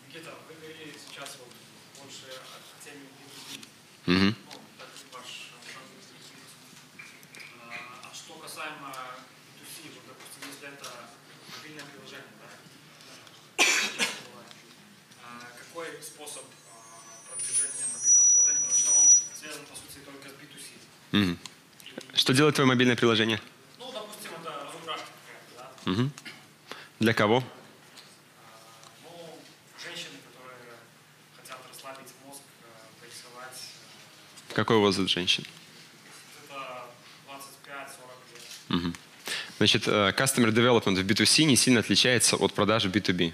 Никита, 0.08 0.30
вы 0.48 0.54
говорили 0.54 0.94
сейчас 0.94 1.36
вот 1.40 1.50
больше 1.98 2.30
о 2.30 2.84
теме 2.84 3.08
B2B. 3.16 4.12
Мгм. 4.12 4.36
Ну, 4.36 4.60
так 4.78 4.88
как 4.92 5.18
ваш 5.18 5.50
основной 5.58 5.98
бизнес. 6.14 6.54
А 7.58 8.08
а 8.08 8.14
что 8.14 8.34
касаемо 8.34 8.94
B2C, 9.58 9.90
вот, 9.90 10.04
допустим, 10.06 10.46
если 10.52 10.68
это 10.68 10.88
мобильное 11.50 11.84
приложение, 11.90 12.32
да, 12.38 12.48
а 15.24 15.50
какой 15.58 15.86
способ 16.00 16.44
а, 16.70 17.26
продвижения 17.28 17.90
мобильного 17.90 18.24
приложения, 18.30 18.62
потому 18.62 18.78
что 18.78 18.90
он 18.94 19.06
связан, 19.34 19.66
по 19.66 19.74
сути, 19.74 19.98
только 20.06 20.30
с 20.30 21.05
B2C. 21.16 21.24
Мгм. 21.24 21.38
Что 22.14 22.32
делает 22.32 22.54
твое 22.54 22.68
мобильное 22.68 22.96
приложение? 22.96 23.40
Ну, 23.78 23.90
допустим, 23.92 24.30
это 24.40 24.52
разукрашка 24.66 25.06
какая-то, 25.26 25.70
да, 25.84 25.90
Мгм. 25.90 26.12
Для 27.00 27.12
кого? 27.14 27.42
ну, 29.04 29.38
женщины, 29.82 30.16
которые 30.32 30.56
хотят 31.36 31.58
расслабить 31.70 32.12
мозг, 32.24 32.40
э, 32.62 33.00
порисовать, 33.00 33.60
э, 34.50 34.54
Какой 34.54 34.76
возраст 34.78 35.10
женщин? 35.10 35.44
это 36.48 36.84
25-40 37.26 38.18
лет. 38.34 38.42
Мгм. 38.68 38.94
Значит, 39.58 39.88
э, 39.88 40.12
customer 40.16 40.50
development 40.52 41.00
в 41.02 41.06
B2C 41.06 41.44
не 41.44 41.56
сильно 41.56 41.80
отличается 41.80 42.36
от 42.36 42.52
продажи 42.54 42.88
B2B. 42.88 43.32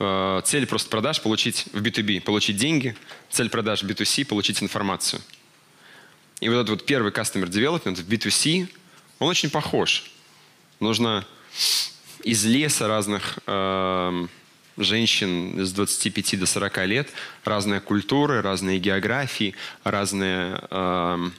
Э, 0.00 0.42
Цель 0.44 0.66
просто 0.66 0.90
продаж 0.90 1.20
получить 1.22 1.66
в 1.72 1.80
B2B, 1.80 2.20
получить 2.20 2.56
деньги. 2.56 2.96
Цель 3.30 3.48
продаж 3.50 3.82
в 3.82 3.86
B2C– 3.86 4.24
получить 4.26 4.62
информацию. 4.62 5.22
И 6.44 6.48
вот 6.50 6.56
этот 6.56 6.68
вот 6.68 6.84
первый 6.84 7.10
customer 7.10 7.46
development 7.46 7.94
в 7.94 8.06
B2C, 8.06 8.68
он 9.18 9.28
очень 9.30 9.48
похож. 9.48 10.12
Нужно 10.78 11.26
из 12.22 12.44
леса 12.44 12.86
разных 12.86 13.38
эм, 13.46 14.28
женщин 14.76 15.64
с 15.64 15.72
25 15.72 16.40
до 16.40 16.44
40 16.44 16.86
лет, 16.86 17.08
разные 17.46 17.80
культуры, 17.80 18.42
разные 18.42 18.78
географии, 18.78 19.54
разные 19.84 20.60
эм, 20.70 21.32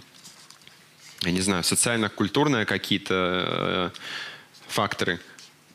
я 1.22 1.32
не 1.32 1.41
знаю, 1.41 1.64
социально-культурные 1.64 2.66
какие-то 2.66 3.45
э, 3.47 3.89
факторы. 4.68 5.20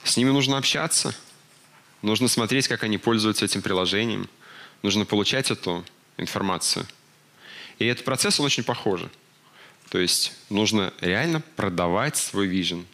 С 0.02 0.16
ними 0.16 0.30
нужно 0.30 0.58
общаться. 0.58 1.14
Нужно 2.02 2.26
смотреть, 2.26 2.66
как 2.66 2.82
они 2.82 2.98
пользуются 2.98 3.44
этим 3.44 3.62
приложением. 3.62 4.28
Нужно 4.82 5.04
получать 5.04 5.52
эту 5.52 5.84
информацию. 6.16 6.84
И 7.78 7.86
этот 7.86 8.04
процесс, 8.04 8.40
он 8.40 8.46
очень 8.46 8.64
похожий. 8.64 9.08
То 9.90 9.98
есть 9.98 10.32
нужно 10.48 10.92
реально 11.00 11.42
продавать 11.56 12.16
свой 12.16 12.46
вижен 12.46 12.86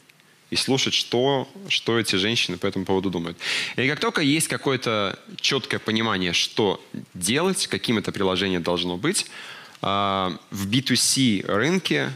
и 0.51 0.57
слушать, 0.57 0.95
что, 0.95 1.49
что 1.69 1.99
эти 1.99 2.17
женщины 2.17 2.57
по 2.57 2.67
этому 2.67 2.85
поводу 2.85 3.11
думают. 3.11 3.37
И 3.77 3.89
как 3.89 4.01
только 4.01 4.23
есть 4.23 4.49
какое-то 4.49 5.19
четкое 5.41 5.79
понимание, 5.79 6.33
что 6.33 6.83
делать, 7.15 7.67
каким 7.67 7.99
это 7.99 8.13
приложение 8.13 8.61
должно 8.61 8.97
быть, 8.97 9.27
а, 9.83 10.39
в 10.51 10.69
B2C 10.69 11.47
рынке, 11.47 12.13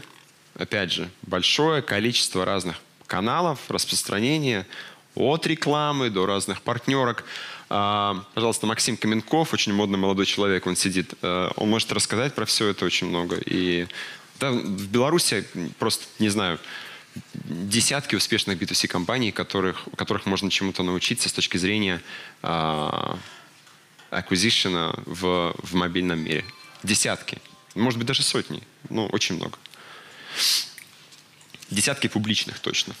опять 0.55 0.91
же, 0.91 1.09
большое 1.21 1.81
количество 1.81 2.43
разных 2.43 2.77
каналов 3.05 3.59
распространения 3.69 4.65
от 5.13 5.45
рекламы 5.45 6.09
до 6.09 6.25
разных 6.25 6.61
партнерок. 6.61 7.25
А, 7.69 8.23
Пожалуйста, 8.33 8.65
Максим 8.65 8.97
Каменков, 8.97 9.53
очень 9.53 9.73
модный 9.73 9.99
молодой 9.99 10.25
человек, 10.25 10.65
он 10.65 10.75
сидит. 10.75 11.13
Э, 11.21 11.49
Он 11.57 11.69
может 11.69 11.91
рассказать 11.91 12.33
про 12.33 12.45
все 12.45 12.67
это 12.67 12.85
очень 12.85 13.07
много. 13.07 13.37
И 13.45 13.87
да, 14.41 14.51
в 14.51 14.87
Беларуси 14.87 15.45
просто, 15.77 16.05
не 16.19 16.29
знаю, 16.29 16.59
десятки 17.33 18.15
успешных 18.15 18.57
B2C 18.57 18.87
компаний, 18.87 19.31
которых, 19.31 19.87
у 19.87 19.95
которых 19.95 20.25
можно 20.25 20.49
чему-то 20.49 20.83
научиться 20.83 21.29
с 21.29 21.33
точки 21.33 21.57
зрения 21.57 22.01
а, 22.41 23.19
acquisition 24.09 25.01
в, 25.05 25.55
в 25.61 25.73
мобильном 25.75 26.19
мире. 26.19 26.43
Десятки. 26.83 27.37
Может 27.75 27.99
быть, 27.99 28.07
даже 28.07 28.23
сотни. 28.23 28.63
Ну, 28.89 29.05
очень 29.07 29.35
много. 29.35 29.57
Десятки 31.69 32.07
публичных 32.07 32.59
точно. 32.59 32.95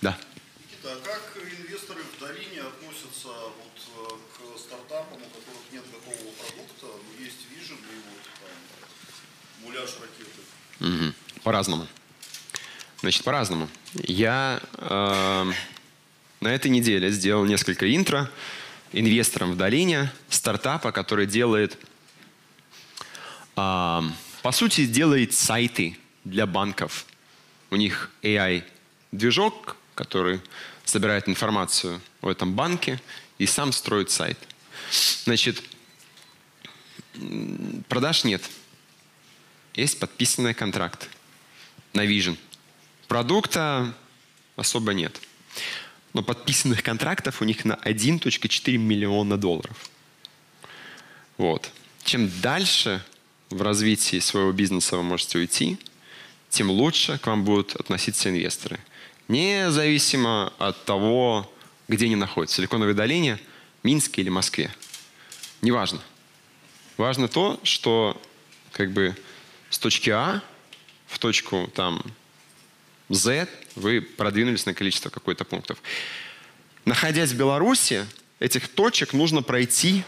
Да. 0.00 0.16
Никита, 0.58 0.92
а 0.92 0.96
как 1.04 1.36
инвесторы 1.36 2.02
в 2.02 2.20
долине 2.20 2.62
относятся 2.62 3.28
вот 3.28 3.76
э, 3.96 4.54
к 4.56 4.58
стартапам, 4.58 5.18
у 5.22 5.26
которых 5.26 5.62
нет 5.72 5.84
готового 5.90 6.32
продукта, 6.32 6.86
но 6.86 7.24
есть 7.24 7.46
вижен 7.50 7.76
и 7.76 7.96
вот 8.08 8.24
там 8.40 9.62
муляж 9.62 9.90
ракеты? 10.00 10.40
Мгм. 10.80 11.14
По-разному. 11.44 11.86
Значит, 13.00 13.22
по-разному. 13.22 13.68
Я 13.92 14.62
э, 14.78 15.52
на 16.40 16.48
этой 16.48 16.70
неделе 16.70 17.10
сделал 17.10 17.44
несколько 17.44 17.94
интро 17.94 18.30
инвесторам 18.92 19.52
в 19.52 19.56
долине 19.58 20.10
стартапа, 20.30 20.90
который 20.90 21.26
делает, 21.26 21.76
э, 23.56 24.02
по 24.42 24.52
сути, 24.52 24.86
делает 24.86 25.34
сайты 25.34 25.98
для 26.24 26.46
банков. 26.46 27.04
У 27.70 27.76
них 27.76 28.10
AI-движок, 28.22 29.76
который 29.94 30.40
собирает 30.86 31.28
информацию 31.28 32.00
о 32.22 32.30
этом 32.30 32.54
банке 32.54 33.02
и 33.36 33.44
сам 33.44 33.70
строит 33.72 34.10
сайт. 34.10 34.38
Значит, 35.24 35.62
продаж 37.88 38.24
нет. 38.24 38.42
Есть 39.74 39.98
подписанный 39.98 40.54
контракт 40.54 41.10
на 41.94 42.04
Vision. 42.04 42.36
Продукта 43.08 43.94
особо 44.56 44.92
нет. 44.92 45.20
Но 46.12 46.22
подписанных 46.22 46.82
контрактов 46.82 47.40
у 47.40 47.44
них 47.44 47.64
на 47.64 47.74
1.4 47.74 48.76
миллиона 48.76 49.36
долларов. 49.36 49.90
Вот. 51.38 51.70
Чем 52.04 52.30
дальше 52.40 53.02
в 53.50 53.62
развитии 53.62 54.18
своего 54.18 54.52
бизнеса 54.52 54.96
вы 54.96 55.02
можете 55.02 55.38
уйти, 55.38 55.78
тем 56.50 56.70
лучше 56.70 57.18
к 57.18 57.26
вам 57.26 57.44
будут 57.44 57.74
относиться 57.76 58.28
инвесторы. 58.28 58.78
Независимо 59.28 60.52
от 60.58 60.84
того, 60.84 61.50
где 61.88 62.06
они 62.06 62.16
находятся. 62.16 62.54
В 62.54 62.56
Силиконовой 62.58 62.94
долине, 62.94 63.40
Минске 63.82 64.22
или 64.22 64.28
Москве. 64.28 64.70
Неважно. 65.62 66.00
Важно 66.96 67.26
то, 67.26 67.58
что 67.64 68.20
как 68.72 68.92
бы 68.92 69.16
с 69.70 69.78
точки 69.78 70.10
А 70.10 70.42
в 71.14 71.18
точку 71.18 71.70
там 71.74 72.02
Z 73.08 73.48
вы 73.76 74.00
продвинулись 74.00 74.66
на 74.66 74.74
количество 74.74 75.10
какой-то 75.10 75.44
пунктов. 75.44 75.78
Находясь 76.84 77.30
в 77.30 77.36
Беларуси, 77.36 78.06
этих 78.40 78.68
точек 78.68 79.12
нужно 79.12 79.42
пройти 79.42 80.04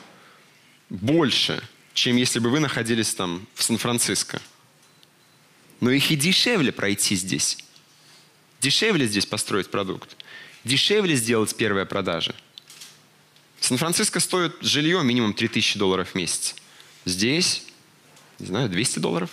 больше, 0.91 1.63
чем 1.95 2.17
если 2.17 2.41
бы 2.41 2.51
вы 2.51 2.59
находились 2.59 3.15
там 3.15 3.47
в 3.55 3.63
Сан-Франциско. 3.63 4.43
Но 5.81 5.91
их 5.91 6.11
и 6.11 6.17
дешевле 6.17 6.73
пройти 6.73 7.15
здесь. 7.15 7.59
Дешевле 8.61 9.07
здесь 9.07 9.27
построить 9.27 9.71
продукт. 9.71 10.17
Дешевле 10.65 11.15
сделать 11.15 11.55
первые 11.55 11.87
продажи. 11.87 12.35
Сан-Франциско 13.61 14.19
стоит 14.19 14.57
жилье 14.61 15.03
минимум 15.05 15.35
3000 15.35 15.79
долларов 15.79 16.11
в 16.11 16.15
месяц. 16.17 16.57
Здесь, 17.05 17.65
не 18.39 18.47
знаю, 18.47 18.69
200 18.69 18.99
долларов. 18.99 19.31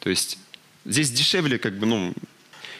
То 0.00 0.08
есть 0.08 0.38
здесь 0.84 1.10
дешевле 1.10 1.58
как 1.58 1.78
бы, 1.78 1.86
ну, 1.86 2.14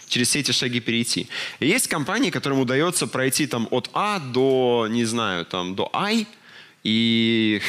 через 0.09 0.29
все 0.29 0.41
эти 0.41 0.53
шаги 0.53 0.81
перейти. 0.81 1.29
И 1.59 1.67
есть 1.67 1.89
компании, 1.89 2.31
которым 2.31 2.61
удается 2.61 3.07
пройти 3.07 3.47
там 3.47 3.67
от 3.71 3.89
А 3.95 4.19
до, 4.19 4.87
не 4.91 5.05
знаю, 5.05 5.47
там 5.47 5.75
до 5.75 5.91
I, 5.95 6.27
и 6.85 7.63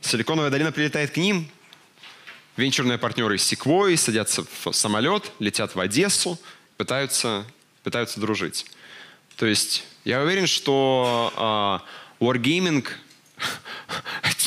Силиконовая 0.00 0.50
долина 0.50 0.72
прилетает 0.72 1.10
к 1.10 1.16
ним, 1.16 1.48
венчурные 2.56 2.98
партнеры 2.98 3.36
из 3.36 3.52
Sequoia 3.52 3.96
садятся 3.96 4.44
в 4.64 4.72
самолет, 4.72 5.30
летят 5.38 5.74
в 5.74 5.80
Одессу, 5.80 6.38
пытаются, 6.76 7.44
пытаются 7.82 8.20
дружить. 8.20 8.66
То 9.36 9.46
есть 9.46 9.84
я 10.04 10.22
уверен, 10.22 10.46
что 10.46 11.32
а, 11.36 11.82
Wargaming 12.20 12.86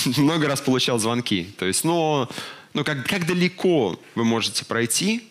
много 0.17 0.47
раз 0.47 0.61
получал 0.61 0.99
звонки. 0.99 1.53
То 1.57 1.65
есть, 1.65 1.83
ну, 1.83 2.27
ну 2.75 2.83
как, 2.83 3.07
как 3.07 3.25
далеко 3.25 3.99
вы 4.13 4.23
можете 4.23 4.65
пройти, 4.65 5.27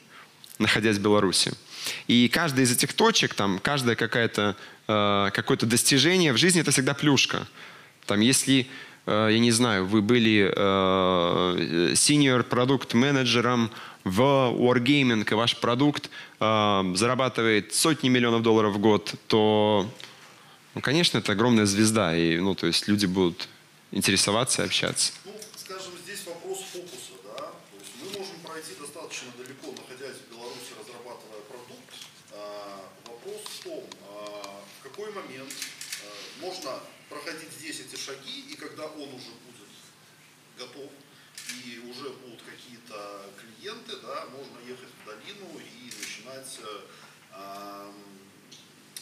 находясь 0.58 0.96
в 0.96 1.02
Беларуси. 1.02 1.52
И 2.08 2.28
каждая 2.28 2.64
из 2.64 2.72
этих 2.72 2.92
точек, 2.94 3.34
там, 3.34 3.58
каждое 3.58 3.94
какое-то 3.94 4.56
э, 4.88 5.30
какое-то 5.32 5.66
достижение 5.66 6.32
в 6.32 6.38
жизни– 6.38 6.60
это 6.62 6.72
всегда 6.72 6.94
плюшка. 6.94 7.46
Там, 8.06 8.20
если, 8.20 8.66
э, 9.06 9.28
я 9.30 9.38
не 9.38 9.52
знаю, 9.52 9.86
вы 9.86 10.02
были 10.02 10.50
э, 10.52 11.92
senior 11.92 12.42
продукт 12.42 12.94
менеджером 12.94 13.70
в 14.04 14.20
Wargaming, 14.20 15.30
и 15.30 15.34
ваш 15.34 15.56
продукт 15.56 16.10
э, 16.40 16.92
зарабатывает 16.94 17.74
сотни 17.74 18.08
миллионов 18.08 18.42
долларов 18.42 18.74
в 18.74 18.78
год, 18.78 19.14
то, 19.26 19.90
ну, 20.74 20.80
конечно, 20.80 21.18
это 21.18 21.32
огромная 21.32 21.66
звезда, 21.66 22.16
и, 22.16 22.38
ну, 22.38 22.54
то 22.54 22.66
есть 22.66 22.88
люди 22.88 23.06
будут 23.06 23.48
интересоваться 23.92 24.62
и 24.62 24.66
общаться. 24.66 25.12
Ну, 25.24 25.32
скажем, 25.56 25.92
здесь 26.04 26.26
вопрос 26.26 26.58
фокуса, 26.72 27.16
да. 27.24 27.38
То 27.38 27.76
есть 27.80 27.92
мы 28.02 28.18
можем 28.18 28.36
пройти 28.44 28.74
достаточно 28.78 29.32
далеко, 29.38 29.72
находясь 29.72 30.18
в 30.20 30.30
Беларуси, 30.30 30.76
разрабатывая 30.78 31.40
продукт. 31.48 31.94
А, 32.32 32.90
вопрос 33.06 33.40
в 33.48 33.64
том, 33.64 33.84
а, 34.02 34.60
в 34.80 34.82
какой 34.82 35.12
момент 35.12 35.50
а, 35.50 36.44
можно 36.44 36.80
проходить 37.08 37.52
здесь 37.58 37.80
эти 37.80 37.96
шаги, 37.98 38.52
и 38.52 38.56
когда 38.56 38.84
он 38.84 39.08
уже 39.14 39.32
будет 39.46 39.72
готов, 40.58 40.90
и 41.64 41.78
уже 41.90 42.10
будут 42.10 42.42
какие-то 42.42 43.30
клиенты, 43.40 43.96
да, 44.02 44.26
можно 44.26 44.58
ехать 44.68 44.90
в 45.02 45.06
долину 45.06 45.58
и 45.58 45.86
начинать 45.86 46.60
э, 46.60 47.92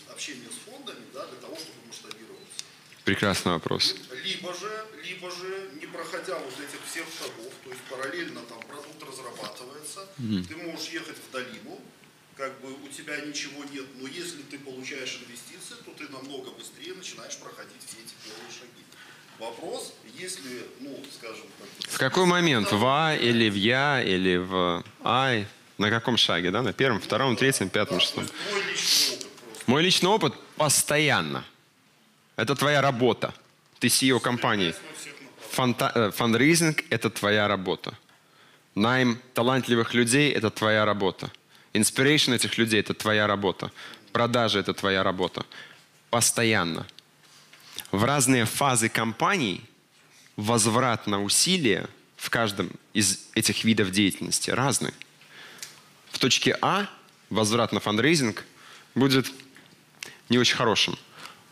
общение 0.09 0.49
с 0.51 0.71
фондами, 0.71 1.05
да, 1.13 1.27
для 1.27 1.39
того, 1.39 1.57
чтобы 1.57 1.87
масштабироваться. 1.87 2.65
Прекрасный 3.05 3.53
вопрос. 3.53 3.97
Либо 4.23 4.55
же, 4.55 4.87
либо 5.03 5.29
же, 5.31 5.71
не 5.81 5.87
проходя 5.87 6.39
вот 6.39 6.55
этих 6.55 6.79
всех 6.89 7.07
шагов, 7.19 7.53
то 7.65 7.71
есть 7.71 7.83
параллельно 7.91 8.41
там 8.43 8.61
продукт 8.63 9.03
разрабатывается, 9.03 10.07
ты 10.17 10.57
можешь 10.57 10.89
ехать 10.91 11.17
в 11.17 11.31
долину, 11.33 11.81
как 12.37 12.61
бы 12.61 12.73
у 12.73 12.89
тебя 12.89 13.21
ничего 13.21 13.65
нет, 13.65 13.87
но 13.97 14.07
если 14.07 14.43
ты 14.43 14.59
получаешь 14.59 15.21
инвестиции, 15.27 15.75
то 15.85 15.91
ты 15.99 16.09
намного 16.11 16.51
быстрее 16.53 16.95
начинаешь 16.95 17.37
проходить 17.39 17.83
все 17.85 17.99
эти 17.99 18.15
первые 18.25 18.53
шаги. 18.53 18.85
Вопрос, 19.43 19.93
если, 20.17 20.67
ну, 20.79 20.97
скажем, 21.19 21.45
как 21.59 21.91
В 21.91 21.99
какой 21.99 22.27
момент? 22.27 22.71
В 22.71 22.85
А 22.87 23.17
или 23.17 23.51
в 23.51 23.57
Я 23.57 24.01
или 24.01 24.37
в 24.37 24.85
Ай? 25.03 25.49
На 25.79 25.91
каком 25.91 26.17
шаге, 26.17 26.53
да? 26.53 26.63
На 26.63 26.73
первом, 26.73 27.01
втором, 27.01 27.35
третьем, 27.35 27.69
пятом, 27.69 27.99
то 27.99 28.05
шестом? 28.05 28.25
мой 28.53 28.63
личный 28.63 29.17
опыт. 29.17 29.67
Мой 29.67 29.83
личный 29.83 30.09
опыт 30.11 30.35
постоянно. 30.57 31.45
Это 32.37 32.55
твоя 32.55 32.81
работа. 32.81 33.35
Ты 33.81 33.89
CEO 33.89 34.21
компании. 34.21 34.77
Фанта- 35.51 35.91
э, 35.93 36.11
Fundraising– 36.13 36.85
это 36.91 37.11
твоя 37.11 37.49
работа. 37.49 37.99
Найм 38.77 39.19
талантливых 39.35 39.93
людей– 39.93 40.31
это 40.33 40.51
твоя 40.51 40.85
работа. 40.85 41.33
Inspiration 41.73 42.33
этих 42.33 42.59
людей– 42.59 42.79
это 42.85 42.95
твоя 42.95 43.27
работа. 43.27 43.73
Продажи– 44.13 44.59
это 44.61 44.73
твоя 44.73 45.03
работа. 45.03 45.45
Постоянно. 46.11 46.87
В 47.91 48.05
разные 48.05 48.45
фазы 48.45 48.89
компаний 48.89 49.63
возврат 50.37 51.07
на 51.07 51.23
усилия 51.23 51.89
в 52.17 52.31
каждом 52.31 52.71
из 52.93 53.27
этих 53.35 53.65
видов 53.65 53.91
деятельности 53.91 54.51
разный. 54.51 54.93
В 56.11 56.19
точке 56.19 56.57
А 56.61 56.89
возврат 57.31 57.73
на 57.73 57.81
фандрейзинг 57.81 58.45
будет 58.95 59.33
не 60.29 60.39
очень 60.39 60.57
хорошим. 60.57 60.99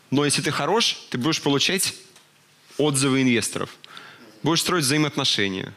Но 0.09 0.25
если 0.25 0.41
ты 0.41 0.51
хорош, 0.51 0.97
ты 1.09 1.17
будешь 1.17 1.41
получать 1.41 1.93
отзывы 2.77 3.21
инвесторов, 3.21 3.69
будешь 4.43 4.61
строить 4.61 4.85
взаимоотношения, 4.85 5.73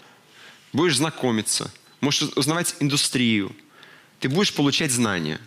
будешь 0.72 0.96
знакомиться, 0.96 1.72
можешь 2.00 2.30
узнавать 2.36 2.74
индустрию, 2.80 3.54
ты 4.20 4.28
будешь 4.28 4.54
получать 4.54 4.90
знания. 4.90 5.40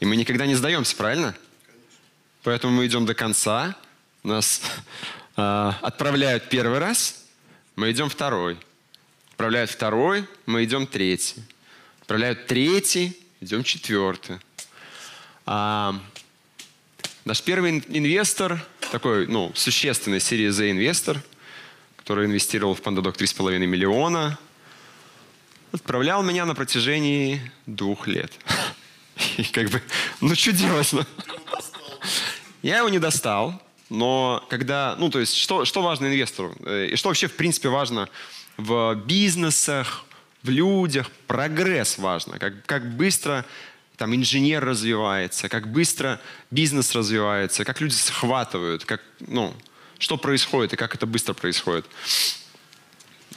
И 0.00 0.04
мы 0.04 0.16
никогда 0.16 0.46
не 0.46 0.54
сдаемся, 0.54 0.94
правильно? 0.96 1.34
Поэтому 2.42 2.74
мы 2.74 2.86
идем 2.86 3.06
до 3.06 3.14
конца, 3.14 3.76
нас 4.26 4.60
э, 5.36 5.72
отправляют 5.82 6.48
первый 6.48 6.78
раз, 6.78 7.24
мы 7.76 7.90
идем 7.92 8.08
второй. 8.08 8.58
Отправляют 9.30 9.70
второй, 9.70 10.26
мы 10.46 10.64
идем 10.64 10.86
третий. 10.86 11.42
Отправляют 12.00 12.46
третий, 12.46 13.16
идем 13.40 13.62
четвертый. 13.62 14.38
А, 15.44 15.94
наш 17.24 17.42
первый 17.42 17.70
ин- 17.70 17.84
инвестор, 17.88 18.64
такой, 18.90 19.26
ну, 19.26 19.52
существенный 19.54 20.20
серии 20.20 20.48
Z 20.48 20.70
инвестор, 20.70 21.20
который 21.96 22.26
инвестировал 22.26 22.74
в 22.74 22.80
Pandadoc 22.80 23.16
3,5 23.16 23.58
миллиона, 23.66 24.38
отправлял 25.72 26.22
меня 26.22 26.46
на 26.46 26.54
протяжении 26.54 27.52
двух 27.66 28.06
лет. 28.06 28.32
И 29.36 29.44
как 29.44 29.68
бы, 29.68 29.82
ну 30.20 30.34
что 30.34 30.52
делать? 30.52 30.92
ну? 30.92 31.04
Я 32.62 32.78
его 32.78 32.88
не 32.88 32.98
достал, 32.98 33.62
но 33.88 34.44
когда, 34.50 34.96
ну 34.98 35.10
то 35.10 35.20
есть, 35.20 35.36
что, 35.36 35.64
что 35.64 35.82
важно 35.82 36.06
инвестору? 36.06 36.54
Э, 36.64 36.88
И 36.92 36.96
что 36.96 37.08
вообще 37.08 37.28
в 37.28 37.36
принципе 37.36 37.68
важно 37.68 38.08
в 38.56 38.94
бизнесах, 39.06 40.04
в 40.42 40.50
людях? 40.50 41.10
Прогресс 41.26 41.98
важно. 41.98 42.38
Как, 42.38 42.64
как 42.66 42.96
быстро 42.96 43.44
там 43.96 44.14
инженер 44.14 44.64
развивается, 44.64 45.48
как 45.48 45.68
быстро 45.68 46.20
бизнес 46.50 46.94
развивается, 46.94 47.64
как 47.64 47.80
люди 47.80 47.94
схватывают, 47.94 48.84
как, 48.84 49.00
ну, 49.20 49.54
что 49.98 50.18
происходит 50.18 50.74
и 50.74 50.76
как 50.76 50.94
это 50.94 51.06
быстро 51.06 51.32
происходит. 51.32 51.86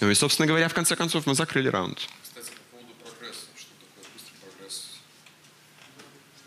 Ну 0.02 0.10
и, 0.10 0.14
собственно 0.14 0.48
говоря, 0.48 0.68
в 0.68 0.74
конце 0.74 0.96
концов 0.96 1.26
мы 1.26 1.34
закрыли 1.36 1.70
раунд. 1.70 2.00
Кстати, 2.24 2.52
по 2.72 2.78
поводу 2.78 2.94
прогресса. 3.02 3.46
Что 3.56 3.70
такое 3.80 4.12
быстрый 4.14 4.36
прогресс? 4.42 5.00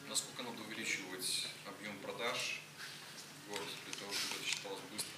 Насколько 0.09 0.43
надо 0.43 0.63
увеличивать 0.69 1.47
объем 1.67 1.97
продаж 2.03 2.61
в 3.47 3.51
год 3.53 3.61
для 3.85 3.95
того, 3.99 4.13
чтобы 4.13 4.41
это 4.41 4.49
считалось 4.49 4.81
быстро? 4.93 5.13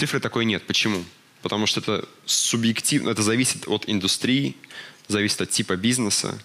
Цифры 0.00 0.18
такой 0.18 0.46
нет. 0.46 0.66
Почему? 0.66 1.04
Потому 1.42 1.66
что 1.66 1.80
это 1.80 2.08
субъективно, 2.24 3.10
это 3.10 3.20
зависит 3.20 3.68
от 3.68 3.84
индустрии, 3.86 4.56
зависит 5.08 5.42
от 5.42 5.50
типа 5.50 5.76
бизнеса, 5.76 6.42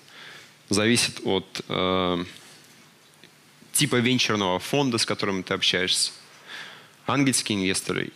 зависит 0.68 1.22
от 1.24 1.62
э, 1.70 2.26
типа 3.72 3.96
венчурного 3.96 4.60
фонда, 4.60 4.98
с 4.98 5.06
которым 5.06 5.42
ты 5.42 5.54
общаешься. 5.54 6.12
Ангельские 7.08 7.58
инвесторы, 7.58 8.12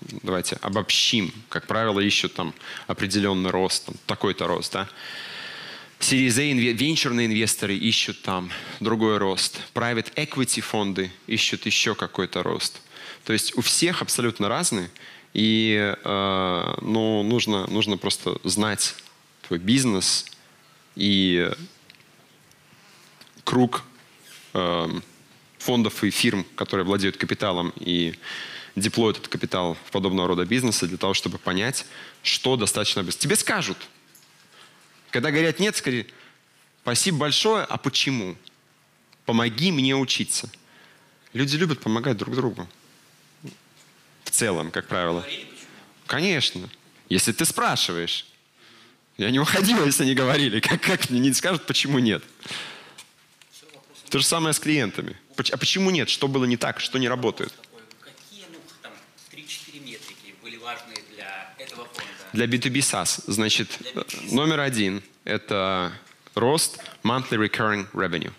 давайте 0.00 0.56
обобщим, 0.56 1.32
как 1.48 1.68
правило, 1.68 2.00
ищут 2.00 2.34
там 2.34 2.52
определенный 2.88 3.50
рост, 3.50 3.84
там, 3.86 3.94
такой-то 4.06 4.48
рост, 4.48 4.72
да. 4.72 4.88
Series 6.00 6.40
A 6.40 6.50
инве- 6.50 6.72
венчурные 6.72 7.28
инвесторы 7.28 7.76
ищут 7.76 8.20
там 8.22 8.50
другой 8.80 9.18
рост. 9.18 9.60
Private 9.74 10.12
equity 10.14 10.60
фонды 10.60 11.12
ищут 11.28 11.66
еще 11.66 11.94
какой-то 11.94 12.42
рост. 12.42 12.80
То 13.26 13.32
есть 13.32 13.58
у 13.58 13.60
всех 13.60 14.02
абсолютно 14.02 14.48
разные. 14.48 14.88
И 15.34 15.94
э, 16.04 16.74
ну, 16.80 17.24
нужно, 17.24 17.66
нужно 17.66 17.96
просто 17.98 18.38
знать 18.44 18.94
твой 19.42 19.58
бизнес 19.58 20.26
и 20.94 21.50
круг 23.42 23.82
э, 24.54 25.00
фондов 25.58 26.04
и 26.04 26.10
фирм, 26.10 26.46
которые 26.54 26.86
владеют 26.86 27.16
капиталом 27.16 27.72
и 27.80 28.14
деплоят 28.76 29.16
этот 29.18 29.28
капитал 29.28 29.76
в 29.86 29.90
подобного 29.90 30.28
рода 30.28 30.44
бизнеса 30.46 30.86
для 30.86 30.96
того, 30.96 31.12
чтобы 31.12 31.38
понять, 31.38 31.84
что 32.22 32.56
достаточно 32.56 33.02
быстро. 33.02 33.22
Тебе 33.22 33.34
скажут. 33.34 33.76
Когда 35.10 35.32
говорят 35.32 35.58
нет, 35.58 35.74
скажи, 35.74 36.06
спасибо 36.82 37.18
большое, 37.18 37.64
а 37.64 37.76
почему? 37.76 38.36
Помоги 39.24 39.72
мне 39.72 39.96
учиться. 39.96 40.48
Люди 41.32 41.56
любят 41.56 41.80
помогать 41.80 42.16
друг 42.16 42.36
другу. 42.36 42.68
В 44.26 44.30
целом, 44.30 44.70
как 44.70 44.88
правило. 44.88 45.24
Конечно. 46.06 46.68
Если 47.08 47.32
ты 47.32 47.44
спрашиваешь. 47.44 48.26
Я 49.16 49.30
не 49.30 49.38
уходил, 49.38 49.86
если 49.86 50.04
не 50.04 50.14
говорили. 50.14 50.60
Как, 50.60 50.82
как 50.82 51.08
мне 51.08 51.20
не 51.20 51.32
скажут, 51.32 51.64
почему 51.64 52.00
нет? 52.00 52.22
То 54.10 54.18
же 54.18 54.24
самое 54.24 54.52
с 54.52 54.58
клиентами. 54.58 55.16
А 55.52 55.56
почему 55.56 55.90
нет? 55.90 56.08
Что 56.08 56.28
было 56.28 56.44
не 56.44 56.56
так? 56.56 56.80
Что 56.80 56.98
не 56.98 57.08
работает? 57.08 57.52
ну, 58.32 58.58
там, 58.82 58.92
3-4 59.32 59.80
метрики 59.80 60.34
были 60.42 60.56
важные 60.56 60.98
для 61.14 61.54
этого 61.58 61.84
фонда? 61.84 62.10
Для 62.32 62.46
B2B 62.46 62.78
SaaS, 62.80 63.22
значит, 63.26 63.78
Для 63.80 63.92
B2B 63.92 64.34
номер 64.34 64.60
один– 64.60 65.02
это 65.24 65.92
рост 66.34 66.78
monthly 67.02 67.38
recurring 67.38 67.86
revenue. 67.92 68.32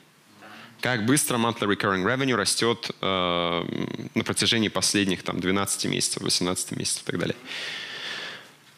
Как 0.82 1.06
быстро 1.06 1.38
monthly 1.38 1.68
recurring 1.68 2.04
revenue 2.04 2.36
растет 2.36 2.92
э, 3.02 4.06
на 4.14 4.24
протяжении 4.24 4.68
последних 4.68 5.24
там, 5.24 5.40
12 5.40 5.86
месяцев, 5.86 6.22
18 6.22 6.72
месяцев 6.72 7.04
и 7.04 7.06
так 7.06 7.20
далее. 7.20 7.36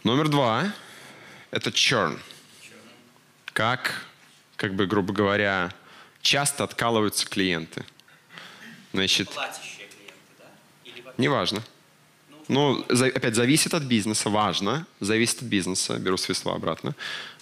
Номер 0.04 0.30
два– 0.30 0.74
это 1.52 1.72
churn. 1.72 2.18
Как, 3.52 4.06
как 4.56 4.76
бы, 4.76 4.86
грубо 4.88 5.14
говоря, 5.14 5.74
часто 6.22 6.64
откалываются 6.64 7.28
клиенты. 7.28 7.84
Значит, 8.94 9.30
Платящие 9.30 9.88
клиенты, 9.88 10.16
да? 10.38 10.46
Или 10.86 11.02
вообще? 11.02 11.22
неважно. 11.22 11.64
Ну, 12.48 12.84
опять, 12.88 13.36
зависит 13.36 13.74
от 13.74 13.84
бизнеса, 13.84 14.30
важно, 14.30 14.88
зависит 15.02 15.42
от 15.42 15.50
бизнеса, 15.50 16.00
беру 16.00 16.18
свои 16.18 16.34
слова 16.34 16.58
обратно, 16.58 16.96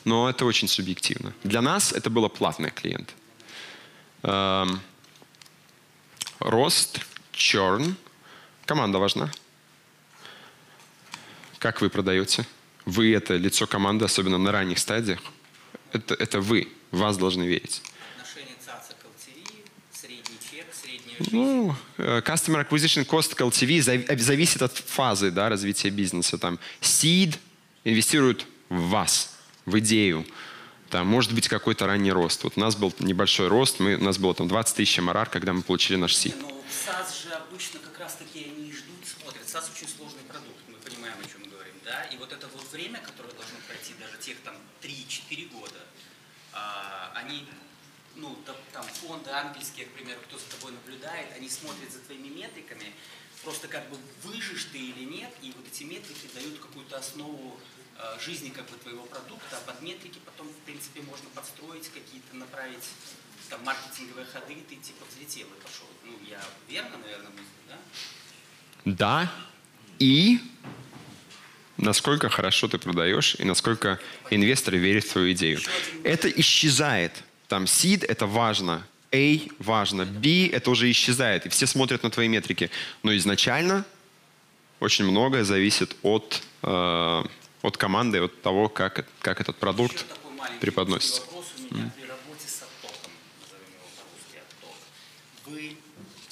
но 0.04 0.30
это 0.30 0.46
очень 0.46 0.68
субъективно. 0.68 1.32
Для 1.44 1.62
нас 1.62 1.94
это 1.94 2.10
было 2.10 2.28
платные 2.28 2.72
клиенты. 2.72 3.14
Эм, 4.24 4.80
рост, 6.40 7.00
черн, 7.32 7.96
команда 8.66 9.00
важна. 9.00 9.32
Как 11.60 11.82
вы 11.82 11.90
продаете? 11.90 12.46
Вы 12.86 13.14
это 13.14 13.36
лицо 13.36 13.68
команды, 13.68 14.06
особенно 14.06 14.38
на 14.38 14.52
ранних 14.52 14.80
стадиях. 14.80 15.20
Это, 15.92 16.14
это 16.16 16.42
вы, 16.42 16.72
вас 16.92 17.18
должны 17.18 17.44
верить. 17.44 17.82
Ну, 21.32 21.76
э, 21.98 22.22
Customer 22.22 22.68
Acquisition 22.68 23.06
Cost 23.06 23.36
к 23.36 23.42
LTV 23.42 24.06
э, 24.08 24.18
зависит 24.18 24.62
от 24.62 24.78
фазы 24.78 25.32
да, 25.32 25.50
развития 25.50 25.90
бизнеса. 25.90 26.38
Там 26.38 26.60
Seed 26.80 27.38
инвестирует 27.84 28.46
в 28.70 28.90
вас, 28.90 29.36
в 29.66 29.80
идею. 29.80 30.26
Там 30.90 31.08
может 31.08 31.34
быть 31.34 31.50
какой-то 31.50 31.86
ранний 31.86 32.12
рост. 32.12 32.44
Вот 32.44 32.54
у 32.56 32.60
нас 32.60 32.76
был 32.76 32.94
небольшой 33.00 33.48
рост, 33.50 33.80
мы, 33.80 33.96
у 33.96 34.04
нас 34.04 34.18
было 34.18 34.34
там 34.34 34.48
20 34.48 34.76
тысяч 34.76 34.98
МРР, 35.00 35.30
когда 35.30 35.52
мы 35.52 35.62
получили 35.62 35.98
наш 35.98 36.14
Не, 36.24 36.32
Seed. 36.32 36.38
ну, 36.42 36.64
САС 36.86 37.24
же 37.24 37.30
обычно 37.34 37.80
как 37.80 38.00
раз 38.00 38.16
таки 38.16 38.46
они 38.46 38.72
ждут, 38.72 38.96
смотрят. 39.06 39.48
САС 39.50 39.70
очень 39.76 39.88
сложный 39.90 40.22
продукт, 40.30 40.56
мы 40.70 40.76
понимаем, 40.78 41.16
о 41.20 41.28
чем 41.28 41.44
говорим, 41.50 41.74
да? 41.84 42.04
И 42.06 42.18
вот 42.18 42.32
это 42.32 42.48
вот 42.48 42.72
время, 42.72 43.00
которое 43.00 43.34
должно 43.34 43.58
пройти, 43.68 43.94
даже 44.00 44.18
тех 44.18 44.38
там 44.46 44.56
3-4 44.82 45.50
года, 45.50 45.80
а, 46.54 47.12
они, 47.16 47.46
ну, 48.16 48.38
та- 48.46 48.56
там 48.72 48.86
фонды 48.88 49.30
ангельские, 49.30 49.88
к 49.88 49.92
примеру, 49.92 50.22
кто 50.26 50.38
за 50.38 50.46
тобой 50.56 50.72
наблюдает, 50.72 51.28
они 51.36 51.50
смотрят 51.50 51.92
за 51.92 52.00
твоими 52.00 52.30
метриками, 52.30 52.94
просто 53.44 53.68
как 53.68 53.90
бы 53.90 53.98
выжишь 54.24 54.66
ты 54.72 54.78
или 54.78 55.04
нет, 55.04 55.32
и 55.42 55.52
вот 55.52 55.68
эти 55.68 55.84
метрики 55.84 56.30
дают 56.34 56.60
какую-то 56.60 56.98
основу 56.98 57.60
жизни 58.24 58.50
как 58.50 58.70
бы 58.70 58.78
твоего 58.78 59.04
продукта, 59.04 59.58
а 59.58 59.72
под 59.72 59.82
метрики 59.82 60.20
потом, 60.26 60.48
в 60.48 60.66
принципе, 60.66 61.02
можно 61.02 61.30
подстроить 61.34 61.90
какие-то, 61.90 62.36
направить 62.36 62.90
там 63.50 63.64
маркетинговые 63.64 64.26
ходы, 64.26 64.58
ты 64.68 64.76
типа 64.76 65.06
взлетел 65.10 65.48
и 65.48 65.62
пошел. 65.62 65.88
Ну, 66.06 66.12
я 66.28 66.42
верно, 66.70 66.98
наверное, 66.98 67.32
мыслю, 67.32 67.46
да? 67.70 67.78
Да, 68.86 69.32
и 70.00 70.40
насколько 71.78 72.30
хорошо 72.30 72.68
ты 72.68 72.78
продаешь, 72.78 73.36
и 73.40 73.44
насколько 73.44 74.00
инвесторы 74.30 74.78
верят 74.78 75.06
в 75.06 75.12
твою 75.12 75.32
идею. 75.32 75.60
Это 76.04 76.30
исчезает. 76.30 77.24
Там 77.48 77.64
seed– 77.66 78.06
это 78.08 78.26
важно, 78.26 78.86
A– 79.12 79.40
важно, 79.60 80.06
B– 80.06 80.48
это 80.52 80.70
уже 80.70 80.92
исчезает, 80.92 81.46
и 81.46 81.50
все 81.50 81.66
смотрят 81.66 82.04
на 82.04 82.10
твои 82.10 82.28
метрики. 82.28 82.70
Но 83.04 83.16
изначально 83.16 83.86
очень 84.80 85.06
многое 85.06 85.44
зависит 85.44 85.96
от, 86.02 86.42
э, 86.64 87.24
от 87.68 87.78
команды, 87.78 88.22
от 88.24 88.42
того, 88.42 88.70
как, 88.70 89.06
как 89.22 89.42
этот 89.42 89.58
продукт 89.58 90.06
преподносится. 90.62 91.22
вопрос 91.22 91.46
у 91.58 91.74
меня 91.76 91.92
при 91.96 92.06
работе 92.08 92.48
с 92.48 92.62
оттоком, 92.64 93.12
назовем 93.42 93.68
его 93.74 93.88
по-русски 93.98 94.38
отток. 94.38 94.76
Вы, 95.46 95.78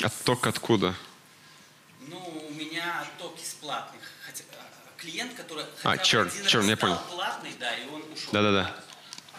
Отток 0.01 0.47
откуда? 0.47 0.95
ну, 2.07 2.47
у 2.49 2.53
меня 2.53 3.01
отток 3.01 3.37
из 3.41 3.53
платных. 3.55 4.01
Хотя, 4.25 4.43
а, 4.53 4.63
клиент, 4.97 5.33
который 5.33 5.65
А, 5.83 5.89
хотя 5.97 6.21
один 6.21 6.45
черн, 6.45 6.63
раз 6.63 6.69
я 6.69 6.77
понял. 6.77 6.99
платный, 7.11 7.51
да, 7.59 7.75
и 7.75 7.87
он 7.89 8.01
ушел. 8.13 8.31
Да-да-да. 8.31 8.75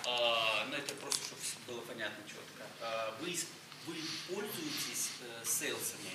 А, 0.07 0.67
ну, 0.71 0.77
это 0.77 0.95
просто, 0.95 1.21
чтобы 1.43 1.73
было 1.79 1.81
понятно 1.87 2.23
четко. 2.27 2.63
А, 2.83 3.15
вы, 3.21 3.37
вы 3.87 3.95
пользуетесь 4.29 5.11
э, 5.23 5.45
сейлсами, 5.45 6.11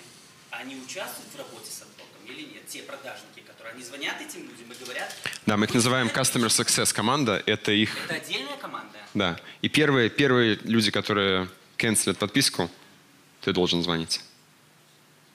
они 0.52 0.76
участвуют 0.76 1.32
в 1.34 1.38
работе 1.38 1.72
с 1.72 1.82
оттоком 1.82 2.21
или 2.32 2.54
нет? 2.54 2.68
Те 2.68 2.84
продажники, 2.84 3.42
которые, 3.46 3.74
они 3.74 3.84
звонят 3.84 4.22
этим 4.22 4.42
людям 4.50 4.72
и 4.72 4.84
говорят... 4.84 5.16
Да, 5.46 5.58
мы 5.58 5.66
их 5.66 5.72
«Вы 5.72 5.76
называем 5.78 6.08
Customer 6.08 6.48
Success 6.48 6.94
команда. 6.94 7.42
Это 7.46 7.72
их 7.72 7.96
Это 8.06 8.16
отдельная 8.16 8.58
команда? 8.58 8.98
Да. 9.14 9.40
И 9.62 9.70
первые, 9.70 10.10
первые 10.10 10.56
люди, 10.64 10.92
которые 10.92 11.50
канцелят 11.78 12.18
подписку, 12.18 12.70
ты 13.42 13.54
должен 13.54 13.84
звонить. 13.84 14.22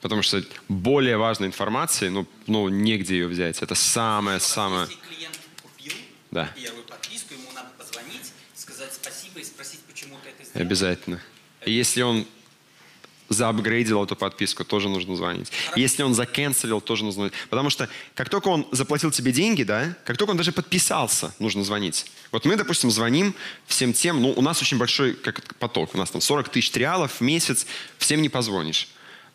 Потому 0.01 0.21
что 0.21 0.43
более 0.69 1.17
важной 1.17 1.47
информации, 1.47 2.09
ну, 2.09 2.27
ну 2.45 2.69
негде 2.69 3.15
ее 3.15 3.27
взять. 3.27 3.61
Это 3.61 3.75
самое-самое... 3.75 4.87
Если 4.87 4.99
клиент 5.07 5.39
купил 5.61 5.93
Да. 6.31 6.51
первую 6.55 6.83
подписку, 6.83 7.33
ему 7.33 7.51
надо 7.53 7.69
позвонить, 7.77 8.31
сказать 8.55 8.93
спасибо 8.93 9.39
и 9.39 9.43
спросить, 9.43 9.81
почему 9.81 10.17
ты 10.23 10.29
это 10.29 10.43
сделал. 10.43 10.65
Обязательно. 10.65 11.21
Если 11.65 12.01
он 12.01 12.27
заапгрейдил 13.29 14.03
эту 14.03 14.15
подписку, 14.15 14.63
тоже 14.63 14.89
нужно 14.89 15.15
звонить. 15.15 15.51
Если 15.75 16.03
он 16.03 16.13
заканцелил, 16.13 16.81
тоже 16.81 17.03
нужно 17.03 17.21
звонить. 17.23 17.33
Потому 17.49 17.69
что 17.69 17.89
как 18.15 18.29
только 18.29 18.47
он 18.47 18.67
заплатил 18.71 19.11
тебе 19.11 19.31
деньги, 19.31 19.63
да, 19.63 19.95
как 20.05 20.17
только 20.17 20.31
он 20.31 20.37
даже 20.37 20.51
подписался, 20.51 21.33
нужно 21.39 21.63
звонить. 21.63 22.05
Вот 22.31 22.45
мы, 22.45 22.55
допустим, 22.55 22.91
звоним 22.91 23.33
всем 23.65 23.93
тем, 23.93 24.21
ну, 24.21 24.31
у 24.31 24.41
нас 24.41 24.61
очень 24.61 24.77
большой 24.77 25.13
как 25.13 25.55
поток, 25.55 25.95
у 25.95 25.97
нас 25.97 26.11
там 26.11 26.21
40 26.21 26.49
тысяч 26.49 26.71
триалов 26.71 27.19
в 27.19 27.21
месяц, 27.21 27.65
всем 27.97 28.21
не 28.21 28.29
позвонишь. 28.29 28.87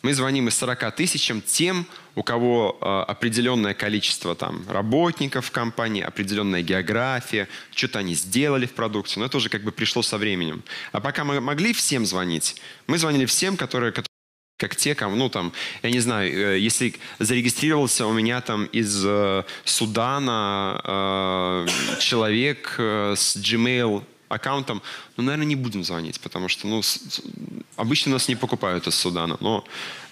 Мы 0.03 0.13
звоним 0.13 0.49
из 0.49 0.57
40 0.57 0.95
тысячам 0.97 1.41
тем, 1.41 1.87
у 2.15 2.23
кого 2.23 2.77
э, 2.81 2.85
определенное 3.09 3.73
количество 3.73 4.35
там, 4.35 4.65
работников 4.67 5.45
в 5.45 5.51
компании, 5.51 6.03
определенная 6.03 6.61
география, 6.61 7.47
что-то 7.73 7.99
они 7.99 8.13
сделали 8.13 8.65
в 8.65 8.73
продукте, 8.73 9.21
но 9.21 9.27
это 9.27 9.37
уже 9.37 9.47
как 9.47 9.63
бы 9.63 9.71
пришло 9.71 10.01
со 10.01 10.17
временем. 10.17 10.61
А 10.91 10.99
пока 10.99 11.23
мы 11.23 11.39
могли 11.39 11.71
всем 11.71 12.05
звонить, 12.05 12.61
мы 12.85 12.97
звонили 12.97 13.25
всем, 13.25 13.55
которые, 13.55 13.93
которые 13.93 14.09
как 14.57 14.75
те, 14.75 14.93
кому, 14.93 15.15
ну 15.15 15.29
там, 15.29 15.53
я 15.83 15.89
не 15.89 16.01
знаю, 16.01 16.55
э, 16.55 16.59
если 16.59 16.95
зарегистрировался 17.19 18.05
у 18.05 18.11
меня 18.11 18.41
там 18.41 18.65
из 18.65 19.05
э, 19.05 19.43
Судана 19.63 20.81
э, 20.83 21.99
человек 21.99 22.75
э, 22.77 23.13
с 23.15 23.37
Gmail 23.37 24.03
аккаунтом, 24.33 24.81
ну, 25.17 25.23
наверное, 25.23 25.45
не 25.45 25.55
будем 25.55 25.83
звонить, 25.83 26.19
потому 26.19 26.49
что, 26.49 26.67
ну, 26.67 26.81
с, 26.81 27.21
обычно 27.75 28.11
нас 28.13 28.27
не 28.27 28.35
покупают 28.35 28.87
из 28.87 28.95
Судана, 28.95 29.37
но 29.39 29.65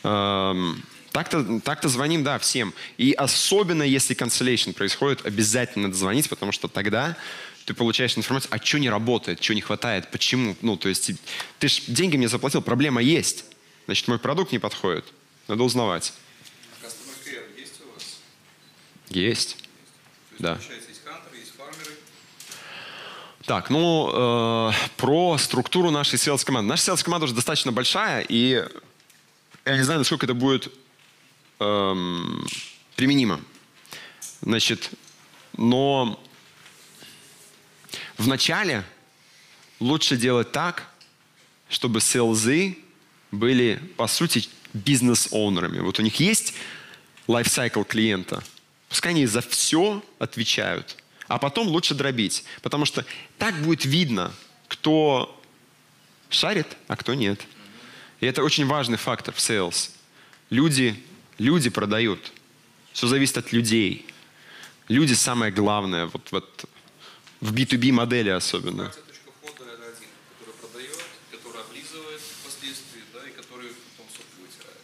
э, 0.04 0.74
так-то, 1.12 1.60
так-то 1.60 1.90
звоним, 1.90 2.24
да, 2.24 2.40
всем. 2.40 2.74
И 2.98 3.12
особенно, 3.14 3.84
если 3.84 4.16
cancellation 4.16 4.74
происходит, 4.74 5.26
обязательно 5.26 5.88
надо 5.88 5.98
звонить, 5.98 6.30
потому 6.30 6.52
что 6.52 6.68
тогда 6.68 7.18
ты 7.66 7.74
получаешь 7.74 8.18
информацию, 8.18 8.50
а 8.54 8.64
что 8.64 8.80
не 8.80 8.90
работает, 8.90 9.44
что 9.44 9.54
не 9.54 9.62
хватает, 9.62 10.10
почему. 10.12 10.56
Ну, 10.62 10.78
то 10.78 10.90
есть 10.90 11.12
ты 11.60 11.68
же 11.68 11.82
деньги 11.88 12.18
мне 12.18 12.28
заплатил, 12.28 12.62
проблема 12.62 13.02
есть. 13.02 13.46
Значит, 13.86 14.08
мой 14.08 14.20
продукт 14.20 14.52
не 14.52 14.60
подходит. 14.60 15.06
Надо 15.48 15.64
узнавать. 15.64 16.14
Care 17.26 17.60
есть 17.60 17.74
у 17.82 17.94
вас? 17.94 18.04
Есть. 19.10 19.58
Есть, 19.58 19.58
Да. 20.40 20.56
получается, 20.56 20.90
есть 20.90 21.04
хантеры, 21.04 21.38
есть 21.38 21.52
фармеры. 21.56 21.98
Так, 23.52 23.70
ну, 23.70 24.10
э, 24.14 24.72
про 24.96 25.38
структуру 25.38 25.92
нашей 25.92 26.16
sales 26.16 26.46
команды. 26.46 26.70
Наша 26.70 26.90
sales 26.90 27.04
команда 27.04 27.26
уже 27.26 27.34
достаточно 27.34 27.74
большая, 27.74 28.26
и 28.30 28.66
я 29.66 29.76
не 29.76 29.84
знаю, 29.84 30.00
насколько 30.00 30.26
это 30.26 30.34
будет 30.34 30.72
эм, 31.60 32.48
применимо. 32.96 33.42
Значит, 34.40 34.92
но 35.58 36.18
вначале 38.18 38.86
лучше 39.82 40.16
делать 40.16 40.54
так, 40.54 40.88
чтобы 41.68 42.00
селзы 42.00 42.78
были, 43.32 43.82
по 43.98 44.08
сути, 44.08 44.48
бизнес-оунерами. 44.72 45.82
Вот 45.82 46.00
у 46.00 46.04
них 46.04 46.22
есть 46.22 46.54
лайфсайкл 47.28 47.84
клиента. 47.84 48.46
Пускай 48.88 49.12
они 49.12 49.26
за 49.26 49.42
все 49.42 50.02
отвечают. 50.20 51.01
А 51.32 51.38
потом 51.38 51.70
лучше 51.70 51.96
дробить. 51.96 52.44
Потому 52.62 52.84
что 52.86 53.06
так 53.38 53.56
будет 53.62 53.86
видно, 53.86 54.34
кто 54.68 55.42
шарит, 56.30 56.68
а 56.90 56.98
кто 56.98 57.14
нет. 57.14 57.40
И 58.20 58.26
это 58.26 58.44
очень 58.44 58.66
важный 58.66 58.98
фактор 58.98 59.34
в 59.34 59.38
sales. 59.38 59.92
Люди, 60.50 61.02
люди 61.38 61.70
продают. 61.70 62.34
Все 62.92 63.08
зависит 63.08 63.38
от 63.38 63.54
людей. 63.54 64.06
Люди 64.90 65.14
самое 65.14 65.54
главное, 65.54 66.08
вот, 66.08 66.32
вот 66.32 66.66
в 67.40 67.54
B2B 67.54 67.94
модели 67.94 68.30
особенно. 68.30 68.84
Карте 68.84 69.00
точка 69.08 69.32
входа 69.32 69.72
это 69.72 69.84
один, 69.84 70.10
который 70.38 70.54
продает, 70.60 71.06
который 71.32 71.62
облизывает 71.62 72.20
впоследствии, 72.20 73.04
да, 73.14 73.20
и 73.26 73.32
который 73.32 73.70
потом 73.70 74.12
сопли 74.12 74.42
вытирает. 74.42 74.84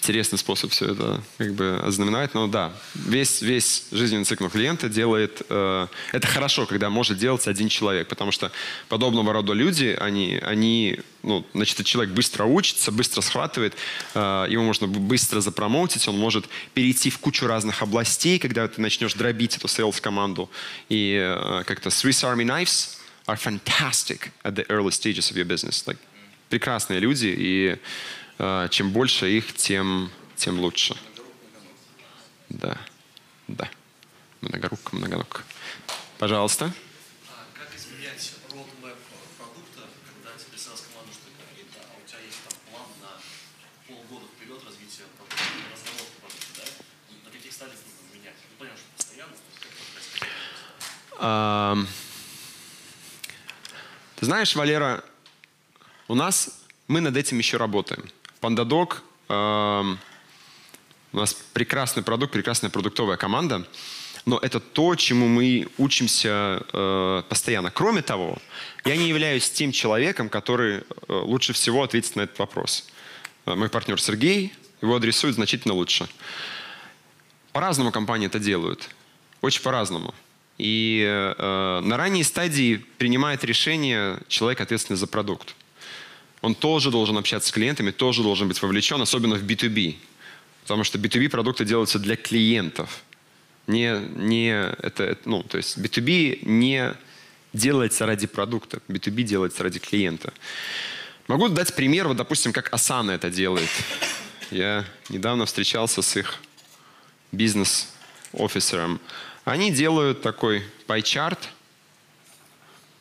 Интересный 0.00 0.38
способ 0.38 0.70
все 0.70 0.92
это 0.92 1.22
как 1.36 1.52
бы 1.52 1.78
ознаменовать, 1.84 2.34
но 2.34 2.46
да, 2.46 2.72
весь, 2.94 3.42
весь 3.42 3.84
жизненный 3.92 4.24
цикл 4.24 4.48
клиента 4.48 4.88
делает... 4.88 5.42
Э, 5.50 5.88
это 6.12 6.26
хорошо, 6.26 6.64
когда 6.66 6.88
может 6.88 7.18
делать 7.18 7.46
один 7.46 7.68
человек, 7.68 8.08
потому 8.08 8.32
что 8.32 8.50
подобного 8.88 9.32
рода 9.32 9.52
люди, 9.52 9.96
они, 10.00 10.40
они 10.42 11.00
ну, 11.22 11.44
значит, 11.52 11.84
человек 11.84 12.14
быстро 12.14 12.44
учится, 12.44 12.90
быстро 12.90 13.20
схватывает, 13.20 13.74
э, 14.14 14.46
его 14.48 14.62
можно 14.62 14.86
быстро 14.86 15.40
запромоутить, 15.40 16.08
он 16.08 16.18
может 16.18 16.46
перейти 16.72 17.10
в 17.10 17.18
кучу 17.18 17.46
разных 17.46 17.82
областей, 17.82 18.38
когда 18.38 18.66
ты 18.68 18.80
начнешь 18.80 19.12
дробить 19.12 19.56
эту 19.56 19.68
sales-команду. 19.68 20.50
И 20.88 21.14
э, 21.20 21.62
как-то 21.66 21.90
Swiss 21.90 22.24
Army 22.24 22.44
Knives 22.44 22.96
are 23.26 23.36
fantastic 23.36 24.32
at 24.44 24.54
the 24.54 24.64
early 24.70 24.90
stages 24.90 25.30
of 25.30 25.36
your 25.36 25.46
business. 25.46 25.84
Like, 25.86 25.98
прекрасные 26.48 27.00
люди, 27.00 27.34
и 27.36 27.78
чем 28.70 28.90
больше 28.90 29.30
их, 29.30 29.54
тем, 29.54 30.10
тем 30.36 30.60
лучше. 30.60 30.96
Да, 32.48 32.78
да. 33.48 33.70
Многорук, 34.40 34.92
многоног. 34.92 35.44
Пожалуйста. 36.18 36.72
Ты 54.16 54.26
знаешь, 54.26 54.54
Валера, 54.54 55.02
у 56.08 56.14
нас, 56.14 56.50
мы 56.88 57.00
над 57.00 57.16
этим 57.16 57.38
еще 57.38 57.56
работаем. 57.56 58.10
Пандадок, 58.40 59.02
эм, 59.28 59.98
у 61.12 61.16
нас 61.16 61.34
прекрасный 61.52 62.02
продукт, 62.02 62.32
прекрасная 62.32 62.70
продуктовая 62.70 63.18
команда, 63.18 63.66
но 64.24 64.38
это 64.38 64.60
то, 64.60 64.94
чему 64.94 65.28
мы 65.28 65.68
учимся 65.76 66.62
э, 66.72 67.22
постоянно. 67.28 67.70
Кроме 67.70 68.00
того, 68.00 68.38
я 68.84 68.96
не 68.96 69.08
являюсь 69.08 69.50
тем 69.50 69.72
человеком, 69.72 70.30
который 70.30 70.78
э, 70.78 70.82
лучше 71.08 71.52
всего 71.52 71.82
ответит 71.82 72.16
на 72.16 72.22
этот 72.22 72.38
вопрос. 72.38 72.88
Э, 73.44 73.54
Мой 73.54 73.68
партнер 73.68 74.00
Сергей 74.00 74.54
его 74.80 74.96
адресует 74.96 75.34
значительно 75.34 75.74
лучше. 75.74 76.08
По-разному 77.52 77.92
компании 77.92 78.26
это 78.26 78.38
делают. 78.38 78.88
Очень 79.42 79.62
по-разному. 79.62 80.14
И 80.56 81.04
э, 81.06 81.80
на 81.82 81.96
ранней 81.98 82.24
стадии 82.24 82.76
принимает 82.96 83.44
решение 83.44 84.18
человек, 84.28 84.60
ответственный 84.60 84.96
за 84.96 85.06
продукт. 85.06 85.54
Он 86.42 86.54
тоже 86.54 86.90
должен 86.90 87.18
общаться 87.18 87.48
с 87.48 87.52
клиентами, 87.52 87.90
тоже 87.90 88.22
должен 88.22 88.48
быть 88.48 88.60
вовлечен, 88.62 89.00
особенно 89.00 89.36
в 89.36 89.42
B2B. 89.42 89.96
Потому 90.62 90.84
что 90.84 90.98
B2B 90.98 91.28
продукты 91.28 91.64
делаются 91.64 91.98
для 91.98 92.16
клиентов. 92.16 93.02
Не, 93.66 94.00
не 94.16 94.50
это, 94.50 95.18
ну, 95.24 95.42
то 95.42 95.58
есть 95.58 95.78
B2B 95.78 96.46
не 96.46 96.94
делается 97.52 98.06
ради 98.06 98.26
продукта, 98.26 98.80
B2B 98.88 99.22
делается 99.22 99.62
ради 99.62 99.78
клиента. 99.78 100.32
Могу 101.28 101.48
дать 101.48 101.74
пример, 101.74 102.08
вот, 102.08 102.16
допустим, 102.16 102.52
как 102.52 102.72
Asana 102.72 103.12
это 103.12 103.30
делает. 103.30 103.70
Я 104.50 104.84
недавно 105.08 105.46
встречался 105.46 106.02
с 106.02 106.16
их 106.16 106.40
бизнес-офисером. 107.30 109.00
Они 109.44 109.70
делают 109.70 110.22
такой 110.22 110.64
пай-чарт, 110.86 111.48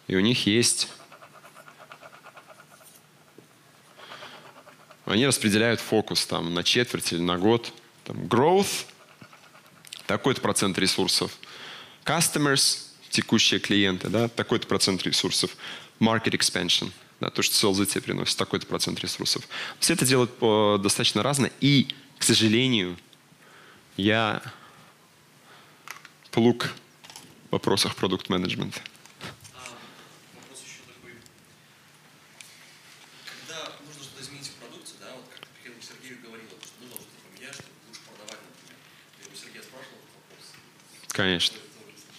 и 0.08 0.16
у 0.16 0.20
них 0.20 0.46
есть... 0.46 0.90
Они 5.10 5.26
распределяют 5.26 5.80
фокус 5.80 6.26
там 6.26 6.54
на 6.54 6.64
четверть 6.64 7.12
или 7.14 7.20
на 7.22 7.38
год. 7.38 7.74
Там, 8.04 8.18
growth, 8.18 8.86
такой-то 10.06 10.40
процент 10.40 10.78
ресурсов. 10.78 11.32
Customers, 12.06 12.84
текущие 13.10 13.60
клиенты, 13.60 14.08
да, 14.10 14.28
такой-то 14.28 14.68
процент 14.68 15.04
ресурсов. 15.04 15.58
Market 16.00 16.32
expansion, 16.38 16.92
да, 17.20 17.32
то, 17.32 17.42
что 17.42 17.56
селзы 17.56 17.88
тебе 17.88 18.02
приносит, 18.02 18.38
такой-то 18.38 18.68
процент 18.68 19.00
ресурсов. 19.00 19.48
Все 19.80 19.94
это 19.94 20.06
делают 20.06 20.38
по- 20.38 20.78
достаточно 20.82 21.24
разно. 21.24 21.50
И, 21.60 21.88
к 22.20 22.24
сожалению, 22.24 22.96
я 23.98 24.44
плуг 26.30 26.70
в 27.50 27.54
вопросах 27.54 27.96
продукт-менеджмента. 27.96 28.80
А 29.56 29.70
вопрос 30.36 30.62
еще 30.64 30.86
такой. 30.88 31.14
Когда 33.26 33.74
нужно 33.86 34.04
что-то 34.04 34.22
изменить 34.24 34.48
в 34.48 34.54
продукте, 34.54 34.94
да, 35.02 35.12
вот 35.18 35.26
как 35.28 35.42
ты 35.42 35.48
приходил 35.52 35.82
к 35.82 35.84
Сергею 35.84 36.20
и 36.20 36.24
говорил, 36.24 36.48
что 36.64 36.80
нужно 36.80 36.96
что-то 36.96 37.20
поменять, 37.28 37.56
чтобы 37.60 37.76
лучше 37.90 38.02
продавать, 38.08 38.40
например. 38.40 38.78
Ты 39.20 39.28
у 39.28 39.36
Сергея 39.36 39.64
спрашивал 39.68 40.00
этот 40.00 40.16
вопрос? 40.16 40.46
Конечно. 41.10 41.58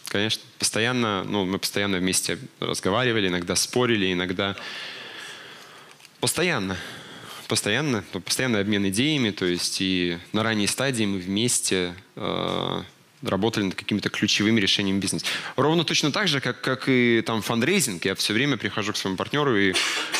Конечно. 0.08 0.42
Постоянно, 0.58 1.24
ну, 1.24 1.44
мы 1.44 1.58
постоянно 1.58 1.98
вместе 1.98 2.38
разговаривали, 2.58 3.28
иногда 3.28 3.54
спорили, 3.56 4.12
иногда... 4.12 4.56
Постоянно. 6.20 6.76
Постоянно. 7.48 8.04
ну, 8.12 8.20
Постоянный 8.20 8.60
обмен 8.60 8.88
идеями. 8.88 9.30
То 9.30 9.46
есть 9.46 9.80
и 9.80 10.18
на 10.32 10.42
ранней 10.42 10.66
стадии 10.66 11.04
мы 11.04 11.18
вместе 11.18 11.94
э, 12.16 12.82
работали 13.22 13.64
над 13.64 13.74
какими-то 13.74 14.08
ключевыми 14.08 14.60
решениями 14.60 14.98
бизнеса. 14.98 15.26
Ровно 15.56 15.84
точно 15.84 16.12
так 16.12 16.28
же, 16.28 16.40
как, 16.40 16.60
как 16.60 16.88
и 16.88 17.22
там 17.24 17.42
фандрейзинг. 17.42 18.04
Я 18.04 18.14
все 18.14 18.32
время 18.32 18.56
прихожу 18.56 18.92
к 18.92 18.96
своему 18.96 19.16
партнеру, 19.16 19.56
и 19.56 19.74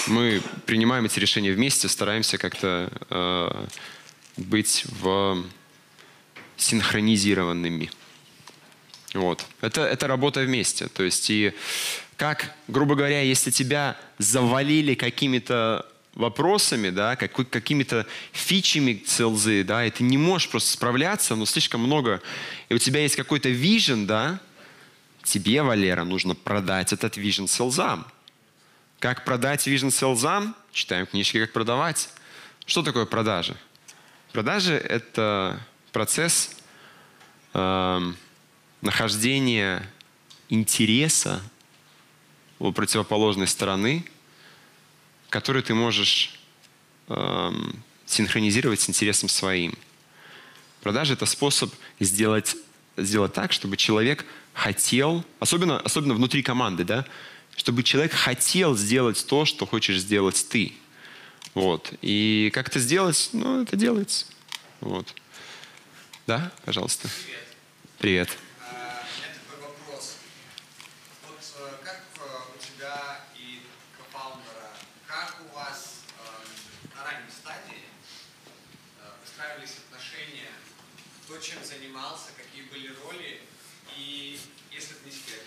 мы 0.06 0.42
принимаем 0.66 1.05
эти 1.05 1.18
решения 1.18 1.52
вместе, 1.52 1.88
стараемся 1.88 2.38
как-то 2.38 2.90
э, 3.10 3.66
быть 4.36 4.84
в 5.01 5.44
синхронизированными. 6.56 7.90
Вот. 9.15 9.45
Это, 9.61 9.82
это 9.82 10.07
работа 10.07 10.41
вместе. 10.41 10.89
То 10.89 11.03
есть 11.03 11.31
и 11.31 11.53
как, 12.16 12.55
грубо 12.69 12.95
говоря, 12.95 13.23
если 13.23 13.51
тебя 13.51 13.97
завалили 14.19 14.95
какими-то 14.95 15.87
вопросами, 16.15 16.91
да, 16.91 17.16
какой, 17.16 17.45
какими-то 17.45 18.07
фичами 18.32 19.03
селзы, 19.07 19.65
да, 19.65 19.87
и 19.87 19.91
ты 19.91 20.03
не 20.03 20.19
можешь 20.19 20.49
просто 20.49 20.73
справляться, 20.73 21.35
но 21.35 21.47
слишком 21.47 21.81
много, 21.81 22.20
и 22.69 22.74
у 22.74 22.78
тебя 22.78 23.01
есть 23.01 23.16
какой-то 23.16 23.49
вижен, 23.49 24.07
да, 24.07 24.41
тебе, 25.23 25.62
Валера, 25.62 26.05
нужно 26.05 26.35
продать 26.35 26.93
этот 26.93 27.16
вижен 27.16 27.49
селзам. 27.49 28.07
Как 28.99 29.24
продать 29.24 29.66
вижен 29.66 29.91
селзам? 29.91 30.55
Читаем 30.73 31.07
книжки, 31.07 31.41
как 31.41 31.53
продавать. 31.53 32.11
Что 32.66 32.82
такое 32.82 33.07
продажи? 33.07 33.57
Продажи– 34.32 34.74
это 34.74 35.59
процесс 35.91 36.51
э, 37.55 38.12
нахождения 38.81 39.89
интереса 40.48 41.43
у 42.59 42.73
противоположной 42.73 43.47
стороны, 43.47 44.05
который 45.28 45.62
ты 45.62 45.74
можешь 45.74 46.39
э, 47.09 47.52
синхронизировать 48.07 48.81
с 48.81 48.89
интересом 48.89 49.28
своим. 49.28 49.74
Продажа– 50.82 51.12
это 51.15 51.27
способ 51.27 51.73
сделать, 52.01 52.57
сделать 52.97 53.32
так, 53.32 53.52
чтобы 53.52 53.77
человек 53.77 54.24
хотел, 54.52 55.24
особенно, 55.39 55.78
особенно 55.81 56.15
внутри 56.15 56.43
команды, 56.43 56.85
да, 56.85 57.07
чтобы 57.57 57.82
человек 57.82 58.12
хотел 58.12 58.77
сделать 58.77 59.24
то, 59.27 59.44
что 59.44 59.66
хочешь 59.66 59.98
сделать 59.98 60.47
ты. 60.48 60.73
Вот. 61.55 61.93
И 62.01 62.51
как 62.55 62.69
это 62.69 62.78
сделать? 62.78 63.31
Ну, 63.32 63.62
это 63.62 63.77
делается. 63.77 64.27
Вот. 64.81 65.15
Да, 66.27 66.52
пожалуйста. 66.65 67.09
Привет. 67.98 68.28
Привет. 68.28 68.39
А, 68.61 69.02
У 69.02 69.19
меня 69.19 69.35
такой 69.35 69.69
вопрос. 69.69 70.15
Вот 71.27 71.39
э, 71.59 71.85
как 71.85 72.02
э, 72.16 72.20
у 72.55 72.59
тебя 72.65 73.27
и 73.36 73.62
кофаундера, 73.98 74.70
как 75.07 75.43
у 75.44 75.55
вас 75.55 76.05
э, 76.19 76.94
на 76.97 77.05
ранней 77.05 77.31
стадии 77.31 77.82
э, 79.01 79.11
выстраивались 79.20 79.77
отношения, 79.85 80.55
кто 81.24 81.36
чем 81.39 81.59
занимался, 81.65 82.31
какие 82.36 82.62
были 82.70 82.94
роли, 83.05 83.40
и 83.98 84.39
если 84.70 84.97
это 84.97 85.05
не 85.05 85.12
секрет, 85.12 85.43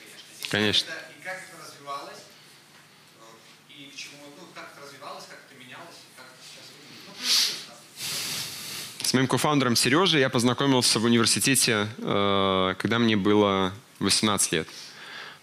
конечно. 0.53 0.91
И 1.19 1.23
как 1.23 1.33
это- 1.33 1.65
развивалось, 1.65 2.19
э, 3.69 3.73
и 3.73 3.89
к 3.91 3.95
чему, 3.95 4.21
ну, 4.37 4.47
как 4.53 4.69
это 4.73 4.85
развивалось, 4.85 5.25
как 5.27 5.39
это 5.49 5.59
менялось, 5.59 5.97
и 5.97 6.15
как 6.15 6.27
это 6.27 6.43
сейчас 6.47 6.69
выглядит. 6.69 7.57
Ну. 8.99 9.05
С 9.07 9.13
моим 9.13 9.27
кофаундером 9.27 9.75
Сережей 9.75 10.19
я 10.21 10.29
познакомился 10.29 10.99
в 10.99 11.05
университете, 11.05 11.87
э, 11.97 12.75
когда 12.77 12.99
мне 12.99 13.15
было 13.15 13.73
18 13.99 14.51
лет. 14.51 14.67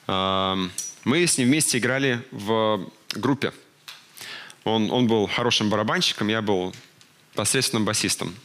Э, 0.07 0.69
Мы 1.05 1.27
с 1.27 1.39
ним 1.39 1.49
вместе 1.49 1.79
играли 1.79 2.23
в 2.31 2.87
группе. 3.15 3.55
Он, 4.65 4.91
он 4.91 5.07
был 5.07 5.27
хорошим 5.27 5.71
барабанщиком, 5.71 6.29
я 6.29 6.43
был 6.43 6.75
посредственным 7.35 7.87
басистом. 7.87 8.37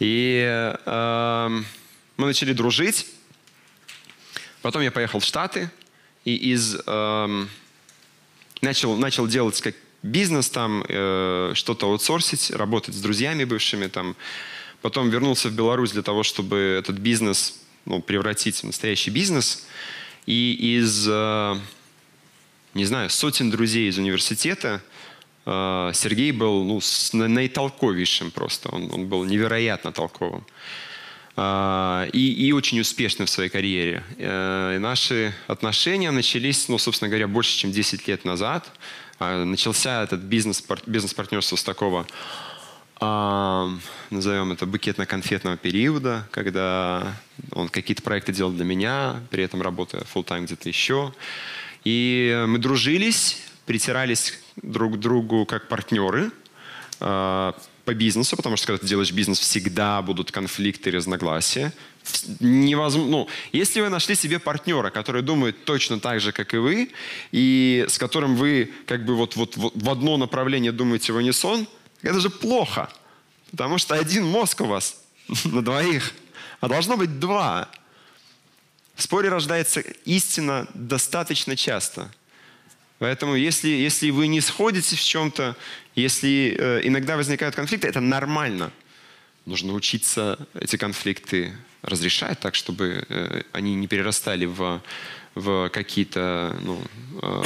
И 0.00 0.42
э, 0.84 1.48
мы 2.16 2.26
начали 2.26 2.52
дружить. 2.52 3.06
Потом 4.60 4.82
я 4.82 4.90
поехал 4.90 5.20
в 5.20 5.24
Штаты 5.24 5.70
и 6.28 6.52
из 6.52 6.76
эм, 6.86 7.48
начал, 8.60 8.96
начал 8.96 9.26
делать 9.26 9.60
как 9.62 9.74
бизнес 10.02 10.50
там, 10.50 10.84
э, 10.86 11.52
что-то 11.54 11.86
аутсорсить, 11.86 12.50
работать 12.50 12.94
с 12.94 13.00
друзьями 13.00 13.44
бывшими 13.44 13.86
там. 13.86 14.14
Потом 14.82 15.08
вернулся 15.08 15.48
в 15.48 15.54
Беларусь 15.54 15.92
для 15.92 16.02
того, 16.02 16.22
чтобы 16.22 16.56
этот 16.78 16.98
бизнес 16.98 17.60
ну, 17.84 18.02
превратить 18.02 18.62
в 18.62 18.64
настоящий 18.64 19.10
бизнес. 19.10 19.66
И 20.26 20.76
из, 20.76 21.06
э, 21.08 21.56
не 22.74 22.84
знаю, 22.84 23.08
сотен 23.08 23.50
друзей 23.50 23.88
из 23.88 23.96
университета 23.96 24.82
э, 25.46 25.92
Сергей 25.94 26.32
был 26.32 26.62
ну, 26.64 26.80
наитолковейшим 27.12 28.30
просто. 28.30 28.68
Он, 28.68 28.92
он 28.92 29.06
был 29.06 29.24
невероятно 29.24 29.92
толковым. 29.92 30.44
А, 31.40 32.08
и, 32.12 32.48
и 32.48 32.50
очень 32.50 32.80
успешным 32.80 33.26
в 33.26 33.30
своей 33.30 33.48
карьере. 33.48 34.02
Э, 34.16 34.74
и 34.74 34.78
наши 34.80 35.32
отношения 35.46 36.10
начались, 36.10 36.68
ну, 36.68 36.78
собственно 36.78 37.08
говоря, 37.08 37.28
больше, 37.28 37.56
чем 37.56 37.70
10 37.70 38.08
лет 38.08 38.24
назад. 38.24 38.68
А, 39.20 39.44
Начался 39.44 40.02
этот 40.02 40.18
бизнес, 40.22 40.60
пар- 40.60 40.82
бизнес-партнерство 40.84 41.54
с 41.54 41.62
такого, 41.62 42.08
а, 42.98 43.70
назовем 44.10 44.50
это, 44.50 44.66
букетно-конфетного 44.66 45.56
периода, 45.56 46.26
когда 46.32 47.14
он 47.52 47.68
какие-то 47.68 48.02
проекты 48.02 48.32
делал 48.32 48.50
для 48.50 48.64
меня, 48.64 49.20
при 49.30 49.44
этом 49.44 49.62
работая 49.62 50.02
full 50.12 50.24
time 50.24 50.42
где-то 50.42 50.68
еще. 50.68 51.14
И 51.84 52.44
мы 52.48 52.58
дружились, 52.58 53.40
притирались 53.64 54.40
друг 54.56 54.94
к 54.94 54.96
другу 54.96 55.46
как 55.46 55.68
партнеры 55.68 56.32
по 57.88 57.94
бизнесу, 57.94 58.36
потому 58.36 58.58
что 58.58 58.66
когда 58.66 58.80
ты 58.82 58.86
делаешь 58.86 59.12
бизнес, 59.12 59.38
всегда 59.38 60.02
будут 60.02 60.30
конфликты 60.30 60.90
разногласия. 60.90 61.72
Невозможно. 62.38 63.10
Ну, 63.10 63.28
если 63.50 63.80
вы 63.80 63.88
нашли 63.88 64.14
себе 64.14 64.38
партнера, 64.38 64.90
который 64.90 65.22
думает 65.22 65.64
точно 65.64 65.98
так 65.98 66.20
же, 66.20 66.32
как 66.32 66.52
и 66.52 66.58
вы, 66.58 66.90
и 67.32 67.86
с 67.88 67.96
которым 67.96 68.36
вы 68.36 68.70
как 68.84 69.06
бы 69.06 69.16
вот, 69.16 69.36
вот, 69.36 69.56
вот 69.56 69.72
в 69.74 69.88
одно 69.88 70.18
направление 70.18 70.70
думаете 70.70 71.14
в 71.14 71.16
унисон, 71.16 71.66
это 72.02 72.20
же 72.20 72.28
плохо. 72.28 72.90
Потому 73.52 73.78
что 73.78 73.94
один 73.94 74.26
мозг 74.26 74.60
у 74.60 74.66
вас 74.66 75.00
на 75.46 75.62
двоих, 75.62 76.12
а 76.60 76.68
должно 76.68 76.98
быть 76.98 77.18
два. 77.18 77.70
В 78.96 79.02
споре 79.02 79.30
рождается 79.30 79.80
истина 80.04 80.66
достаточно 80.74 81.56
часто. 81.56 82.10
Поэтому 82.98 83.34
если, 83.36 83.68
если 83.68 84.10
вы 84.10 84.26
не 84.26 84.40
сходитесь 84.40 84.98
в 84.98 85.04
чем-то, 85.04 85.56
если 85.94 86.56
э, 86.58 86.80
иногда 86.84 87.16
возникают 87.16 87.54
конфликты, 87.54 87.88
это 87.88 88.00
нормально. 88.00 88.72
Нужно 89.46 89.72
учиться 89.72 90.38
эти 90.54 90.76
конфликты 90.76 91.52
разрешать 91.82 92.40
так, 92.40 92.54
чтобы 92.54 93.04
э, 93.08 93.42
они 93.52 93.74
не 93.74 93.86
перерастали 93.86 94.46
в, 94.46 94.82
в 95.34 95.68
какие-то 95.70 96.56
ну, 96.62 96.82
э, 97.22 97.42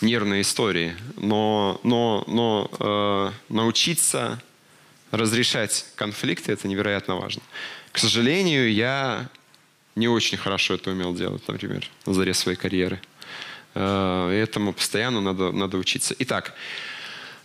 нервные 0.00 0.42
истории. 0.42 0.96
Но, 1.16 1.80
но, 1.82 2.24
но 2.26 2.70
э, 2.80 3.52
научиться 3.52 4.42
разрешать 5.10 5.86
конфликты– 5.94 6.52
это 6.54 6.68
невероятно 6.68 7.16
важно. 7.16 7.42
К 7.92 7.98
сожалению, 7.98 8.72
я 8.72 9.28
не 9.94 10.08
очень 10.08 10.38
хорошо 10.38 10.74
это 10.74 10.90
умел 10.90 11.14
делать, 11.14 11.42
например, 11.48 11.88
на 12.06 12.14
заре 12.14 12.34
своей 12.34 12.56
карьеры. 12.56 13.00
Э, 13.80 14.30
Этому 14.42 14.72
постоянно 14.72 15.20
надо, 15.20 15.52
надо 15.52 15.76
учиться. 15.76 16.14
Итак, 16.18 16.54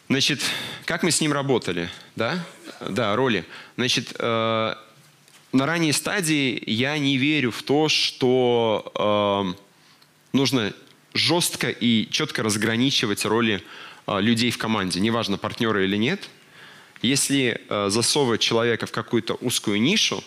значит, 0.10 0.42
как 0.86 1.04
мы 1.04 1.12
с 1.12 1.22
ним 1.22 1.32
работали, 1.32 1.90
да? 2.16 2.44
Да, 2.82 3.16
роли. 3.16 3.46
Значит, 3.76 4.16
э, 4.18 4.74
на 5.52 5.66
ранней 5.66 5.92
стадии 5.92 6.62
я 6.66 6.98
не 6.98 7.18
верю 7.18 7.52
в 7.52 7.62
то, 7.62 7.88
что 7.88 9.54
э, 9.56 10.36
нужно 10.36 10.74
жестко 11.14 11.70
и 11.70 12.10
четко 12.10 12.42
разграничивать 12.42 13.26
роли 13.26 13.64
э, 14.08 14.20
людей 14.20 14.50
в 14.50 14.58
команде, 14.58 15.00
неважно, 15.00 15.38
партнеры 15.38 15.86
или 15.86 15.98
нет. 15.98 16.30
Если 17.04 17.62
э, 17.70 17.90
засовывать 17.90 18.42
человека 18.42 18.88
в 18.88 18.92
какую-то 18.92 19.36
узкую 19.36 19.80
нишу, 19.80 20.24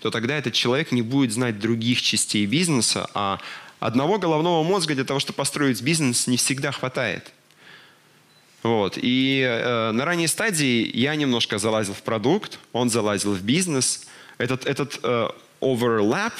то 0.00 0.10
тогда 0.10 0.36
этот 0.36 0.52
человек 0.52 0.90
не 0.90 1.02
будет 1.02 1.32
знать 1.32 1.60
других 1.60 2.02
частей 2.02 2.44
бизнеса, 2.44 3.08
а 3.14 3.38
одного 3.84 4.18
головного 4.18 4.62
мозга 4.62 4.94
для 4.94 5.04
того, 5.04 5.20
чтобы 5.20 5.36
построить 5.36 5.82
бизнес, 5.82 6.26
не 6.26 6.38
всегда 6.38 6.72
хватает. 6.72 7.32
Вот. 8.62 8.96
И 8.96 9.42
э, 9.46 9.90
на 9.90 10.06
ранней 10.06 10.26
стадии 10.26 10.90
я 10.96 11.14
немножко 11.16 11.58
залазил 11.58 11.92
в 11.92 12.00
продукт, 12.00 12.58
он 12.72 12.88
залазил 12.88 13.34
в 13.34 13.42
бизнес. 13.42 14.06
Этот, 14.38 14.64
этот 14.64 14.98
э, 15.02 15.28
overlap, 15.60 16.32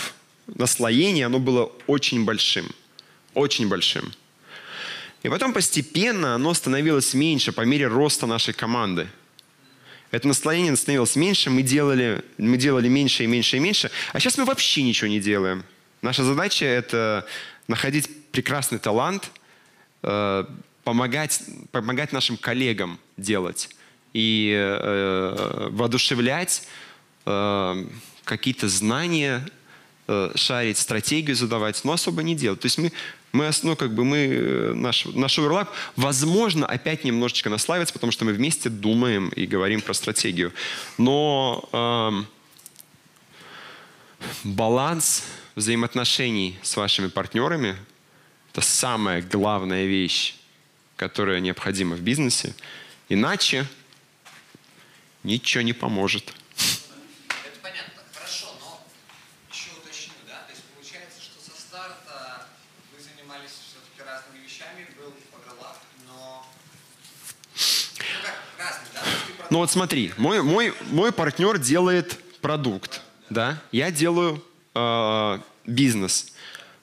наслоение, 0.47 1.27
оно 1.27 1.39
было 1.39 1.71
очень 1.87 2.25
большим. 2.25 2.67
Очень 3.35 3.69
большим. 3.69 4.11
И 5.23 5.29
потом 5.29 5.53
постепенно 5.53 6.37
оно 6.37 6.55
становилось 6.55 7.13
меньше 7.13 7.53
по 7.53 7.61
мере 7.61 7.89
роста 7.89 8.27
нашей 8.27 8.55
команды. 8.55 9.07
Это 10.11 10.27
наслоение 10.29 10.75
становилось 10.77 11.15
меньше, 11.15 11.51
мы 11.51 11.61
делали, 11.61 12.25
мы 12.39 12.57
делали 12.57 12.89
меньше 12.89 13.25
и 13.25 13.27
меньше 13.27 13.59
и 13.59 13.61
меньше. 13.61 13.91
А 14.15 14.21
сейчас 14.21 14.39
мы 14.39 14.47
вообще 14.47 14.83
ничего 14.83 15.09
не 15.09 15.21
делаем. 15.21 15.63
Наша 16.05 16.23
задача– 16.23 16.65
это 16.67 17.27
находить 17.67 18.11
прекрасный 18.31 18.79
талант, 18.79 19.31
э, 20.03 20.45
помогать, 20.85 21.41
помогать 21.73 22.13
нашим 22.13 22.37
коллегам 22.37 22.99
делать 23.17 23.71
и 24.13 24.53
э, 24.55 25.69
воодушевлять, 25.71 26.69
э, 27.25 27.87
какие-то 28.25 28.69
знания 28.69 29.49
э, 30.07 30.33
шарить, 30.35 30.77
стратегию 30.77 31.37
задавать, 31.37 31.83
но 31.85 31.93
особо 31.93 32.23
не 32.23 32.35
делать. 32.35 32.61
То 32.61 32.67
есть 32.67 32.77
мы, 32.77 32.93
мы, 33.33 33.51
ну, 33.63 33.75
как 33.75 33.95
бы 33.95 34.05
мы, 34.05 34.19
э, 34.19 34.73
наш, 34.75 35.07
наш 35.07 35.39
оверлап, 35.39 35.71
возможно, 35.97 36.67
опять 36.67 37.05
немножечко 37.05 37.49
наслаивается, 37.49 37.95
потому 37.95 38.13
что 38.13 38.27
мы 38.27 38.35
вместе 38.35 38.69
думаем 38.69 39.31
и 39.31 39.47
говорим 39.47 39.81
про 39.81 39.95
стратегию. 39.95 40.53
Но 40.99 41.67
эм, 41.73 42.27
баланс 44.45 45.25
взаимоотношений 45.55 46.59
с 46.63 46.77
вашими 46.77 47.09
партнерами– 47.09 47.77
это 48.53 48.61
самая 48.61 49.23
главная 49.23 49.87
вещь 49.87 50.35
которое 50.97 51.41
необходимо 51.41 51.97
в 51.97 52.01
бизнесе. 52.01 52.55
Иначе 53.09 53.67
ничего 55.23 55.63
не 55.63 55.73
поможет. 55.73 56.33
Это 57.29 57.59
понятно. 57.63 58.03
Хорошо, 58.15 58.47
но 58.61 58.87
еще 59.51 59.71
уточню, 59.73 60.13
да? 60.27 60.43
То 60.47 60.53
есть 60.53 60.63
получается, 60.75 61.21
что 61.21 61.39
со 61.41 61.61
старта 61.61 62.47
вы 62.97 63.03
занимались 63.03 63.51
все-таки 63.51 64.09
разными 64.09 64.45
вещами, 64.45 64.87
был 64.99 65.13
Погролав, 65.33 65.79
но... 66.07 66.47
Ну 67.57 68.05
как, 68.23 68.43
разные, 68.59 68.91
да? 68.95 69.47
Ну 69.51 69.59
вот 69.59 69.71
смотри, 69.71 70.13
мой, 70.17 70.43
мой, 70.43 70.75
мой 70.91 71.13
партнер 71.13 71.59
делает 71.59 72.19
продукт, 72.41 73.03
да, 73.31 73.61
я 73.73 73.91
делаю 73.91 74.45
э, 74.75 75.39
бизнес. 75.67 76.33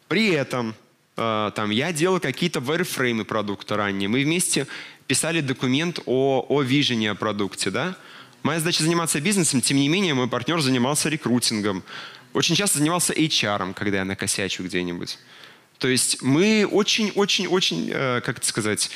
При 0.08 0.30
этом 0.30 0.76
э, 1.18 1.52
там, 1.56 1.70
я 1.70 1.94
делаю 1.94 2.22
какие-то 2.22 2.60
wireframe 2.60 3.24
продукта 3.24 3.78
ранее. 3.78 4.10
Мы 4.10 4.24
вместе 4.24 4.68
писали 5.08 5.42
документ 5.42 6.00
о, 6.06 6.46
о 6.48 6.62
вижене 6.62 7.12
о 7.12 7.16
продукте, 7.16 7.70
да. 7.70 7.96
Моя 8.44 8.60
задача 8.60 8.84
заниматься 8.84 9.22
бизнесом, 9.22 9.62
тем 9.62 9.78
не 9.78 9.88
менее, 9.88 10.14
мой 10.14 10.28
партнер 10.28 10.60
занимался 10.62 11.10
рекрутингом. 11.10 11.84
Очень 12.34 12.56
часто 12.56 12.80
занимался 12.80 13.14
HR, 13.14 13.74
когда 13.74 13.98
я 14.00 14.06
накосячу 14.06 14.64
где-нибудь. 14.64 15.20
То 15.78 15.88
есть 15.88 16.22
мы 16.22 16.66
очень-очень-очень, 16.66 17.90
э, 17.92 18.22
как 18.22 18.38
это 18.38 18.48
сказать, 18.48 18.90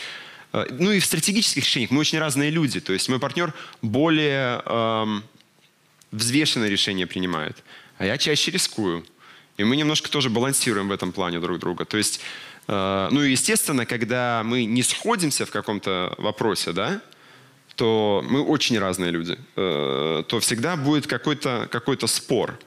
э, 0.53 0.67
ну 0.71 0.91
и 0.91 0.99
в 0.99 1.05
стратегических 1.05 1.63
решениях 1.63 1.91
мы 1.91 1.99
очень 1.99 2.19
разные 2.19 2.49
люди. 2.49 2.79
То 2.79 2.93
есть 2.93 3.09
мой 3.09 3.19
партнер 3.19 3.53
более 3.81 4.61
эм, 4.65 5.23
взвешенные 6.11 6.69
решения 6.69 7.07
принимает, 7.07 7.63
а 7.97 8.05
я 8.05 8.17
чаще 8.17 8.51
рискую. 8.51 9.05
И 9.57 9.63
мы 9.63 9.75
немножко 9.75 10.09
тоже 10.09 10.29
балансируем 10.29 10.89
в 10.89 10.91
этом 10.91 11.11
плане 11.11 11.39
друг 11.39 11.59
друга. 11.59 11.85
То 11.85 11.97
есть, 11.97 12.19
э, 12.67 13.07
ну 13.11 13.23
и 13.23 13.31
естественно, 13.31 13.85
когда 13.85 14.41
мы 14.43 14.65
не 14.65 14.83
сходимся 14.83 15.45
в 15.45 15.51
каком-то 15.51 16.13
вопросе, 16.17 16.73
да, 16.73 17.01
то 17.75 18.23
мы 18.29 18.41
очень 18.41 18.79
разные 18.79 19.11
люди, 19.11 19.37
э, 19.55 20.23
то 20.27 20.39
всегда 20.39 20.75
будет 20.75 21.07
какой-то 21.07 21.67
какой 21.71 21.97
спор. 22.07 22.57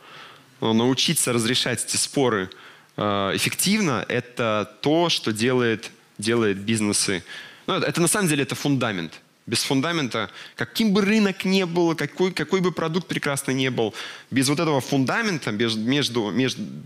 Но 0.60 0.72
научиться 0.72 1.32
разрешать 1.32 1.84
эти 1.84 1.96
споры 1.96 2.50
э, 2.96 3.02
эффективно– 3.34 4.04
это 4.08 4.76
то, 4.80 5.08
что 5.08 5.32
делает, 5.32 5.90
делает 6.18 6.58
бизнесы. 6.58 7.22
Ну, 7.66 7.74
это, 7.74 8.00
на 8.00 8.08
самом 8.08 8.28
деле 8.28 8.42
это 8.42 8.54
фундамент. 8.54 9.20
Без 9.48 9.62
фундамента, 9.62 10.30
каким 10.56 10.92
бы 10.92 11.00
рынок 11.00 11.46
ни 11.46 11.64
был, 11.64 11.96
какой, 11.96 12.32
какой 12.32 12.60
бы 12.60 12.70
продукт 12.70 13.08
прекрасный 13.08 13.54
не 13.54 13.70
был, 13.70 13.94
без 14.30 14.48
вот 14.50 14.60
этого 14.60 14.82
фундамента 14.82 15.50
между, 15.50 16.30
между, 16.30 16.30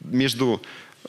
между 0.04 0.62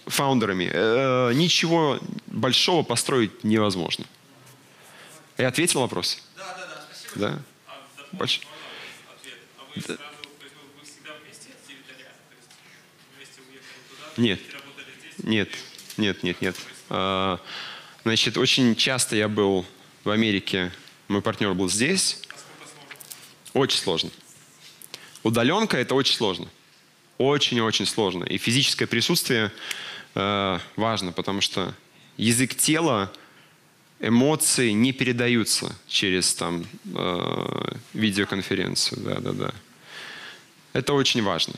фаундерами 0.07 0.71
э, 0.73 1.31
ничего 1.35 1.99
большого 2.25 2.81
построить 2.81 3.43
невозможно. 3.43 4.05
Я 5.38 5.49
ответил 5.49 5.80
на 5.80 5.85
вопрос? 5.85 6.23
Да, 6.35 6.55
да, 6.57 6.65
да, 6.65 6.85
спасибо. 6.91 7.19
Да? 7.19 7.39
А, 7.67 8.23
ответ. 9.19 9.38
А 9.59 9.81
туда, 9.81 9.97
Нет. 14.17 14.39
вместе 14.39 14.53
работали 14.53 14.85
здесь? 14.99 15.25
Нет, 15.25 15.49
нет, 15.97 16.23
нет, 16.23 16.41
нет. 16.41 16.55
А, 16.89 17.39
Значит, 18.03 18.38
очень 18.38 18.75
часто 18.75 19.15
я 19.15 19.30
был 19.30 19.65
в 20.03 20.09
Америке, 20.09 20.73
мой 21.07 21.21
партнер 21.21 21.53
был 21.53 21.69
здесь. 21.69 22.21
Очень 23.53 23.80
сложно. 23.80 24.09
Удаленка– 25.23 25.77
это 25.80 25.95
очень 25.95 26.15
сложно. 26.15 26.47
Очень-очень 27.17 27.85
сложно. 27.85 28.23
И 28.25 28.38
физическое 28.38 28.88
присутствие 28.88 29.51
э, 30.15 30.59
важно, 30.75 31.11
потому 31.11 31.41
что 31.41 31.73
язык 32.17 32.55
тела, 32.55 33.11
эмоции 33.99 34.71
не 34.71 34.91
передаются 34.91 35.75
через 35.88 36.34
там, 36.34 36.65
э, 36.93 37.75
видеоконференцию. 37.93 39.01
Да, 39.01 39.19
да, 39.19 39.31
да. 39.31 39.53
Это 40.73 40.93
очень 40.93 41.21
важно. 41.23 41.53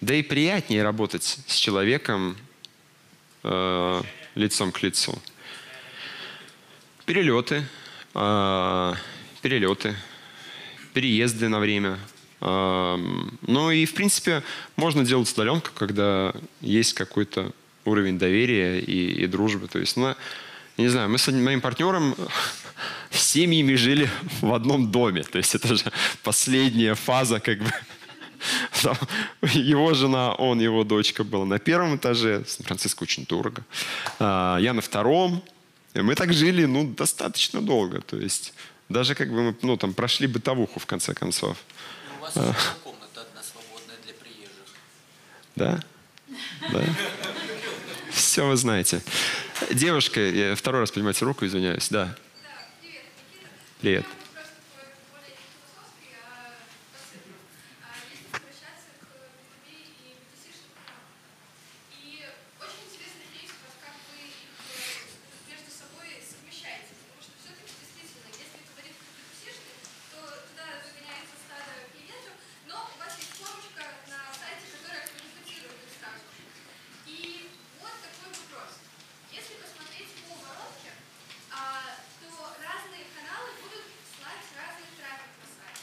Да 0.00 0.14
и 0.14 0.22
приятнее 0.22 0.82
работать 0.82 1.38
с 1.46 1.54
человеком 1.56 2.36
э, 3.42 4.02
лицом 4.34 4.72
к 4.72 4.82
лицу. 4.82 5.20
Перелеты, 7.04 7.66
перелеты, 8.14 9.96
переезды 10.92 11.48
на 11.48 11.58
время. 11.58 11.98
Эм, 12.40 13.38
Ну 13.46 13.70
и, 13.70 13.84
в 13.86 13.94
принципе, 13.94 14.42
можно 14.76 15.04
делать 15.04 15.32
удаленку, 15.32 15.70
когда 15.74 16.32
есть 16.60 16.94
какой-то 16.94 17.52
уровень 17.84 18.18
доверия 18.18 18.80
и, 18.80 19.24
и 19.24 19.26
дружбы. 19.26 19.68
То 19.68 19.78
есть, 19.78 19.96
ну, 19.96 20.14
не 20.76 20.88
знаю, 20.88 21.08
мы 21.08 21.18
с 21.18 21.28
моим 21.28 21.60
партнером 21.60 22.14
семьями 23.10 23.74
жили 23.74 24.08
в 24.40 24.52
одном 24.52 24.90
доме. 24.90 25.22
То 25.22 25.38
есть 25.38 25.54
это 25.54 25.74
же 25.76 25.84
последняя 26.22 26.94
фаза, 26.94 27.40
как 27.40 27.58
бы. 27.58 27.72
Там 28.82 28.96
его 29.42 29.94
жена, 29.94 30.34
он, 30.34 30.60
его 30.60 30.84
дочка 30.84 31.24
была 31.24 31.44
на 31.46 31.58
первом 31.58 31.96
этаже. 31.96 32.44
Сан-Франциско 32.46 33.04
очень 33.04 33.24
дорого. 33.24 33.64
А, 34.18 34.58
Я 34.58 34.72
на 34.72 34.80
втором. 34.82 35.42
И 35.94 36.00
мы 36.00 36.14
так 36.14 36.32
жили, 36.32 36.64
ну, 36.64 36.84
достаточно 36.92 37.62
долго. 37.62 38.00
То 38.00 38.16
есть 38.16 38.52
даже 38.88 39.14
как 39.14 39.30
бы 39.30 39.42
мы, 39.42 39.56
ну, 39.62 39.76
там, 39.76 39.94
прошли 39.94 40.26
бытовуху, 40.26 40.80
в 40.80 40.86
конце 40.86 41.14
концов. 41.14 41.56
Ну, 42.08 42.16
у 42.18 42.20
вас 42.22 42.34
еще 42.36 42.54
комната 42.82 43.20
одна 43.22 43.42
свободная 43.42 43.96
для 44.04 44.14
приезжих. 44.14 44.66
Да? 45.56 45.80
Да? 46.72 46.84
Все 48.12 48.46
вы 48.46 48.56
знаете. 48.56 49.02
Девушка, 49.70 50.20
я 50.20 50.54
второй 50.56 50.80
раз 50.82 50.90
поднимайте 50.90 51.24
руку, 51.24 51.46
извиняюсь. 51.46 51.88
Да. 51.90 52.16
Привет. 53.80 54.04
Вопрос 54.06 54.48
такой 54.56 54.88
более 55.12 55.36
философский, 55.36 56.16
а 56.24 56.56
по 56.90 56.98
цифрам. 57.04 57.36
А 57.84 57.92
Если 58.08 58.24
возвращаться 58.32 58.88
к 58.96 59.04
B2B 59.04 59.68
и 59.68 60.16
B2C-шным 60.16 60.72
каналам. 60.72 61.12
И 61.92 62.24
очень 62.64 62.82
интересный 62.88 63.28
кейс, 63.36 63.52
вот 63.60 63.76
как 63.84 63.92
вы 64.08 64.24
их 64.24 64.40
э, 64.72 65.52
между 65.52 65.68
собой 65.68 66.16
совмещаете. 66.24 66.96
Потому 66.96 67.20
что 67.20 67.36
все-таки 67.36 67.76
действительно, 67.76 68.32
если 68.40 68.56
говорить 68.64 68.96
про 68.96 69.12
B2C-шный, 69.12 69.76
то 70.16 70.18
туда 70.48 70.66
загоняется 70.80 71.36
стадо 71.44 71.76
клиентов, 71.92 72.34
но 72.64 72.88
у 72.88 72.94
вас 72.96 73.12
есть 73.20 73.36
формочка 73.36 73.84
на 74.08 74.32
сайте, 74.32 74.64
которая 74.72 75.04
квалифицирует 75.12 75.76
их 75.84 75.92
сразу. 75.92 76.24
И 77.04 77.52
вот 77.84 77.92
такой 78.00 78.32
вопрос. 78.32 78.80
Если 79.28 79.60
посмотреть 79.60 80.08
по 80.24 80.40
воронке, 80.40 80.96
а, 81.52 82.00
то 82.22 82.28
разные 82.58 83.06
каналы 83.14 83.50
будут 83.62 83.86
слать 84.14 84.42
разный 84.58 84.90
трафик 84.98 85.30
на 85.42 85.46
сайт. 85.46 85.78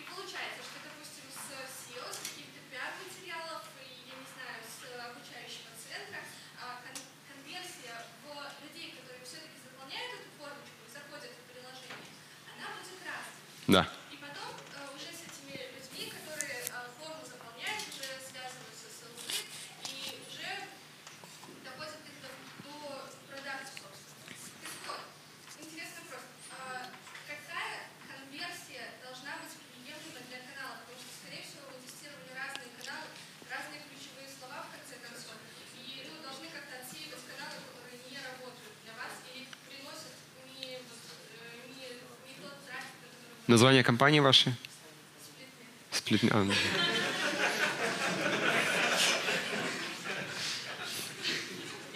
И 0.00 0.02
получается, 0.08 0.60
что, 0.64 0.76
допустим, 0.80 1.26
с 1.32 1.44
SEO, 1.52 2.04
с 2.08 2.18
каких-то 2.20 2.60
пиар-материалов 2.72 3.64
и, 3.80 4.08
я 4.08 4.16
не 4.16 4.28
знаю, 4.32 4.60
с 4.64 4.80
обучающего 4.88 5.72
центра, 5.76 6.20
а, 6.60 6.80
кон- 6.84 7.04
конверсия 7.28 7.96
в 8.24 8.28
людей, 8.64 8.96
которые 8.96 9.24
все-таки 9.24 9.56
заполняют 9.60 10.20
эту 10.20 10.30
формочку 10.40 10.80
и 10.84 10.88
заходят 10.92 11.32
в 11.32 11.42
приложение, 11.48 12.12
она 12.56 12.66
будет 12.76 13.00
разной. 13.04 13.36
Да. 13.72 13.88
И 14.12 14.20
потом 14.20 14.52
э, 14.52 14.84
уже 14.92 15.08
с 15.16 15.24
этими 15.24 15.56
людьми, 15.72 16.12
которые 16.12 16.60
э, 16.60 16.92
форму 17.00 17.24
заполняют, 17.24 17.80
уже 17.88 18.20
связываются 18.20 18.84
с 18.92 19.00
ЛЗ 19.00 19.48
и 19.88 20.20
уже 20.28 20.68
доходят 21.64 22.04
их 22.04 22.20
до, 22.20 22.28
до 22.68 22.76
продажи, 23.32 23.72
собственно. 23.72 24.28
Так 24.60 24.76
вот, 24.84 25.00
интересный 25.56 26.04
вопрос. 26.04 26.20
А 26.52 26.92
какая 27.24 27.88
конверсия 28.04 28.92
должна 29.00 29.40
быть 29.40 29.56
приемлема 29.56 30.20
для 30.28 30.44
канала? 30.52 30.84
Потому 30.84 31.00
что, 31.00 31.08
скорее 31.16 31.40
всего, 31.40 31.64
вы 31.72 31.80
тестировали 31.80 32.28
разные 32.36 32.76
каналы, 32.76 33.08
разные 33.48 33.80
ключевые 33.88 34.28
слова 34.28 34.68
в 34.68 34.76
конце 34.76 35.00
концов. 35.00 35.40
И 35.80 36.12
ну, 36.12 36.20
должны 36.20 36.44
как-то 36.52 36.76
отсеивать 36.76 37.24
каналы, 37.24 37.56
которые 37.72 38.04
не 38.04 38.20
работают 38.20 38.76
для 38.84 38.92
вас 39.00 39.16
или 39.32 39.48
приносят 39.64 40.12
не, 40.60 40.76
вот, 40.84 41.00
э, 41.40 41.72
не, 41.72 41.88
не 42.28 42.34
тот 42.38 42.60
трафик, 42.64 42.96
который 43.02 43.32
вы 43.32 43.40
Название 43.52 43.84
компании 43.84 44.18
вашей? 44.18 44.54
Сплит... 45.90 46.24
а, 46.30 46.42
ну. 46.42 46.54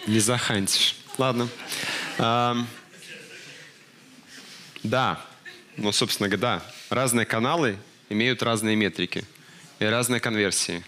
Не 0.05 0.19
захантишь. 0.19 0.95
Ладно. 1.17 1.49
Ам, 2.19 2.67
Да. 4.83 5.19
Ну, 5.77 5.91
собственно, 5.91 6.29
да. 6.37 6.63
Разные 6.91 7.25
каналы 7.25 7.79
имеют 8.09 8.43
разные 8.43 8.75
метрики 8.75 9.25
и 9.79 9.85
разные 9.85 10.19
конверсии. 10.19 10.85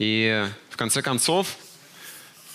И 0.00 0.48
в 0.70 0.76
конце 0.76 1.00
концов, 1.00 1.56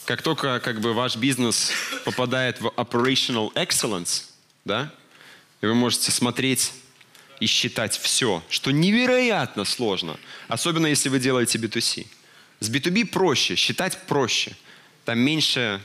как 0.03 0.21
только 0.21 0.59
как 0.59 0.81
бы 0.81 0.91
ваш 0.91 1.15
бизнес 1.15 1.71
попадает 2.03 2.59
в 2.59 2.67
operational 2.75 3.53
excellence, 3.53 4.25
да, 4.65 4.93
и 5.61 5.65
вы 5.65 5.75
можете 5.75 6.11
смотреть 6.11 6.73
и 7.39 7.45
считать 7.45 7.97
все, 7.97 8.43
что 8.49 8.71
невероятно 8.71 9.65
сложно, 9.65 10.17
особенно 10.47 10.87
если 10.87 11.09
вы 11.09 11.19
делаете 11.19 11.57
B2C. 11.57 12.07
С 12.59 12.69
B2B 12.69 13.05
проще, 13.07 13.55
считать 13.55 14.05
проще. 14.07 14.55
Там 15.05 15.19
меньше, 15.19 15.81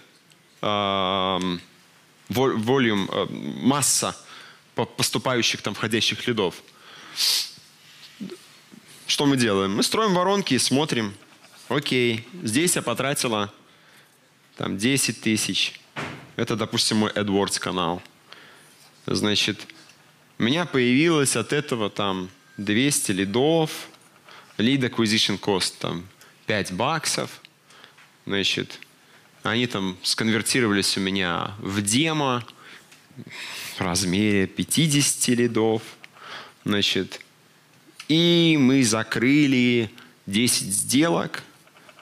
во- 0.61 1.39
volume, 2.29 3.09
э, 3.11 3.27
масса 3.63 4.17
по- 4.75 4.85
поступающих 4.85 5.63
там 5.63 5.75
входящих 5.75 6.27
лидов. 6.27 6.55
Что 9.07 9.27
мы 9.27 9.37
делаем? 9.37 9.75
Мы 9.77 9.83
строим 9.83 10.15
воронки 10.15 10.55
и 10.55 10.59
смотрим. 10.59 11.15
Окей, 11.69 12.27
здесь 12.43 12.77
я 12.77 12.83
потратила 12.83 13.53
там 14.57 14.77
10 14.79 15.21
тысяч. 15.21 15.81
Это, 16.37 16.57
допустим, 16.57 16.99
мой 16.99 17.11
AdWords 17.11 17.59
канал. 17.59 18.03
Значит, 19.07 19.67
у 20.39 20.43
меня 20.43 20.67
появилось 20.67 21.37
от 21.37 21.53
этого 21.53 21.91
там 21.91 22.31
200 22.59 23.13
лидов, 23.13 23.89
lead 24.57 24.89
acquisition 24.89 25.39
cost 25.39 25.75
там 25.81 26.07
5 26.47 26.73
баксов. 26.73 27.41
Значит, 28.25 28.79
они 29.43 29.67
там 29.67 29.97
сконвертировались 30.03 30.97
у 30.97 31.01
меня 31.01 31.55
в 31.59 31.83
демо 31.83 32.45
в 33.77 33.81
размере 33.81 34.47
50 34.47 35.29
лидов. 35.39 35.83
Значит, 36.65 37.21
и 38.09 38.57
мы 38.61 38.85
закрыли 38.85 39.91
10 40.27 40.67
сделок 40.69 41.43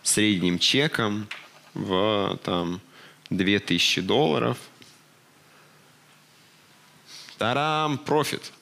средним 0.02 0.58
чеком 0.58 1.26
в 1.74 2.38
там 2.44 2.80
2000 3.30 4.02
долларов. 4.02 4.58
Тарам, 7.38 7.98
профит. 7.98 8.52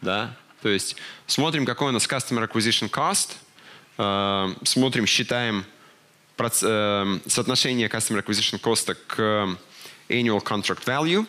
Да? 0.00 0.36
То 0.62 0.68
есть 0.68 0.96
смотрим, 1.26 1.64
какой 1.64 1.88
у 1.88 1.92
нас 1.92 2.06
Customer 2.06 2.50
Acquisition 2.50 2.90
Cost, 2.90 3.36
э, 3.98 4.54
смотрим, 4.64 5.06
считаем 5.06 5.64
э, 6.38 7.18
соотношение 7.26 7.88
Customer 7.88 8.24
Acquisition 8.24 8.60
Cost 8.60 8.96
к 9.06 9.56
Annual 10.08 10.42
Contract 10.42 10.84
Value, 10.84 11.26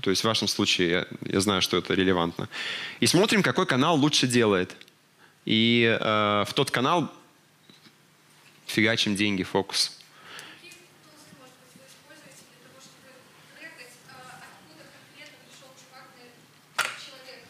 то 0.00 0.10
есть 0.10 0.22
в 0.22 0.24
вашем 0.24 0.48
случае 0.48 0.90
я, 0.90 1.06
я 1.22 1.40
знаю, 1.40 1.62
что 1.62 1.76
это 1.76 1.94
релевантно, 1.94 2.48
и 3.00 3.06
смотрим, 3.06 3.42
какой 3.42 3.66
канал 3.66 3.96
лучше 3.96 4.26
делает. 4.26 4.74
И 5.44 5.98
э, 6.00 6.44
в 6.46 6.54
тот 6.54 6.70
канал 6.70 7.10
фигачим 8.66 9.16
деньги, 9.16 9.42
фокус. 9.42 9.98
Какие 10.54 10.72
тулсы, 11.02 11.34
может 11.40 11.56
быть, 11.58 11.74
вы 11.74 11.86
используете 11.88 12.44
для 12.46 12.68
того, 12.68 12.78
чтобы 12.80 13.10
трекать, 13.58 13.94
а, 14.08 14.46
откуда 14.46 14.84
конкретно 14.94 15.38
пришел 15.48 15.70
чувак 15.74 16.06
на 16.16 16.24
человек? 17.02 17.40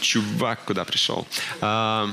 Чувак 0.00 0.64
куда 0.64 0.84
пришел. 0.84 1.26
А, 1.60 2.12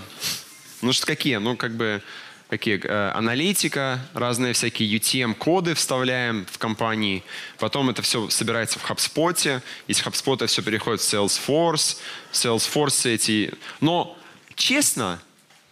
ну 0.81 0.93
что 0.93 1.05
какие? 1.05 1.37
Ну 1.37 1.55
как 1.55 1.75
бы 1.75 2.01
какие? 2.49 2.79
Э, 2.83 3.11
аналитика, 3.15 3.99
разные 4.13 4.53
всякие 4.53 4.97
UTM-коды 4.97 5.73
вставляем 5.73 6.45
в 6.51 6.57
компании. 6.57 7.23
Потом 7.57 7.89
это 7.89 8.01
все 8.01 8.29
собирается 8.29 8.79
в 8.79 8.89
HubSpot. 8.89 9.61
Из 9.87 9.99
HubSpot 10.01 10.45
все 10.45 10.61
переходит 10.61 11.01
в 11.01 11.13
Salesforce. 11.13 11.97
В 12.31 12.35
Salesforce 12.35 13.09
эти... 13.09 13.53
Но 13.81 14.17
честно, 14.55 15.19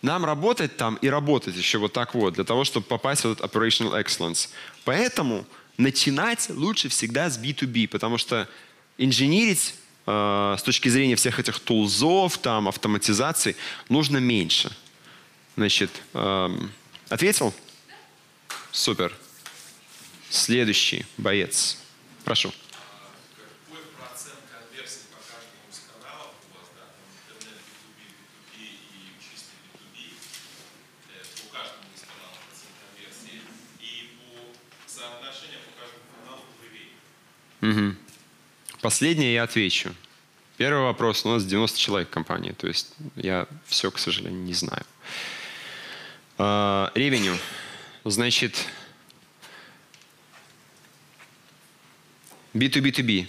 нам 0.02 0.26
работать 0.26 0.78
там 0.78 0.96
и 0.96 1.10
работать 1.10 1.56
еще 1.56 1.78
вот 1.78 1.94
так 1.94 2.16
вот, 2.16 2.34
для 2.34 2.44
того, 2.44 2.64
чтобы 2.64 2.86
попасть 2.88 3.24
в 3.24 3.32
этот 3.32 3.46
operational 3.46 4.02
excellence. 4.04 4.50
Поэтому 4.84 5.46
начинать 5.78 6.50
лучше 6.50 6.90
всегда 6.90 7.30
с 7.30 7.40
B2B, 7.40 7.88
потому 7.88 8.18
что 8.18 8.48
инженерить 8.98 9.76
э, 10.06 10.56
с 10.58 10.64
точки 10.64 10.90
зрения 10.90 11.16
всех 11.16 11.40
этих 11.40 11.60
тулзов, 11.60 12.38
там, 12.38 12.68
автоматизации, 12.68 13.56
нужно 13.90 14.18
меньше. 14.18 14.72
Значит, 15.58 15.92
эм, 16.14 16.72
ответил? 17.10 17.54
Супер. 18.72 19.14
Следующий 20.30 21.06
боец. 21.18 21.78
Прошу. 22.24 22.54
Какой 37.62 38.01
Последнее 38.82 39.34
я 39.34 39.44
отвечу. 39.44 39.94
Первый 40.58 40.84
вопрос. 40.84 41.26
У 41.26 41.30
нас 41.30 41.46
90 41.46 41.78
человек 41.80 42.10
в 42.10 42.12
компании. 42.12 42.52
То 42.52 42.68
есть 42.68 42.94
я 43.16 43.48
все, 43.66 43.92
к 43.92 44.00
сожалению, 44.00 44.42
не 44.42 44.54
знаю. 44.54 44.86
А, 46.38 46.92
Ревеню. 46.96 47.38
Значит, 48.04 48.56
B2B2B. 52.54 53.28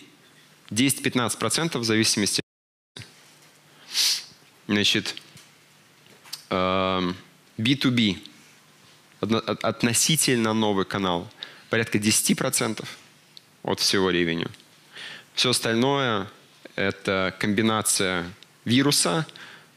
10-15% 0.70 1.79
в 1.79 1.85
зависимости. 1.85 2.41
Значит, 4.66 5.15
эм, 6.49 7.15
B2B. 7.59 8.19
Одно- 9.20 9.39
от- 9.39 9.65
Относительно 9.65 10.55
новый 10.55 10.87
канал. 10.87 11.31
Порядка 11.69 11.99
10% 11.99 12.89
от 13.62 13.81
всего 13.81 14.11
ревеню. 14.11 14.51
Все 15.35 15.51
остальное– 15.51 16.29
это 16.77 17.35
комбинация 17.39 18.31
вируса. 18.65 19.27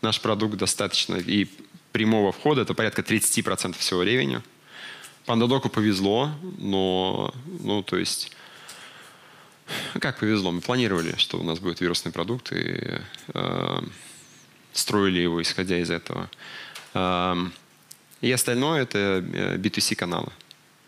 Наш 0.02 0.20
продукт 0.20 0.58
достаточно 0.58 1.16
и 1.16 1.48
прямого 1.92 2.32
входа. 2.32 2.62
Это 2.62 2.74
порядка 2.74 3.02
30% 3.02 3.78
всего 3.78 4.04
ревеню. 4.04 4.44
Пандадоку 5.26 5.70
повезло, 5.70 6.32
но, 6.58 7.34
ну, 7.62 7.82
то 7.82 7.98
есть, 7.98 8.32
как 10.00 10.20
повезло? 10.20 10.52
Мы 10.52 10.62
планировали, 10.62 11.16
что 11.18 11.40
у 11.40 11.44
нас 11.44 11.60
будет 11.60 11.82
вирусный 11.82 12.12
продукт, 12.12 12.52
и 12.52 13.00
э, 13.34 13.82
строили 14.74 15.20
его, 15.22 15.42
исходя 15.42 15.80
из 15.80 15.90
этого. 15.90 16.30
Эм, 16.94 17.54
и 18.22 18.32
остальное– 18.32 18.82
это 18.84 19.24
э, 19.26 19.58
B2C 19.58 19.96
каналы. 19.96 20.32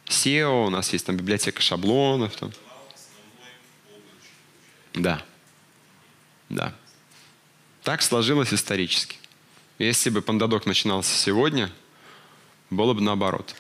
SEO, 0.06 0.68
у 0.68 0.70
нас 0.70 0.94
есть 0.94 1.06
там 1.06 1.16
библиотека 1.18 1.62
шаблонов. 1.62 2.36
Там. 2.36 2.52
Да. 4.98 5.24
Да. 6.50 6.74
Так 7.84 8.02
сложилось 8.02 8.54
исторически. 8.54 9.18
Если 9.78 10.10
бы 10.10 10.22
Пандадок 10.22 10.66
начинался 10.66 11.14
сегодня, 11.16 11.72
было 12.70 12.94
бы 12.94 13.02
наоборот. 13.02 13.56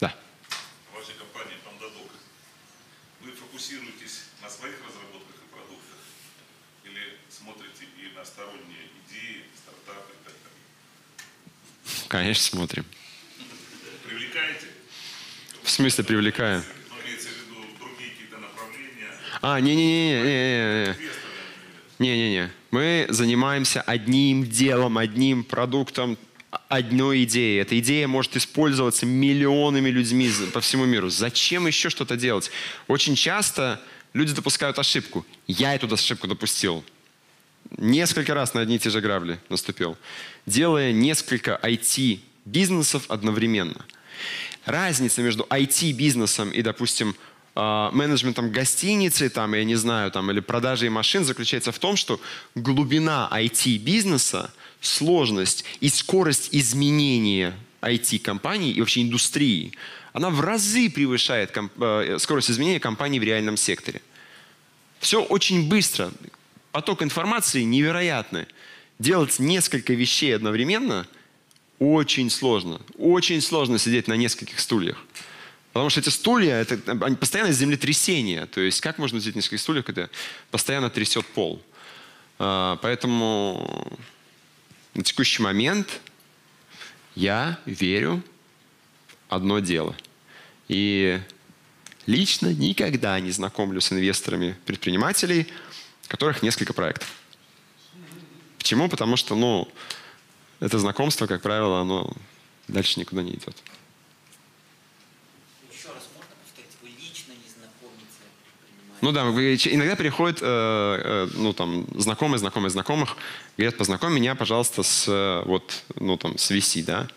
Да. 0.00 0.14
В 0.90 0.96
вашей 0.96 1.14
компании 1.14 1.58
Pandadoc 1.66 2.10
вы 3.20 3.32
фокусируетесь 3.32 4.24
на 4.40 4.48
своих 4.48 4.76
разработках 4.86 5.36
и 5.36 5.54
продуктах 5.54 5.98
или 6.84 7.18
смотрите 7.28 7.84
и 7.98 8.16
на 8.16 8.24
сторонние 8.24 8.88
идеи, 9.06 9.44
стартапы 9.54 10.12
и 10.12 10.24
так 10.24 10.34
далее? 10.42 12.08
Конечно, 12.08 12.42
смотрим. 12.42 12.86
Смысле 15.72 16.04
направления. 18.38 19.08
А, 19.40 19.58
не-не-не-не-не-не. 19.58 20.96
Не-не-не. 21.98 22.50
Мы 22.70 23.06
занимаемся 23.08 23.80
одним 23.80 24.44
делом, 24.44 24.98
одним 24.98 25.44
продуктом, 25.44 26.18
одной 26.68 27.24
идеей. 27.24 27.62
Эта 27.62 27.78
идея 27.78 28.06
может 28.06 28.36
использоваться 28.36 29.06
миллионами 29.06 29.88
людьми 29.88 30.30
по 30.52 30.60
всему 30.60 30.84
миру. 30.84 31.08
Зачем 31.08 31.66
еще 31.66 31.88
что-то 31.88 32.18
делать? 32.18 32.50
Очень 32.86 33.16
часто 33.16 33.80
люди 34.12 34.34
допускают 34.34 34.78
ошибку. 34.78 35.24
Я 35.46 35.74
эту 35.74 35.90
ошибку 35.90 36.26
допустил. 36.26 36.84
Несколько 37.78 38.34
раз 38.34 38.52
на 38.52 38.60
одни 38.60 38.76
и 38.76 38.78
те 38.78 38.90
же 38.90 39.00
грабли 39.00 39.40
наступил. 39.48 39.96
Делая 40.44 40.92
несколько 40.92 41.58
IT-бизнесов 41.62 43.04
одновременно. 43.08 43.86
Разница 44.64 45.22
между 45.22 45.44
IT-бизнесом 45.44 46.50
и, 46.50 46.62
допустим, 46.62 47.16
а, 47.54 47.90
менеджментом 47.90 48.50
гостиницы, 48.50 49.28
там, 49.28 49.54
я 49.54 49.64
не 49.64 49.74
знаю, 49.74 50.10
там, 50.10 50.30
или 50.30 50.40
продажей 50.40 50.88
машин 50.88 51.24
заключается 51.24 51.72
в 51.72 51.78
том, 51.78 51.96
что 51.96 52.20
глубина 52.54 53.28
IT-бизнеса, 53.32 54.52
сложность 54.80 55.64
и 55.80 55.88
скорость 55.88 56.48
изменения 56.52 57.54
IT-компаний 57.82 58.72
и 58.72 58.80
вообще 58.80 59.02
индустрии, 59.02 59.72
она 60.12 60.30
в 60.30 60.40
разы 60.40 60.88
превышает 60.90 61.54
э, 61.56 62.16
скорость 62.18 62.50
изменения 62.50 62.80
компаний 62.80 63.20
в 63.20 63.22
реальном 63.22 63.56
секторе. 63.56 64.00
Все 65.00 65.22
очень 65.22 65.68
быстро. 65.68 66.10
Поток 66.70 67.02
информации 67.02 67.62
невероятный. 67.62 68.46
Делать 68.98 69.38
несколько 69.38 69.94
вещей 69.94 70.34
одновременно 70.34 71.06
очень 71.82 72.30
сложно. 72.30 72.80
Очень 72.96 73.40
сложно 73.40 73.78
сидеть 73.78 74.06
на 74.06 74.14
нескольких 74.14 74.60
стульях. 74.60 74.98
Потому 75.72 75.90
что 75.90 76.00
эти 76.00 76.10
стулья, 76.10 76.54
это 76.56 76.78
они 77.04 77.16
постоянно 77.16 77.52
землетрясение. 77.52 78.46
То 78.46 78.60
есть 78.60 78.80
как 78.80 78.98
можно 78.98 79.20
сидеть 79.20 79.34
на 79.34 79.38
нескольких 79.38 79.60
стульях, 79.60 79.84
когда 79.84 80.08
постоянно 80.50 80.90
трясет 80.90 81.26
пол. 81.26 81.62
А, 82.38 82.76
Поэтому 82.82 83.98
на 84.94 85.02
текущий 85.02 85.42
момент 85.42 86.00
я 87.14 87.58
верю 87.66 88.22
в 89.28 89.34
одно 89.34 89.58
дело. 89.58 89.96
И 90.68 91.20
лично 92.06 92.52
никогда 92.52 93.18
не 93.18 93.30
знакомлю 93.30 93.80
с 93.80 93.92
инвесторами 93.92 94.56
предпринимателей, 94.66 95.48
у 96.06 96.10
которых 96.10 96.42
несколько 96.42 96.74
проектов. 96.74 97.08
Почему? 98.58 98.88
Потому 98.88 99.16
что, 99.16 99.34
ну, 99.34 99.68
это 100.62 100.78
знакомство, 100.78 101.26
как 101.26 101.42
правило, 101.42 101.80
оно 101.80 102.12
дальше 102.68 103.00
никуда 103.00 103.22
не 103.22 103.32
идет. 103.32 103.56
Ну 109.00 109.10
да, 109.10 109.22
иногда 109.22 109.96
приходят, 109.96 110.38
э, 110.40 110.46
э, 110.46 111.28
ну 111.34 111.52
там, 111.52 111.88
знакомые, 111.98 112.38
знакомые, 112.38 112.70
знакомых, 112.70 113.16
говорят, 113.56 113.76
познакомь 113.76 114.14
меня, 114.14 114.36
пожалуйста, 114.36 114.84
с, 114.84 115.06
э, 115.08 115.42
вот, 115.44 115.82
ну 115.96 116.16
там, 116.16 116.38
с 116.38 116.52
VC, 116.52 116.84
да. 116.84 117.08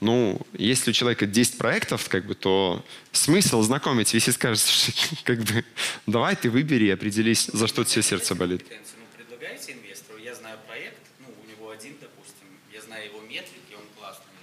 Ну, 0.00 0.40
если 0.54 0.90
у 0.90 0.92
человека 0.92 1.26
10 1.26 1.58
проектов, 1.58 2.08
как 2.08 2.26
бы, 2.26 2.34
то 2.34 2.84
смысл 3.12 3.62
знакомить, 3.62 4.12
VC 4.12 4.32
скажет, 4.32 4.58
«Слушай, 4.66 4.92
как 5.22 5.38
бы, 5.44 5.64
давай 6.08 6.34
ты 6.34 6.50
выбери 6.50 6.90
определись, 6.90 7.46
за 7.52 7.68
что 7.68 7.84
тебе 7.84 8.02
сердце 8.02 8.34
болит. 8.34 8.62
Компетенцию, 8.62 8.98
Ну, 8.98 9.06
предлагаете 9.16 9.72
инвестору, 9.74 10.18
я 10.18 10.34
знаю 10.34 10.58
проект, 10.66 10.98
ну, 11.20 11.26
у 11.28 11.48
него 11.48 11.70
один, 11.70 11.94
допустим, 12.00 12.48
я 12.72 12.82
знаю 12.82 13.04
его 13.04 13.20
метрики, 13.20 13.76
он 13.76 13.84
классный. 13.96 14.34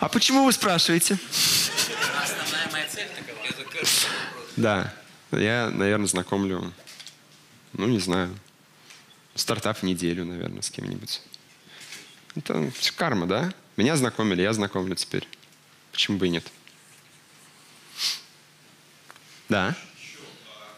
А 0.00 0.08
почему 0.08 0.44
вы 0.44 0.52
спрашиваете? 0.52 1.18
Основная 2.22 2.70
моя 2.72 2.86
цель 2.88 3.08
такова. 3.08 3.38
Да, 4.56 4.94
я, 5.32 5.70
наверное, 5.70 6.06
знакомлю, 6.06 6.72
ну, 7.74 7.86
не 7.86 8.00
знаю, 8.00 8.36
стартап 9.34 9.78
в 9.78 9.82
неделю, 9.84 10.24
наверное, 10.24 10.62
с 10.62 10.70
кем-нибудь. 10.70 11.22
Это 12.34 12.70
карма, 12.96 13.26
да? 13.26 13.52
Меня 13.76 13.96
знакомили, 13.96 14.42
я 14.42 14.52
знакомлю 14.52 14.94
теперь. 14.96 15.26
Почему 15.92 16.18
бы 16.18 16.26
и 16.26 16.30
нет? 16.30 16.44
Да. 19.48 19.74
Еще, 19.96 20.18
а, 20.46 20.76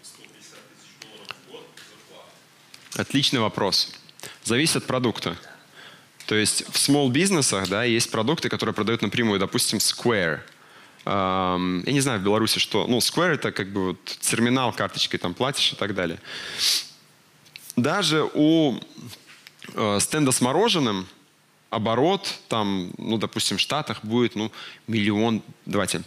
150 0.02 0.59
тысяч 0.76 0.92
долларов 1.01 1.36
в 1.47 1.51
год 1.51 1.66
зарплату. 1.88 2.30
Отличный 2.97 3.40
вопрос. 3.40 3.92
Зависит 4.44 4.76
от 4.76 4.86
продукта. 4.86 5.36
То 6.26 6.34
есть 6.34 6.64
в 6.68 6.76
small 6.76 7.10
бизнесах 7.10 7.68
да, 7.68 7.84
есть 7.84 8.10
продукты, 8.10 8.48
которые 8.48 8.74
продают 8.74 9.02
напрямую, 9.02 9.40
допустим, 9.40 9.78
Square. 9.78 10.40
Я 11.05 11.59
не 11.86 12.01
знаю 12.01 12.20
в 12.20 12.22
Беларуси 12.22 12.59
что. 12.59 12.86
Ну, 12.86 12.98
Square 12.98 13.35
это 13.35 13.52
как 13.52 13.72
бы 13.72 13.89
вот 13.89 14.05
терминал, 14.20 14.72
карточкой 14.72 15.18
там 15.18 15.35
платишь 15.35 15.72
и 15.72 15.77
так 15.77 15.94
далее. 15.94 16.20
Даже 17.77 18.28
у 18.35 18.78
э, 19.74 19.98
стенда 20.01 20.32
с 20.32 20.40
мороженым 20.40 21.06
оборот 21.70 22.39
там, 22.48 22.90
ну, 22.98 23.16
допустим, 23.16 23.56
в 23.56 23.60
Штатах 23.60 24.05
будет, 24.05 24.35
ну, 24.35 24.52
миллион, 24.86 25.43
давайте, 25.66 26.02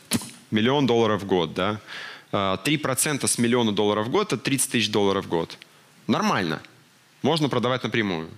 миллион 0.52 0.86
долларов 0.86 1.24
в 1.24 1.26
год, 1.26 1.54
да. 1.54 1.80
Э, 2.32 2.58
3% 2.64 3.26
с 3.26 3.38
миллиона 3.38 3.72
долларов 3.72 4.08
в 4.08 4.12
год– 4.12 4.28
это 4.34 4.38
30 4.38 4.72
тысяч 4.72 4.92
долларов 4.92 5.26
в 5.26 5.30
год. 5.30 5.58
Нормально. 6.08 6.62
Можно 7.22 7.50
продавать 7.50 7.84
напрямую. 7.84 8.30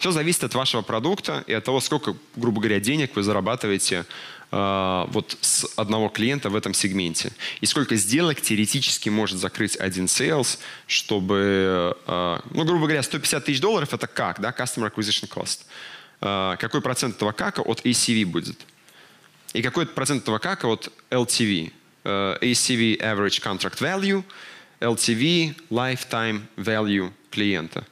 Все 0.00 0.12
зависит 0.12 0.42
от 0.44 0.54
вашего 0.54 0.80
продукта 0.80 1.44
и 1.46 1.52
от 1.52 1.62
того, 1.62 1.78
сколько, 1.78 2.16
грубо 2.34 2.62
говоря, 2.62 2.80
денег 2.80 3.14
вы 3.16 3.22
зарабатываете 3.22 4.06
э, 4.50 5.04
вот 5.08 5.36
с 5.42 5.66
одного 5.76 6.08
клиента 6.08 6.48
в 6.48 6.56
этом 6.56 6.72
сегменте. 6.72 7.32
И 7.60 7.66
сколько 7.66 7.96
сделок 7.96 8.40
теоретически 8.40 9.10
может 9.10 9.38
закрыть 9.38 9.76
один 9.76 10.06
sales, 10.06 10.58
чтобы, 10.86 11.94
э, 12.06 12.38
ну, 12.50 12.64
грубо 12.64 12.86
говоря, 12.86 13.02
150 13.02 13.44
тысяч 13.44 13.60
долларов 13.60 13.92
это 13.92 14.06
как, 14.06 14.40
да, 14.40 14.54
Customer 14.58 14.90
Acquisition 14.90 15.28
Cost. 15.28 15.66
Э, 16.22 16.56
какой 16.58 16.80
процент 16.80 17.16
этого 17.16 17.32
кака 17.32 17.60
от 17.60 17.84
ACV 17.84 18.24
будет? 18.24 18.58
И 19.52 19.60
какой 19.60 19.84
процент 19.84 20.22
этого 20.22 20.38
кака 20.38 20.66
от 20.66 20.90
LTV? 21.10 21.72
Э, 22.04 22.38
ACV 22.40 22.98
Average 23.00 23.42
Contract 23.42 23.80
Value, 23.80 24.24
LTV 24.80 25.54
Lifetime 25.68 26.40
Value 26.56 27.12
клиента. 27.30 27.84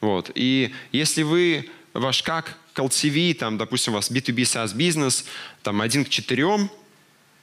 Вот. 0.00 0.30
И 0.34 0.74
если 0.92 1.22
вы, 1.22 1.68
ваш 1.94 2.22
как 2.22 2.58
к 2.72 2.78
LTV, 2.78 3.34
там, 3.34 3.58
допустим, 3.58 3.94
у 3.94 3.96
вас 3.96 4.10
B2B 4.10 4.42
SaaS 4.42 4.74
бизнес, 4.74 5.24
там, 5.62 5.80
один 5.80 6.04
к 6.04 6.08
четырем, 6.08 6.70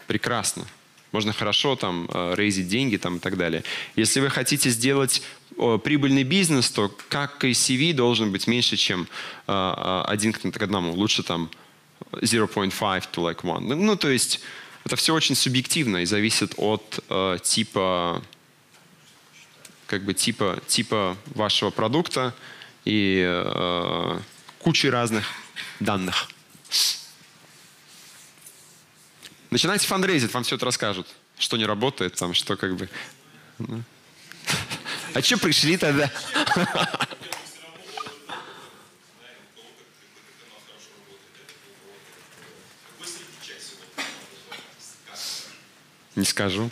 прекрасно. 0.08 0.66
Можно 1.14 1.32
хорошо 1.32 1.76
там 1.76 2.10
э, 2.12 2.34
рейзить 2.36 2.68
деньги 2.68 2.98
там, 2.98 3.18
и 3.18 3.20
так 3.20 3.38
далее. 3.38 3.64
Если 3.96 4.20
вы 4.20 4.30
хотите 4.30 4.70
сделать 4.70 5.22
прибыльный 5.84 6.24
бизнес, 6.24 6.72
то 6.72 6.92
как 7.10 7.44
KCV 7.44 7.94
должен 7.94 8.32
быть 8.32 8.48
меньше, 8.48 8.76
чем 8.76 9.08
э, 9.48 9.52
э, 9.52 10.04
один 10.08 10.34
к 10.34 10.62
одному. 10.62 10.94
Лучше 10.94 11.22
там 11.22 11.52
0.5 12.14 13.04
to 13.14 13.32
like 13.32 13.42
one. 13.42 13.76
Ну, 13.76 13.96
то 13.96 14.10
есть 14.10 14.40
это 14.86 14.96
все 14.96 15.14
очень 15.14 15.36
субъективно 15.36 15.98
и 15.98 16.06
зависит 16.06 16.54
от 16.58 17.00
типа 17.44 18.22
как 19.88 20.04
бы 20.04 20.14
типа, 20.14 20.60
типа 20.68 21.18
вашего 21.28 21.70
продукта 21.70 22.34
и 22.86 23.24
э, 23.26 24.20
кучи 24.60 24.88
разных 24.88 25.26
данных. 25.80 26.30
Начинайте 29.50 29.86
фандрейзить, 29.86 30.34
вам 30.34 30.44
все 30.44 30.56
это 30.56 30.66
расскажут. 30.66 31.08
Что 31.38 31.58
не 31.58 31.66
работает, 31.66 32.16
там, 32.16 32.34
что 32.34 32.56
как 32.56 32.76
бы... 32.76 32.90
А 35.14 35.22
что 35.22 35.38
пришли 35.38 35.78
тогда? 35.78 36.12
Не 46.16 46.26
скажу. 46.26 46.70
Да? 46.70 46.70
Здравствуйте, 46.70 46.72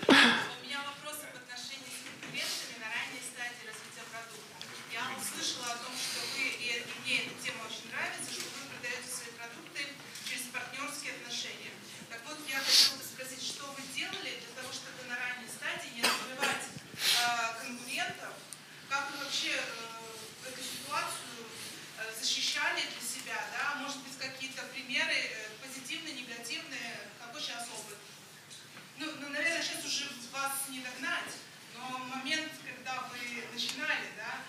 У 0.07 0.13
меня 0.61 0.79
вопросы 0.85 1.25
в 1.25 1.37
отношении 1.41 1.89
с 1.89 2.05
конкурентами 2.05 2.77
на 2.81 2.87
ранней 2.93 3.21
стадии 3.25 3.65
развития 3.65 4.05
продукта. 4.13 4.53
Я 4.93 5.01
услышала 5.17 5.73
о 5.73 5.77
том, 5.81 5.93
что 5.97 6.21
вы, 6.37 6.45
и 6.53 6.85
мне 7.01 7.25
эта 7.25 7.33
тема 7.41 7.65
очень 7.65 7.89
нравится, 7.89 8.29
что 8.29 8.45
вы 8.45 8.61
продаете 8.69 9.09
свои 9.09 9.33
продукты 9.37 9.81
через 10.29 10.45
партнерские 10.53 11.17
отношения. 11.17 11.73
Так 12.09 12.21
вот, 12.29 12.37
я 12.45 12.61
хотела 12.61 12.97
бы 13.01 13.05
спросить, 13.05 13.41
что 13.41 13.65
вы 13.73 13.81
делали 13.93 14.37
для 14.37 14.53
того, 14.53 14.69
чтобы 14.69 15.01
на 15.09 15.17
ранней 15.17 15.49
стадии 15.49 15.97
не 15.97 16.05
развивать 16.05 16.65
э, 16.69 17.57
конкурентов? 17.57 18.33
Как 18.89 19.09
вы 19.13 19.25
вообще 19.25 19.53
э, 19.57 20.49
эту 20.49 20.61
ситуацию 20.61 21.41
э, 21.41 22.05
защищали 22.21 22.81
для 22.85 23.01
себя? 23.01 23.37
Да? 23.53 23.81
Может 23.81 24.01
быть, 24.05 24.17
какие-то 24.17 24.61
примеры 24.73 25.13
э, 25.13 25.53
позитивные, 25.61 26.13
негативные? 26.17 27.11
Какой 27.19 27.41
сейчас 27.41 27.67
опыт? 27.73 27.97
Ну, 28.97 29.05
ну, 29.19 29.29
наверное, 29.29 29.61
сейчас 29.61 29.83
уже 29.83 30.05
вас 30.31 30.69
не 30.69 30.79
догнать, 30.79 31.33
но 31.75 31.99
момент, 32.15 32.51
когда 32.63 33.03
вы 33.11 33.19
начинали, 33.51 34.07
да, 34.15 34.39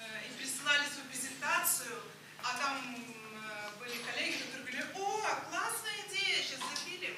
э, 0.00 0.28
и 0.28 0.38
присылали 0.38 0.86
свою 0.88 1.04
презентацию, 1.10 2.00
а 2.42 2.56
там 2.56 2.96
э, 2.96 3.78
были 3.78 3.98
коллеги, 4.00 4.38
которые 4.38 4.64
говорили, 4.64 4.86
о, 4.94 5.20
классная 5.50 5.98
идея, 6.08 6.42
сейчас 6.42 6.60
запилим. 6.72 7.14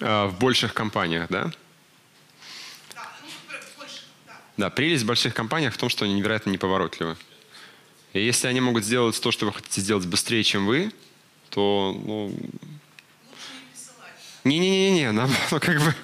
А, 0.00 0.26
В 0.26 0.35
больших 0.46 0.74
компаниях, 0.74 1.26
да? 1.28 1.50
Да, 2.94 3.12
ну, 3.20 3.28
б- 3.48 3.60
больше, 3.76 4.02
да. 4.26 4.34
Да, 4.56 4.70
прелесть 4.70 5.02
в 5.02 5.06
больших 5.06 5.34
компаниях 5.34 5.74
в 5.74 5.76
том, 5.76 5.88
что 5.88 6.04
они 6.04 6.14
невероятно 6.14 6.50
неповоротливы. 6.50 7.16
И 8.12 8.24
если 8.24 8.46
они 8.46 8.60
могут 8.60 8.84
сделать 8.84 9.20
то, 9.20 9.32
что 9.32 9.46
вы 9.46 9.52
хотите 9.52 9.80
сделать 9.80 10.06
быстрее, 10.06 10.44
чем 10.44 10.66
вы, 10.66 10.92
то, 11.50 12.00
ну... 12.06 12.28
Не 12.28 12.34
присылать. 13.72 14.44
Не-не-не-не, 14.44 15.12
нам, 15.18 15.30
ну, 15.50 15.58
как 15.60 15.80
бы... 15.80 15.94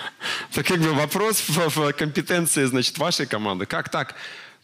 Это 0.50 0.62
как 0.64 0.80
бы 0.80 0.94
вопрос 0.94 1.40
в, 1.46 1.68
в 1.68 1.92
компетенции, 1.92 2.64
значит, 2.64 2.96
вашей 2.96 3.26
команды. 3.26 3.66
Как 3.66 3.90
так? 3.90 4.14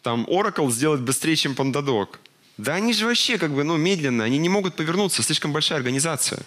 Там 0.01 0.25
Oracle 0.25 0.71
сделать 0.71 1.01
быстрее, 1.01 1.35
чем 1.35 1.53
Pandadoc. 1.53 2.17
Да 2.57 2.73
они 2.73 2.91
же 2.93 3.05
вообще 3.05 3.37
как 3.37 3.51
бы, 3.51 3.63
ну, 3.63 3.77
медленно, 3.77 4.23
они 4.23 4.39
не 4.39 4.49
могут 4.49 4.75
повернуться, 4.75 5.21
слишком 5.21 5.53
большая 5.53 5.77
организация. 5.77 6.39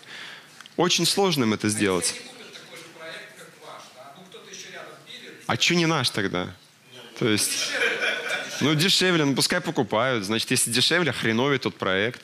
Очень 0.77 1.07
сложно 1.07 1.45
им 1.45 1.53
это 1.53 1.69
сделать. 1.69 2.15
Если 2.15 2.21
они 2.21 2.33
купят 2.39 2.55
такой 2.55 2.79
же 2.79 2.85
проект, 2.99 3.39
как 3.39 3.49
ваш, 3.62 3.83
да, 3.95 4.15
ну 4.17 4.23
кто-то 4.31 4.51
еще 4.51 4.69
А 5.51 5.56
что 5.56 5.74
не 5.74 5.86
наш 5.86 6.10
тогда? 6.10 6.47
То 7.18 7.28
есть, 7.28 7.72
ну 8.60 8.72
дешевле, 8.77 9.24
ну 9.24 9.35
пускай 9.35 9.60
покупают. 9.60 10.22
Значит, 10.22 10.52
если 10.52 10.70
дешевле, 10.70 11.10
хреновый 11.10 11.59
тот 11.59 11.74
проект. 11.74 12.22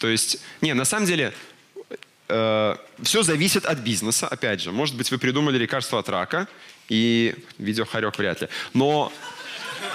То 0.00 0.08
есть, 0.08 0.38
не, 0.62 0.72
на 0.72 0.86
самом 0.86 1.04
деле, 1.04 1.34
э, 2.28 2.76
все 3.02 3.22
зависит 3.22 3.66
от 3.66 3.80
бизнеса, 3.80 4.26
опять 4.26 4.62
же. 4.62 4.72
Может 4.72 4.96
быть, 4.96 5.10
вы 5.10 5.18
придумали 5.18 5.58
лекарство 5.58 5.98
от 5.98 6.08
рака, 6.08 6.48
и 6.88 7.34
видео 7.58 7.84
хорек 7.84 8.16
вряд 8.16 8.40
ли. 8.40 8.48
Но, 8.72 9.12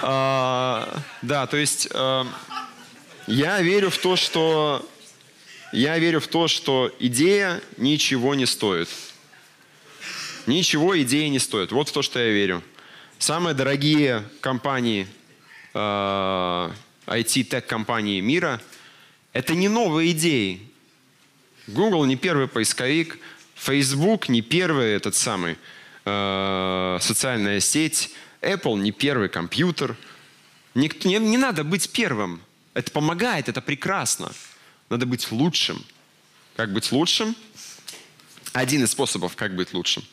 э, 0.02 0.98
да, 1.22 1.46
то 1.48 1.56
есть, 1.56 1.88
э, 1.90 2.24
я 3.26 3.60
верю 3.60 3.90
в 3.90 3.98
то, 3.98 4.14
что 4.14 4.88
я 5.72 5.98
верю 5.98 6.20
в 6.20 6.28
то, 6.28 6.46
что 6.46 6.94
идея 7.00 7.60
ничего 7.76 8.36
не 8.36 8.46
стоит. 8.46 8.88
Ничего 10.46 11.00
идея 11.02 11.28
не 11.28 11.38
стоит. 11.38 11.72
Вот 11.72 11.88
в 11.88 11.92
то, 11.92 12.02
что 12.02 12.18
я 12.18 12.30
верю. 12.30 12.62
Самые 13.18 13.54
дорогие 13.54 14.24
компании, 14.40 15.06
э, 15.74 16.70
IT-тех-компании 17.06 18.20
мира, 18.20 18.60
это 19.32 19.54
не 19.54 19.68
новые 19.68 20.10
идеи. 20.12 20.60
Google 21.68 22.04
не 22.06 22.16
первый 22.16 22.48
поисковик, 22.48 23.18
Facebook 23.54 24.28
не 24.28 24.42
первый 24.42 24.92
этот 24.92 25.14
самый 25.14 25.56
э, 26.04 26.98
социальная 27.00 27.60
сеть, 27.60 28.10
Apple 28.40 28.80
не 28.80 28.90
первый 28.90 29.28
компьютер. 29.28 29.96
Никто, 30.74 31.08
не, 31.08 31.18
не 31.18 31.38
надо 31.38 31.62
быть 31.62 31.90
первым. 31.90 32.42
Это 32.74 32.90
помогает, 32.90 33.48
это 33.48 33.60
прекрасно. 33.60 34.32
Надо 34.88 35.06
быть 35.06 35.30
лучшим. 35.30 35.84
Как 36.56 36.72
быть 36.72 36.90
лучшим? 36.90 37.36
Один 38.52 38.84
из 38.84 38.90
способов, 38.90 39.36
как 39.36 39.54
быть 39.54 39.72
лучшим, 39.72 40.04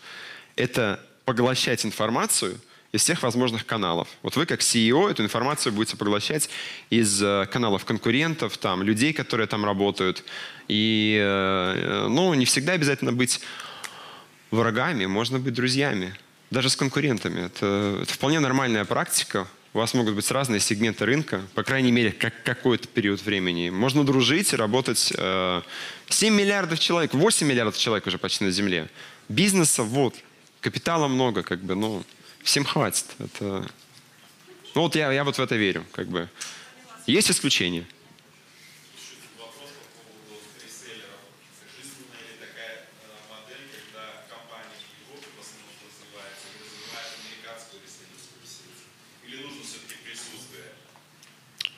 это 0.59 0.99
поглощать 1.25 1.85
информацию 1.85 2.59
из 2.91 3.01
всех 3.01 3.23
возможных 3.23 3.65
каналов. 3.65 4.07
Вот 4.23 4.35
вы 4.35 4.45
как 4.45 4.61
CEO 4.61 5.09
эту 5.09 5.23
информацию 5.23 5.71
будете 5.71 5.95
поглощать 5.95 6.49
из 6.89 7.21
э, 7.21 7.47
каналов 7.51 7.85
конкурентов, 7.85 8.57
там, 8.57 8.83
людей, 8.83 9.13
которые 9.13 9.47
там 9.47 9.63
работают. 9.63 10.23
И, 10.67 11.17
э, 11.21 12.07
ну, 12.09 12.33
не 12.33 12.45
всегда 12.45 12.73
обязательно 12.73 13.13
быть 13.13 13.41
врагами, 14.51 15.05
можно 15.05 15.39
быть 15.39 15.53
друзьями, 15.53 16.15
даже 16.49 16.69
с 16.69 16.75
конкурентами. 16.75 17.45
Это, 17.45 17.99
это 18.01 18.13
вполне 18.13 18.39
нормальная 18.39 18.85
практика. 18.85 19.47
У 19.73 19.77
вас 19.77 19.93
могут 19.93 20.15
быть 20.15 20.29
разные 20.31 20.59
сегменты 20.59 21.05
рынка, 21.05 21.43
по 21.53 21.61
крайней 21.61 21.91
мере, 21.91 22.11
как 22.11 22.33
какой-то 22.43 22.87
период 22.87 23.23
времени. 23.23 23.69
Можно 23.69 24.03
дружить 24.03 24.51
и 24.51 24.55
работать. 24.55 25.13
7 26.09 26.33
миллиардов 26.33 26.79
человек, 26.79 27.13
8 27.13 27.45
миллиардов 27.45 27.77
человек 27.77 28.07
уже 28.07 28.17
почти 28.17 28.45
на 28.45 28.51
Земле. 28.51 28.89
Бизнеса 29.29 29.83
вот, 29.83 30.15
капитала 30.61 31.07
много, 31.07 31.43
как 31.43 31.61
бы, 31.61 31.75
ну, 31.75 32.03
всем 32.43 32.65
хватит. 32.65 33.05
Это... 33.19 33.67
Ну 34.75 34.81
вот 34.81 34.95
я, 34.95 35.11
я 35.11 35.23
вот 35.23 35.37
в 35.37 35.39
это 35.39 35.55
верю, 35.55 35.85
как 35.91 36.07
бы. 36.07 36.29
Есть 37.05 37.31
исключения. 37.31 37.85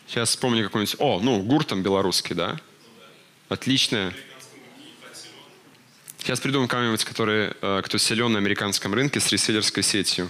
Сейчас 0.07 0.31
вспомню 0.31 0.65
какой-нибудь... 0.65 0.97
О, 0.99 1.21
ну, 1.21 1.41
гурт 1.41 1.67
там 1.67 1.83
белорусский, 1.83 2.35
да? 2.35 2.59
Отличная. 3.47 4.13
Сейчас 6.23 6.39
придумаем 6.39 6.67
кого-нибудь, 6.67 7.03
который, 7.03 7.51
э, 7.61 7.81
кто 7.83 7.97
силен 7.97 8.31
на 8.31 8.37
американском 8.37 8.93
рынке 8.93 9.19
с 9.19 9.31
реселлерской 9.31 9.81
сетью. 9.81 10.29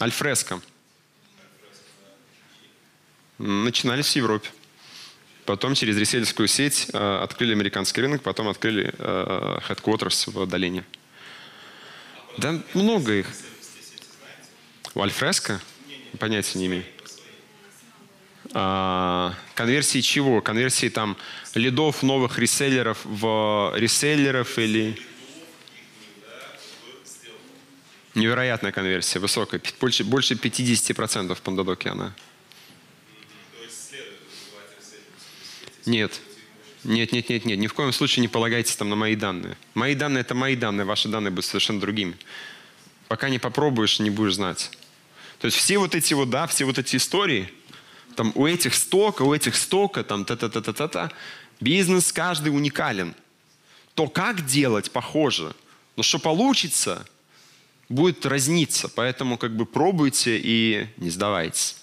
Альфреско. 0.00 0.60
Начинались 3.38 4.12
в 4.12 4.16
Европе. 4.16 4.48
Потом 5.44 5.74
через 5.74 5.96
реселлерскую 5.96 6.46
сеть 6.46 6.86
э, 6.92 7.18
открыли 7.20 7.50
американский 7.50 8.00
рынок, 8.00 8.22
потом 8.22 8.46
открыли 8.48 8.94
э, 8.96 9.58
headquarters 9.68 10.30
в 10.30 10.46
долине. 10.46 10.84
Да 12.38 12.62
много 12.74 13.12
их. 13.12 13.26
У 14.94 15.02
Альфреско? 15.02 15.60
Понятия 16.20 16.60
не 16.60 16.66
имею. 16.66 16.84
А, 18.54 19.34
конверсии 19.54 20.00
чего? 20.00 20.40
Конверсии 20.40 20.88
там 20.88 21.16
лидов 21.54 22.02
новых 22.02 22.38
реселлеров 22.38 22.98
в 23.04 23.72
реселлеров 23.76 24.58
или... 24.58 24.98
Невероятная 28.14 28.72
конверсия, 28.72 29.20
высокая. 29.20 29.60
Больше, 29.80 30.04
больше 30.04 30.34
50% 30.34 31.34
в 31.34 31.40
Пандадоке 31.40 31.88
она. 31.88 32.14
Нет. 35.86 36.20
Нет, 36.84 37.12
нет, 37.12 37.28
нет, 37.30 37.44
нет. 37.46 37.58
Ни 37.58 37.66
в 37.68 37.74
коем 37.74 37.90
случае 37.92 38.20
не 38.20 38.28
полагайтесь 38.28 38.76
там 38.76 38.90
на 38.90 38.96
мои 38.96 39.16
данные. 39.16 39.56
Мои 39.72 39.94
данные 39.94 40.20
это 40.20 40.34
мои 40.34 40.56
данные, 40.56 40.84
ваши 40.84 41.08
данные 41.08 41.30
будут 41.30 41.46
совершенно 41.46 41.80
другими. 41.80 42.14
Пока 43.08 43.30
не 43.30 43.38
попробуешь, 43.38 43.98
не 43.98 44.10
будешь 44.10 44.34
знать. 44.34 44.70
То 45.38 45.46
есть 45.46 45.56
все 45.56 45.78
вот 45.78 45.94
эти 45.94 46.12
вот, 46.12 46.28
да, 46.28 46.46
все 46.46 46.64
вот 46.64 46.78
эти 46.78 46.96
истории, 46.96 47.52
там 48.16 48.32
у 48.34 48.46
этих 48.46 48.74
стока, 48.74 49.22
у 49.24 49.34
этих 49.34 49.56
стока, 49.56 50.02
там 50.02 50.24
та-та-та-та-та, 50.24 51.10
бизнес 51.60 52.12
каждый 52.12 52.48
уникален. 52.48 53.14
То, 53.94 54.08
как 54.08 54.46
делать, 54.46 54.90
похоже. 54.90 55.54
Но 55.96 56.02
что 56.02 56.18
получится, 56.18 57.06
будет 57.88 58.24
разниться. 58.26 58.88
Поэтому 58.88 59.36
как 59.36 59.54
бы 59.56 59.66
пробуйте 59.66 60.40
и 60.42 60.88
не 60.96 61.10
сдавайтесь. 61.10 61.76